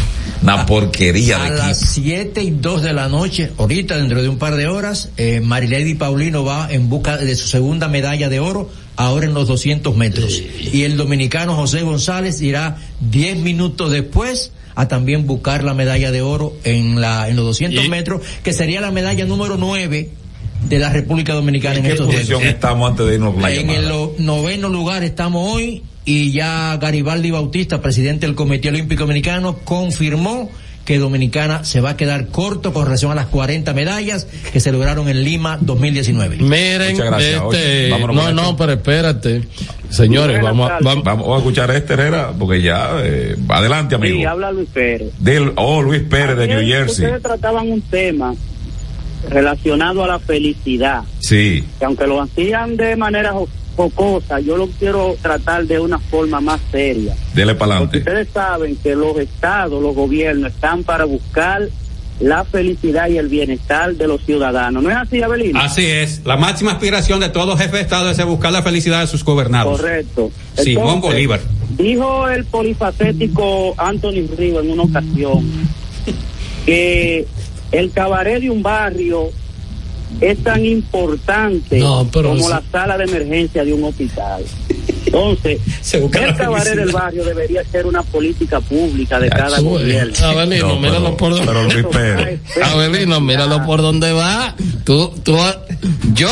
[0.44, 1.66] una porquería de A equipo.
[1.66, 5.40] las 7 y 2 de la noche, ahorita dentro de un par de horas, eh,
[5.40, 9.96] Marilady Paulino va en busca de su segunda medalla de oro, ahora en los 200
[9.96, 10.40] metros.
[10.72, 16.22] Y el dominicano José González irá 10 minutos después a también buscar la medalla de
[16.22, 20.08] oro en, la, en los 200 metros, que sería la medalla número 9
[20.68, 22.54] de la República Dominicana en, ¿En qué estos posición Juegos.
[22.54, 23.78] estamos antes de irnos con la En llamada?
[24.16, 30.48] el noveno lugar estamos hoy y ya Garibaldi Bautista, presidente del Comité Olímpico Dominicano, confirmó
[30.88, 34.72] que Dominicana se va a quedar corto con relación a las 40 medallas que se
[34.72, 36.38] lograron en Lima 2019.
[36.38, 37.42] Miren, Muchas gracias.
[37.52, 39.42] este, vámonos no, no, pero espérate,
[39.90, 44.16] señores, vamos, a- vamos, Vamos a escuchar a este Herrera porque ya, eh, adelante amigo.
[44.16, 45.10] Sí, habla Luis Pérez.
[45.18, 47.04] Del, oh, Luis Pérez de New Jersey.
[47.04, 48.34] Ustedes trataban un tema
[49.28, 51.64] relacionado a la felicidad, Sí.
[51.78, 53.32] que aunque lo hacían de manera
[53.78, 57.14] jocosa, yo lo quiero tratar de una forma más seria.
[57.32, 57.98] Dele para Porque adelante.
[57.98, 61.62] ustedes saben que los estados, los gobiernos están para buscar
[62.18, 64.82] la felicidad y el bienestar de los ciudadanos.
[64.82, 65.60] ¿No es así, Abelino?
[65.60, 66.22] Así es.
[66.24, 69.80] La máxima aspiración de todo jefe de Estado es buscar la felicidad de sus gobernados.
[69.80, 70.32] Correcto.
[70.56, 71.40] Simón Entonces, Bolívar.
[71.76, 75.48] Dijo el polifacético Anthony Río en una ocasión
[76.66, 77.26] que
[77.70, 79.30] el cabaret de un barrio
[80.20, 82.50] es tan importante No, pero como sí.
[82.50, 84.42] la sala de emergencia de un hospital.
[85.06, 85.60] Entonces,
[85.94, 89.70] el cabaret del barrio debería ser una política pública de cada Sube.
[89.80, 90.14] gobierno.
[90.26, 92.40] Abelino, No, míralo pero- por donde pero Luis Pérez.
[92.62, 94.54] Abelino, míralo por donde va.
[94.84, 95.36] Tú, tú,
[96.14, 96.28] yo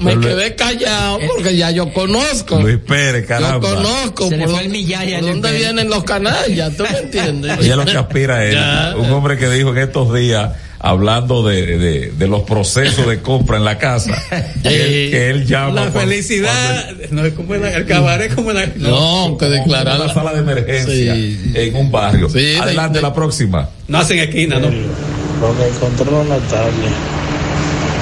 [0.00, 2.60] me Pero- quedé callado porque ya yo conozco.
[2.60, 3.60] Luis Pérez, Yo caramba.
[3.74, 5.60] conozco Se le por, fue el millaje por dónde Pérez.
[5.62, 7.58] vienen los canallas, ¿tú me entiendes?
[7.58, 8.54] Oye, lo que aspira él.
[8.54, 8.94] Ya.
[8.96, 10.50] Un hombre que dijo en estos días,
[10.82, 14.12] hablando de, de, de los procesos de compra en la casa,
[14.62, 14.68] que,
[15.04, 15.66] él, que él llama.
[15.74, 18.66] La cuando- felicidad, no es como la- el cabaret, como la.
[18.76, 21.52] No, que declarar cuando- una sala de emergencia Sí.
[21.54, 22.28] en un barrio.
[22.30, 23.68] Sí, Adelante, de- de- la próxima.
[23.88, 24.68] No hacen esquina, ¿no?
[24.68, 26.90] Lo que encontró Natalia.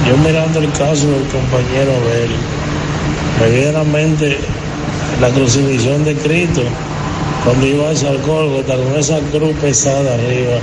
[0.07, 2.31] Yo mirando el caso del compañero Abel,
[3.41, 4.37] me viene a la mente
[5.21, 6.61] la crucifixión de Cristo,
[7.43, 10.59] cuando iba hacia el Gólgota con esa cruz pesada arriba,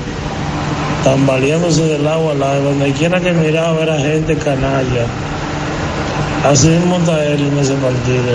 [1.07, 5.07] tambaleándose del agua al lado, donde quiera que miraba era gente canalla.
[6.45, 8.35] Así mismo está él en ese partido,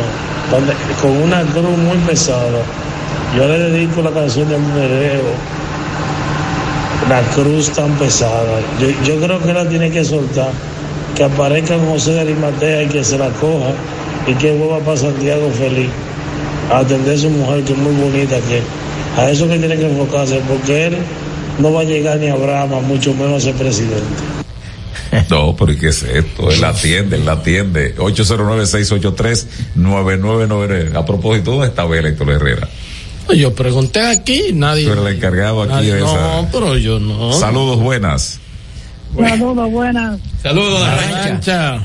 [0.49, 2.61] donde- con una cruz muy pesada.
[3.35, 5.33] Yo le dedico la canción de Mereo,
[7.09, 8.61] la cruz tan pesada.
[8.79, 10.51] Yo, yo creo que la tiene que soltar,
[11.13, 13.71] que aparezca José de Arimatea y que se la coja
[14.27, 15.89] y que vuelva para Santiago feliz
[16.71, 18.61] a atender a su mujer que es muy bonita que
[19.21, 20.97] a eso que tiene que enfocarse porque él
[21.59, 24.05] no va a llegar ni a Brahma, mucho menos a ser presidente.
[25.29, 26.49] No, pero ¿y qué es esto?
[26.49, 27.95] Él la atiende, él la atiende.
[29.75, 30.95] 809-683-9999.
[30.95, 32.67] A propósito, ¿dónde está Abel Héctor Herrera?
[33.35, 34.85] Yo pregunté aquí, nadie.
[34.91, 36.13] Eres el encargado aquí nadie- de esa.
[36.41, 37.31] No, pero yo no.
[37.33, 38.39] Saludos, buenas.
[39.15, 40.19] Saludos, buenas.
[40.41, 41.83] Saludos, Arancha.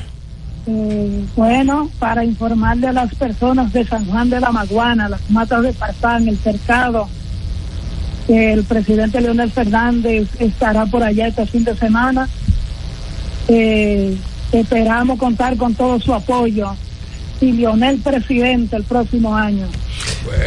[0.69, 5.63] Eh, bueno, para informarle a las personas de San Juan de la Maguana, las matas
[5.63, 7.07] de Partán, el cercado,
[8.27, 12.27] el presidente Leonel Fernández estará por allá este fin de semana.
[13.47, 14.17] Eh,
[14.51, 16.75] esperamos contar con todo su apoyo.
[17.39, 19.67] Y Leonel presidente el próximo año.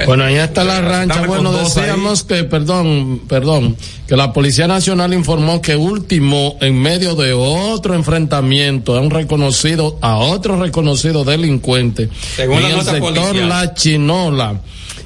[0.07, 1.25] Bueno, ahí está la rancha.
[1.27, 3.77] Bueno, decíamos que, perdón, perdón,
[4.07, 9.99] que la Policía Nacional informó que último, en medio de otro enfrentamiento, a un reconocido,
[10.03, 13.49] a otro reconocido delincuente, Según en la el nota sector policial.
[13.49, 14.61] La Chinola.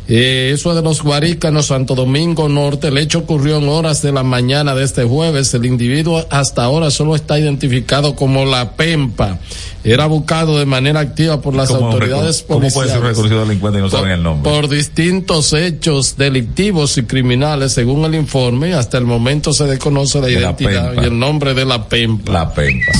[0.07, 2.89] Eh, eso es de los Guarícanos, Santo Domingo Norte.
[2.89, 5.55] El hecho ocurrió en horas de la mañana de este jueves.
[5.55, 9.39] El individuo hasta ahora solo está identificado como La Pempa.
[9.83, 13.79] Era buscado de manera activa por las ¿Cómo autoridades ¿Cómo puede ser policiales reconocido delincuente
[13.79, 14.51] y no saben el nombre?
[14.51, 18.75] por distintos hechos delictivos y criminales, según el informe.
[18.75, 22.33] Hasta el momento se desconoce la De la identidad y el nombre de la Pempa.
[22.33, 22.93] La Pempa.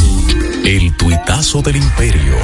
[0.65, 2.35] El tuitazo del imperio.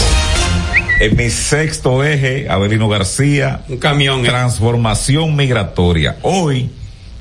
[1.01, 3.63] En mi sexto eje, Avelino García.
[3.71, 4.21] Un camión.
[4.21, 4.29] eh.
[4.29, 6.17] Transformación migratoria.
[6.21, 6.69] Hoy,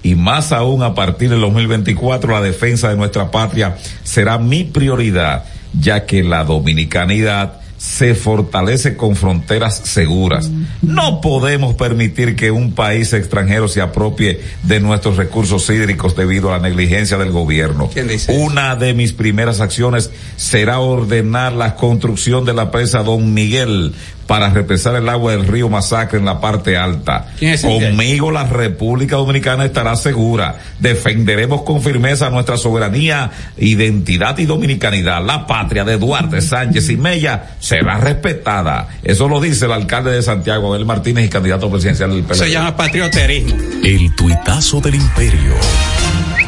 [0.03, 5.45] y más aún a partir del 2024, la defensa de nuestra patria será mi prioridad,
[5.79, 10.51] ya que la dominicanidad se fortalece con fronteras seguras.
[10.81, 16.57] No podemos permitir que un país extranjero se apropie de nuestros recursos hídricos debido a
[16.57, 17.89] la negligencia del gobierno.
[17.91, 23.33] ¿Quién dice Una de mis primeras acciones será ordenar la construcción de la presa Don
[23.33, 23.93] Miguel
[24.29, 27.25] para represar el agua del río Masacre en la parte alta.
[27.39, 30.59] ¿Quién es el que- Conmigo la República Dominicana estará segura.
[30.77, 35.25] Defenderemos con firmeza nuestra soberanía, identidad y dominicanidad.
[35.25, 38.87] La patria de Duarte, Sánchez y Mella será respetada.
[39.03, 42.35] Eso lo dice el alcalde de Santiago, Abel Martínez, y candidato presidencial del PLD.
[42.37, 43.57] Se llama patrioterismo.
[43.83, 45.55] El tuitazo del imperio.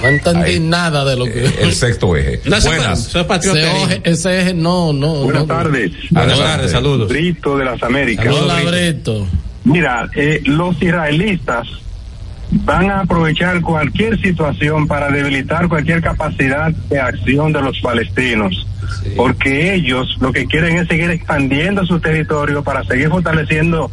[0.01, 0.59] No entendí Ahí.
[0.59, 1.45] nada de lo que.
[1.45, 2.41] Eh, el sexto eje.
[2.45, 2.99] No, Buenas.
[3.01, 3.83] es ese, patrioterismo.
[3.83, 5.13] oje- ese eje no, no.
[5.23, 5.47] Buenas no.
[5.55, 5.91] tardes.
[6.09, 7.09] Buenas tardes, saludos.
[7.09, 8.27] Brito de las Américas.
[8.33, 9.27] Hola, Brito.
[9.63, 11.67] Mira, eh, los israelitas
[12.51, 18.67] van a aprovechar cualquier situación para debilitar cualquier capacidad de acción de los palestinos.
[19.15, 23.89] Porque ellos lo que quieren es seguir expandiendo su territorio para seguir fortaleciendo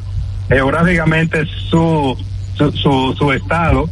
[0.48, 2.16] geográficamente su,
[2.56, 3.88] su, su, su estado.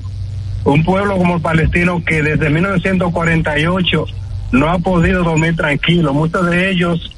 [0.66, 4.04] Un pueblo como el palestino que desde 1948
[4.50, 6.12] no ha podido dormir tranquilo.
[6.12, 7.14] Muchos de ellos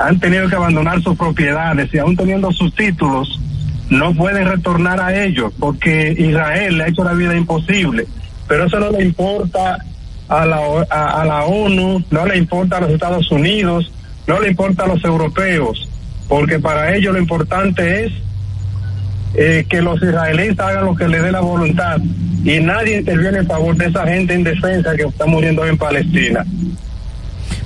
[0.00, 3.40] han tenido que abandonar sus propiedades y aún teniendo sus títulos,
[3.88, 8.04] no pueden retornar a ellos porque Israel le ha hecho la vida imposible.
[8.48, 9.78] Pero eso no le importa
[10.28, 10.58] a la,
[10.90, 13.92] a, a la ONU, no le importa a los Estados Unidos,
[14.26, 15.88] no le importa a los europeos,
[16.28, 18.12] porque para ellos lo importante es
[19.34, 22.00] eh, que los israelíes hagan lo que les dé la voluntad
[22.44, 26.44] y nadie interviene en favor de esa gente indefensa que está muriendo en Palestina.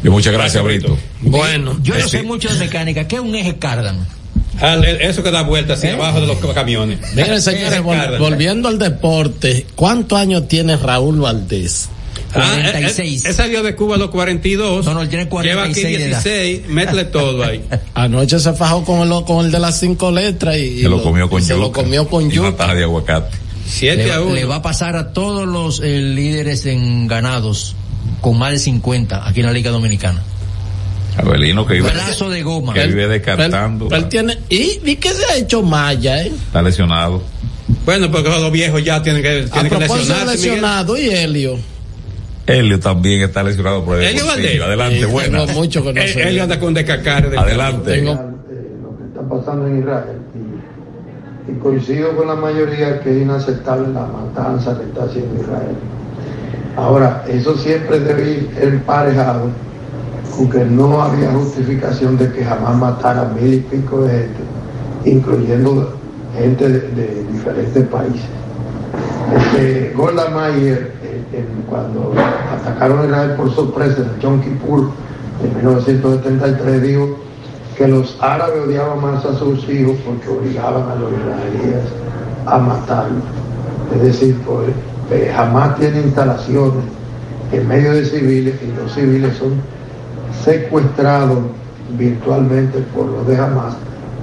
[0.05, 0.99] Muchas gracias, Brito.
[1.21, 2.27] Bueno, Yo no Eh, sé sí.
[2.27, 3.07] mucho de mecánica.
[3.07, 4.05] ¿Qué es un eje cardan?
[4.61, 6.99] Ah, le- Eso que da vueltas hacia abajo de los camiones.
[7.15, 11.89] Miren, señores, vol- volviendo al deporte, ¿cuántos años tiene Raúl Valdés?
[12.35, 14.85] Ah, él, él- él salió de Cuba a los 42.
[14.87, 16.23] No, no, él tiene Lleva aquí 46 de edad.
[16.25, 16.69] 16.
[16.69, 17.63] Métele todo ahí.
[17.95, 21.03] Anoche se fajó con el, con el de las cinco letras y, y Se lo
[21.03, 21.61] comió con se yuca.
[21.61, 22.49] lo comió con Y yuca.
[22.49, 23.37] una taja de aguacate.
[23.73, 24.35] 7 Le, a 1.
[24.35, 27.75] le va a pasar a todos los eh, líderes en ganados
[28.21, 30.23] con más de 50 aquí en la Liga Dominicana.
[31.17, 31.91] Abelino que vive,
[32.31, 32.73] de goma.
[32.73, 33.89] que vive descartando.
[33.91, 36.29] Él tiene, y, y que se ha hecho Maya, ¿eh?
[36.47, 37.23] Está lesionado.
[37.85, 40.39] Bueno, porque los viejos ya tienen que, A tienen que propósito de lesionarse.
[40.39, 40.51] Miguel.
[40.55, 41.59] lesionado y Helio.
[42.47, 44.27] Helio también está lesionado por el Helio.
[44.27, 44.61] Valdés.
[44.61, 47.29] Adelante, Sí, mucho que no él anda con descacar.
[47.31, 47.93] de- Adelante.
[47.93, 50.22] Tengo- lo que está pasando en Israel
[51.53, 55.77] y, coincido con la mayoría que es inaceptable la matanza que está haciendo Israel.
[56.77, 59.51] Ahora, eso siempre debe ir emparejado
[60.37, 64.41] con que no había justificación de que jamás matara mil y pico de gente,
[65.05, 65.95] incluyendo
[66.39, 68.23] gente de, diferentes países.
[69.37, 72.13] Este, Golda Meir, eh, cuando
[72.53, 74.91] atacaron a Israel por sorpresa en el Yom Kippur
[75.43, 77.19] de 1973, dijo
[77.83, 81.83] que los árabes odiaban más a sus hijos porque obligaban a los israelíes
[82.47, 83.25] a matarlos.
[83.93, 84.69] Es decir, pues,
[85.11, 86.85] eh, jamás tiene instalaciones
[87.51, 89.55] en medio de civiles y los civiles son
[90.45, 91.39] secuestrados
[91.99, 93.75] virtualmente por los de Hamas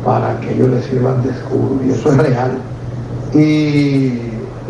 [0.05, 1.81] para que ellos les sirvan de escudo.
[1.85, 2.51] Y eso es real.
[3.33, 4.21] Y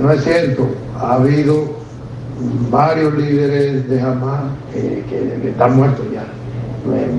[0.01, 0.67] no es cierto,
[0.99, 1.75] ha habido
[2.71, 6.23] varios líderes de Hamas que, que están muertos ya,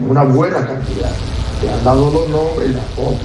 [0.09, 1.13] una buena cantidad,
[1.61, 3.21] que han dado los nombres, las fotos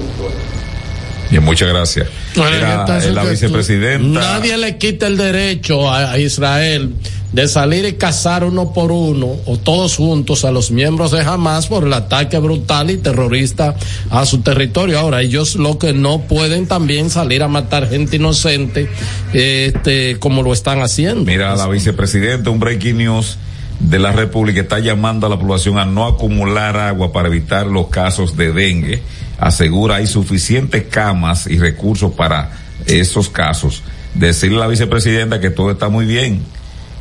[1.32, 2.08] y muchas gracias.
[2.36, 4.20] Era entonces la vicepresidenta.
[4.20, 6.94] Nadie le quita el derecho a, a Israel
[7.32, 11.68] de salir y cazar uno por uno o todos juntos a los miembros de Hamas
[11.68, 13.76] por el ataque brutal y terrorista
[14.10, 15.00] a su territorio.
[15.00, 18.90] Ahora, ellos lo que no pueden también salir a matar gente inocente,
[19.34, 21.26] este, como lo están haciendo.
[21.26, 23.38] Mira, la vicepresidenta, un breaking news
[23.80, 27.88] de la República está llamando a la población a no acumular agua para evitar los
[27.88, 29.02] casos de dengue.
[29.38, 32.52] Asegura hay suficientes camas y recursos para
[32.88, 33.84] esos casos.
[34.14, 36.42] Decirle a la vicepresidenta que todo está muy bien,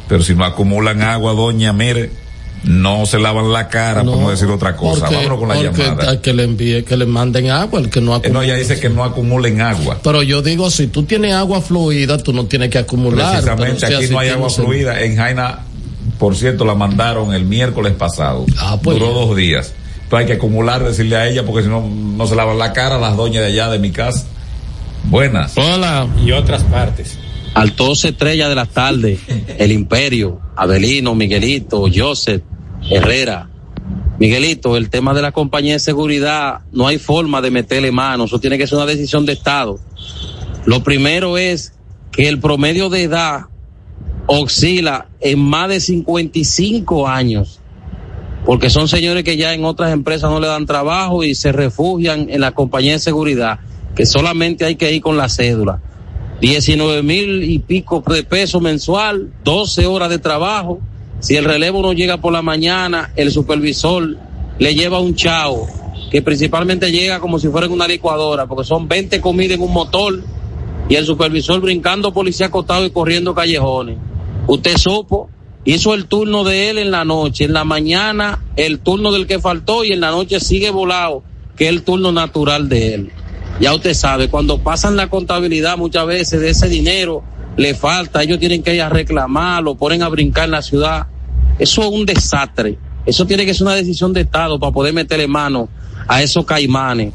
[0.09, 2.11] pero si no acumulan agua, doña, mire,
[2.65, 5.03] no se lavan la cara, por no decir otra cosa.
[5.03, 6.21] Porque- Vámonos con la llamada.
[6.21, 8.41] que le envíe, que le manden agua, el que no Eh, acumula.
[8.41, 10.01] No, ella dice que no acumulen agua.
[10.03, 13.33] Pero yo digo, si tú tienes agua fluida, tú no tienes que acumular.
[13.43, 15.01] Precisamente pero aquí no hay agua fluida.
[15.03, 15.59] En Jaina,
[16.25, 18.47] por cierto, la mandaron el miércoles pasado.
[18.83, 19.75] pues Duró dos días.
[20.05, 22.97] Entonces hay que acumular, decirle a ella, porque si no, no se lavan la cara
[22.97, 24.27] las doñas de allá de mi casa.
[25.03, 25.53] Buenas.
[25.59, 26.09] Hola.
[26.25, 27.19] Y otras partes.
[27.53, 29.19] Al 12 estrellas de la tarde,
[29.59, 32.43] el Imperio, Abelino, Miguelito, Joseph,
[32.91, 33.51] Herrera.
[34.19, 38.39] Miguelito, el tema de la compañía de seguridad, no hay forma de meterle mano, eso
[38.39, 39.79] tiene que ser una decisión de Estado.
[40.65, 41.75] Lo primero es
[42.13, 43.49] que el promedio de edad
[44.27, 47.61] oscila en más de 55 años,
[48.45, 52.29] porque son señores que ya en otras empresas no le dan trabajo y se refugian
[52.31, 53.61] en la compañía de seguridad,
[53.95, 55.81] que solamente hay que ir con la cédula.
[56.41, 60.81] 19 mil y pico de pesos mensual, 12 horas de trabajo.
[61.21, 64.17] Si el relevo no llega por la mañana, el supervisor
[64.59, 65.67] le lleva un chao,
[66.11, 69.73] que principalmente llega como si fuera en una licuadora, porque son 20 comidas en un
[69.73, 70.23] motor
[70.89, 73.97] y el supervisor brincando policía acostado y corriendo callejones.
[74.47, 75.31] Usted supo,
[75.65, 79.41] hizo el turno de él en la noche, en la mañana el turno del que
[79.41, 81.23] faltó y en la noche sigue volado,
[81.57, 83.13] que es el turno natural de él.
[83.61, 87.23] Ya usted sabe, cuando pasan la contabilidad muchas veces de ese dinero,
[87.57, 91.07] le falta, ellos tienen que ir a reclamar, lo ponen a brincar en la ciudad.
[91.59, 92.79] Eso es un desastre.
[93.07, 95.69] Eso tiene que ser una decisión de Estado para poder meterle mano
[96.09, 97.13] a esos caimanes.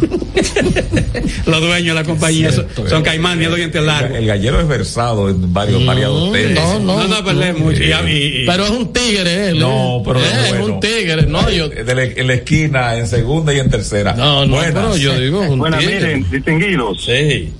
[1.46, 4.16] Los dueños de la compañía son, son caimanes de dientes largos.
[4.16, 6.62] El gallero es versado en varios variados temas.
[6.64, 6.98] no, no.
[7.02, 7.82] No, no, perdemos mucho.
[7.82, 9.58] Y- y- y- Pero es un tigre, él.
[9.58, 10.02] No, ¿eh?
[10.04, 10.74] pero Eh, es es bueno.
[10.74, 11.26] un tigre.
[11.26, 11.68] No, yo.
[11.68, 14.14] De la- en la esquina, en segunda y en tercera.
[14.14, 14.72] No, no, Buenas.
[14.74, 15.94] pero yo digo un Bueno, tigre.
[16.00, 17.04] miren, distinguidos.
[17.04, 17.52] Sí.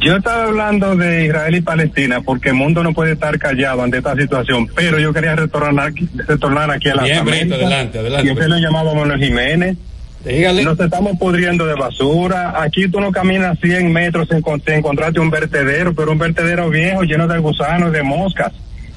[0.00, 3.98] Yo estaba hablando de Israel y Palestina porque el mundo no puede estar callado ante
[3.98, 8.26] esta situación, pero yo quería retornar aquí, retornar aquí a la Bien, Brito, adelante, adelante.
[8.26, 9.76] Y usted lo llamaba Manuel Jiménez.
[10.24, 10.62] Dígale.
[10.64, 12.62] Nos estamos pudriendo de basura.
[12.62, 16.70] Aquí tú no caminas 100 metros sin encont- sin encontrarte un vertedero, pero un vertedero
[16.70, 18.52] viejo lleno de gusanos, de moscas.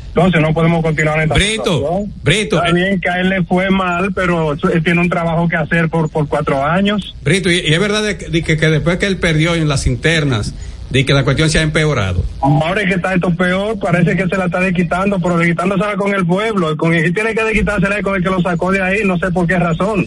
[0.09, 2.13] Entonces no podemos continuar en esta Brito, situación.
[2.23, 2.73] Brito, Está eh.
[2.73, 6.09] bien que a él le fue mal, pero él tiene un trabajo que hacer por,
[6.09, 7.13] por cuatro años.
[7.23, 9.67] Brito, y, y es verdad de que, de que- que después que él perdió en
[9.67, 10.53] las internas
[10.89, 12.23] de que la cuestión se ha empeorado.
[12.39, 16.13] Ahora es que está esto peor, parece que se la está desquitando, pero desquitándosela con
[16.13, 16.77] el pueblo.
[16.77, 19.29] Con que tiene que desquitársela es con el que lo sacó de ahí, no sé
[19.31, 20.05] por qué razón.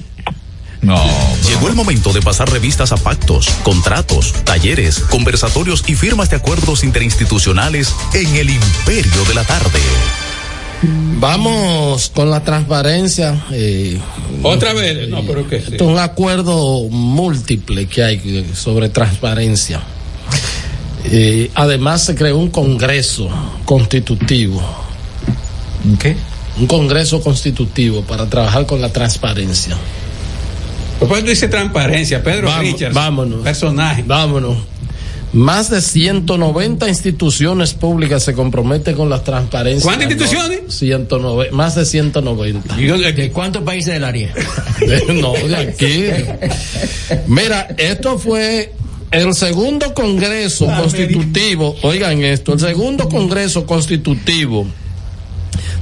[0.83, 1.03] No.
[1.49, 6.85] Llegó el momento de pasar revistas a pactos, contratos, talleres, conversatorios y firmas de acuerdos
[6.85, 9.81] interinstitucionales en el imperio de la tarde.
[11.21, 13.45] Vamos con la transparencia.
[13.51, 13.99] eh,
[14.45, 15.73] Otra vez, no, pero que sí.
[15.73, 19.81] esto es un acuerdo múltiple que hay sobre transparencia.
[21.05, 23.29] Eh, además se creó un congreso
[23.65, 24.63] constitutivo.
[25.99, 26.17] ¿Qué?
[26.61, 29.77] Un congreso constitutivo para trabajar con la transparencia.
[30.99, 32.95] ¿Por qué tú dices transparencia, Pedro Vamos, Richards?
[32.95, 33.43] vámonos.
[33.43, 34.05] Personaje.
[34.07, 34.57] Vámonos.
[35.33, 39.83] Más de 190 instituciones públicas se comprometen con la transparencia.
[39.85, 40.61] ¿Cuántas instituciones?
[40.75, 42.77] 190, más de 190.
[42.77, 44.33] ¿De cuántos países del área?
[45.15, 46.07] no, de aquí.
[47.27, 48.73] Mira, esto fue
[49.11, 54.67] el segundo Congreso Constitutivo, oigan esto, el segundo Congreso Constitutivo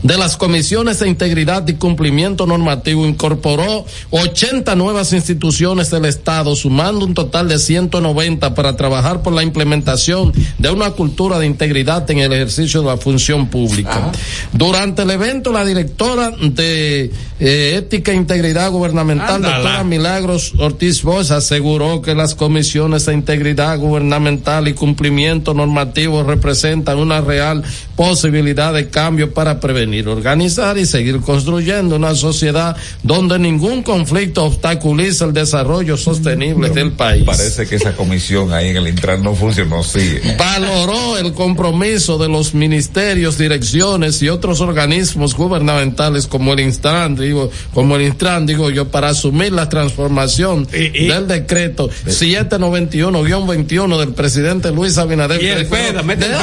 [0.02, 7.04] de las comisiones de integridad y cumplimiento normativo incorporó 80 nuevas instituciones del Estado, sumando
[7.06, 12.18] un total de 190 para trabajar por la implementación de una cultura de integridad en
[12.18, 14.12] el ejercicio de la función pública.
[14.52, 19.56] Durante el evento, la directora de eh, Ética e Integridad Gubernamental, Ándala.
[19.56, 26.98] doctora Milagros Ortiz Bosch, aseguró que las comisiones de integridad gubernamental y cumplimiento normativo representan
[26.98, 27.62] una real
[27.96, 35.24] posibilidad de cambio para prevenir, organizar y seguir construyendo una sociedad donde ningún conflicto obstaculiza
[35.24, 37.24] el desarrollo sostenible del país.
[37.24, 40.18] Parece que esa comisión ahí en el Intran no funcionó, sí.
[40.38, 47.50] Valoró el compromiso de los ministerios, direcciones y otros organismos gubernamentales como el Instran, digo,
[47.74, 54.98] como el Instran, digo yo, para asumir la transformación del decreto 791-21 del presidente Luis
[54.98, 55.42] Abinader.
[55.42, 56.34] Y el FEDA, de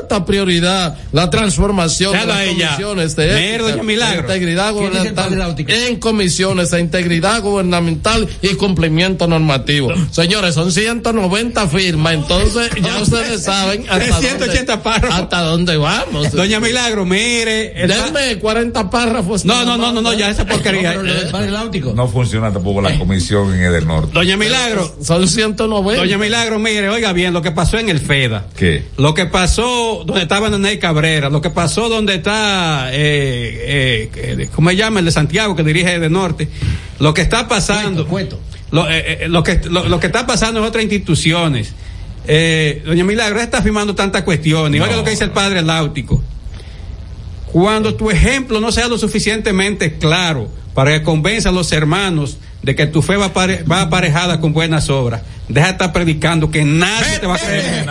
[0.00, 2.76] alta prioridad la transformación de a las ella.
[2.90, 4.20] Comisiones de Mira, ética, doña Milagro.
[4.22, 9.92] integridad ¿Quién dice el padre gubernamental en comisiones de integridad gubernamental y cumplimiento normativo.
[10.10, 15.18] Señores, son 190 firmas, entonces ya ustedes saben hasta 380 dónde, párrafos.
[15.20, 16.32] hasta dónde vamos.
[16.32, 17.86] Doña Milagro, mire.
[17.86, 19.44] Denme 40 párrafos.
[19.44, 20.94] No, no, no, no, no, ya esa porquería.
[20.94, 24.10] No, Eh, funciona tampoco la comisión en el norte.
[24.12, 24.96] Doña Milagro.
[25.02, 26.00] Son 190.
[26.02, 28.46] Doña Milagro, mire, oiga bien, lo que pasó en el FEDA.
[28.56, 28.84] ¿Qué?
[28.96, 34.48] Lo que pasó donde estaba Nanay Cabrera, lo que pasó donde está, eh, eh, eh,
[34.54, 35.00] ¿cómo se llama?
[35.00, 36.48] El de Santiago que dirige de norte.
[36.98, 38.06] Lo que está pasando.
[38.70, 41.74] Lo, eh, lo que, lo, lo que está pasando en otras instituciones.
[42.84, 44.78] Doña Milagro está firmando tantas cuestiones.
[44.78, 46.22] Y Oiga lo que dice el padre Láutico.
[47.46, 52.74] Cuando tu ejemplo no sea lo suficientemente claro para que convenza a los hermanos de
[52.76, 56.64] que tu fe va, apare- va aparejada con buenas obras, deja de estar predicando que
[56.64, 57.86] nadie te va a creer.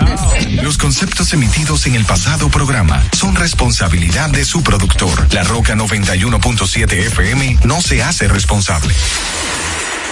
[0.63, 5.27] Los conceptos emitidos en el pasado programa son responsabilidad de su productor.
[5.33, 8.93] La Roca 91.7 FM no se hace responsable.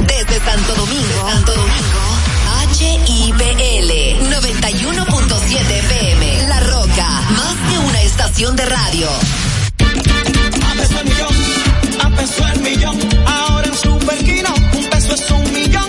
[0.00, 2.00] Desde Santo Domingo, Santo Domingo,
[2.78, 3.90] HIPL
[4.30, 6.48] 91.7 FM.
[6.48, 9.08] La Roca, más que una estación de radio.
[10.68, 11.34] A peso el millón,
[12.00, 12.98] a peso el millón.
[13.26, 15.88] Ahora en Superquino, un peso es un millón.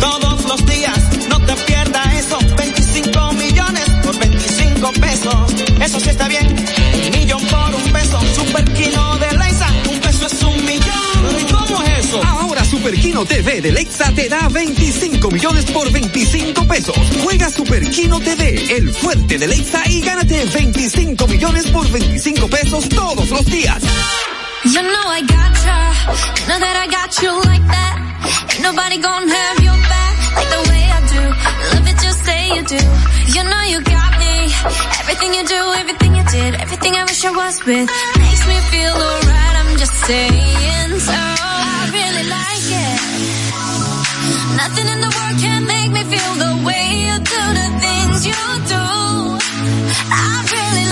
[0.00, 0.98] Todos los días,
[1.28, 2.38] no te pierdas eso.
[2.56, 5.34] 25 millones por 25 pesos.
[5.80, 6.46] Eso sí está bien.
[7.04, 8.20] Un millón por un peso.
[8.34, 9.18] Superquino
[12.82, 16.96] Superquino TV de Lexa te da 25 millones por 25 pesos.
[17.22, 23.30] Juega Superquino TV, el fuerte de Lexa y gánate 25 millones por 25 pesos todos
[23.30, 23.80] los días.
[24.64, 27.94] You know I got you, know that I got you like that.
[28.50, 31.22] Ain't nobody gonna have your back like the way I do.
[31.76, 32.82] Love it, just say you do.
[33.30, 34.50] You know you got me.
[35.02, 37.88] Everything you do, everything you did, everything I wish I was with
[38.18, 39.56] makes me feel alright.
[39.62, 41.12] I'm just saying so.
[41.14, 42.51] I really like.
[44.56, 48.42] Nothing in the world can make me feel the way you do the things you
[48.74, 48.84] do.
[50.12, 50.91] I really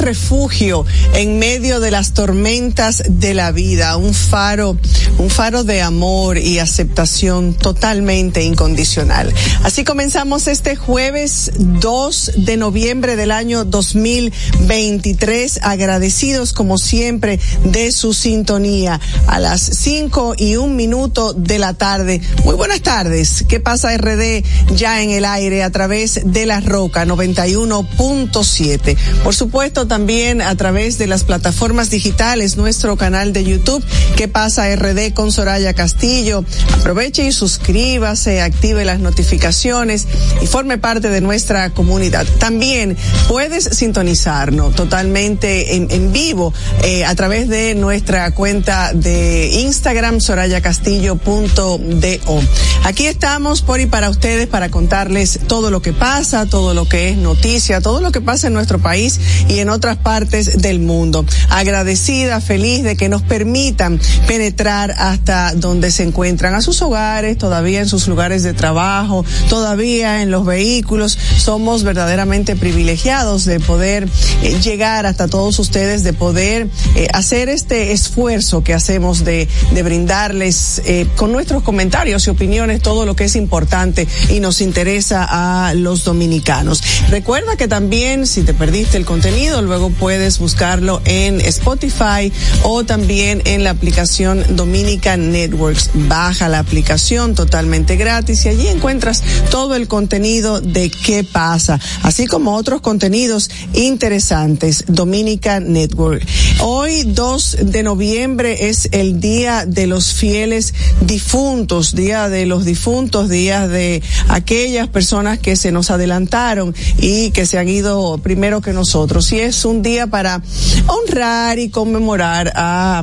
[0.00, 4.76] refugio en medio de las tormentas de la vida, un faro,
[5.18, 9.32] un faro de amor y aceptación totalmente incondicional.
[9.62, 18.14] Así comenzamos este jueves 2 de noviembre del año 2023, agradecidos como siempre de su
[18.14, 22.20] sintonía a las 5 y un minuto de la tarde.
[22.44, 23.44] Muy buenas tardes.
[23.48, 24.44] ¿Qué pasa RD
[24.74, 28.96] ya en el aire a través de la Roca 91.7?
[29.22, 33.84] Por supuesto, también a través de las plataformas digitales, nuestro canal de YouTube,
[34.20, 36.44] ¿Qué pasa RD con Soraya Castillo?
[36.78, 40.06] Aproveche y suscríbase, active las notificaciones
[40.42, 42.26] y forme parte de nuestra comunidad.
[42.38, 42.98] También
[43.28, 46.52] puedes sintonizarnos totalmente en, vivo
[46.82, 52.42] eh, a través de nuestra cuenta de Instagram, sorayacastillo.do.
[52.84, 57.08] Aquí estamos por y para ustedes para contarles todo lo que pasa, todo lo que
[57.08, 59.18] es noticia, todo lo que pasa en nuestro país
[59.48, 61.24] y en otras partes del mundo.
[61.48, 67.80] Agradecida, feliz de que nos permitan penetrar hasta donde se encuentran, a sus hogares, todavía
[67.80, 71.16] en sus lugares de trabajo, todavía en los vehículos.
[71.38, 74.06] Somos verdaderamente privilegiados de poder
[74.42, 79.48] eh, llegar hasta todos ustedes, de poder eh, hacer este esfuerzo que hacemos de,
[79.82, 85.26] brindarles eh, con nuestros comentarios y opiniones todo lo que es importante y nos interesa
[85.26, 86.82] a los dominicanos.
[87.08, 92.32] Recuerda que también si te perdiste el contenido, luego puedes buscarlo en Spotify
[92.64, 95.90] o también en la aplicación Dominican Networks.
[95.94, 102.26] Baja la aplicación totalmente gratis y allí encuentras todo el contenido de qué pasa, así
[102.26, 104.82] como otros contenidos interesantes.
[104.88, 106.26] Dominican Network.
[106.58, 113.28] Hoy, 2 de noviembre, es el Día de los Fieles Difuntos, Día de los Difuntos,
[113.28, 118.72] Día de aquellas personas que se nos adelantaron y que se han ido primero que
[118.72, 119.30] nosotros.
[119.30, 120.42] Y es un día para
[120.86, 123.02] honrar y conmemorar a,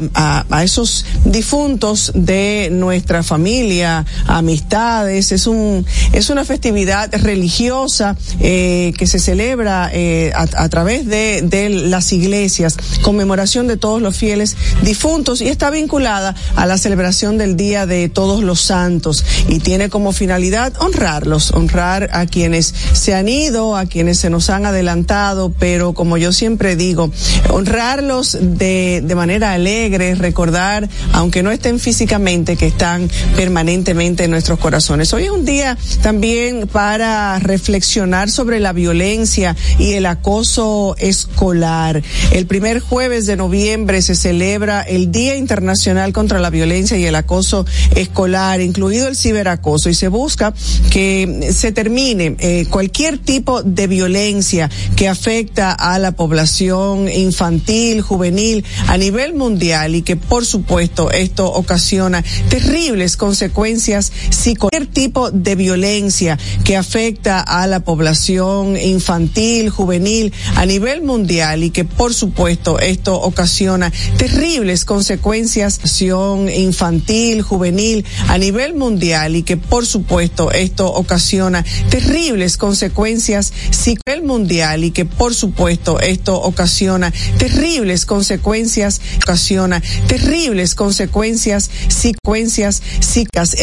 [0.49, 5.31] a, esos difuntos de nuestra familia, amistades.
[5.31, 11.41] Es un es una festividad religiosa eh, que se celebra eh, a, a, través de,
[11.43, 17.37] de las iglesias, conmemoración de todos los fieles difuntos y está vinculada a la celebración
[17.37, 23.13] del Día de Todos los Santos y tiene como finalidad honrarlos, honrar a quienes se
[23.13, 26.46] han ido, a quienes se nos han adelantado, pero como yo siempre
[26.77, 27.11] digo,
[27.49, 34.59] honrarlos de, de manera alegre, recordar, aunque no estén físicamente, que están permanentemente en nuestros
[34.59, 35.13] corazones.
[35.13, 42.01] Hoy es un día también para reflexionar sobre la violencia y el acoso escolar.
[42.31, 47.15] El primer jueves de noviembre se celebra el Día Internacional contra la Violencia y el
[47.15, 47.65] Acoso
[47.95, 50.53] Escolar, incluido el ciberacoso, y se busca
[50.91, 56.36] que se termine eh, cualquier tipo de violencia que afecta a la población
[57.09, 64.87] infantil, juvenil, a nivel mundial y que por supuesto esto ocasiona terribles consecuencias si cualquier
[64.87, 71.85] tipo de violencia que afecta a la población infantil, juvenil, a nivel mundial y que
[71.85, 75.79] por supuesto esto ocasiona terribles consecuencias
[76.53, 84.83] infantil, juvenil, a nivel mundial y que por supuesto esto ocasiona terribles consecuencias psicológicas mundial
[84.83, 93.55] y que por supuesto esto ocasiona terribles consecuencias ocasiona terribles consecuencias secuencias psíquicas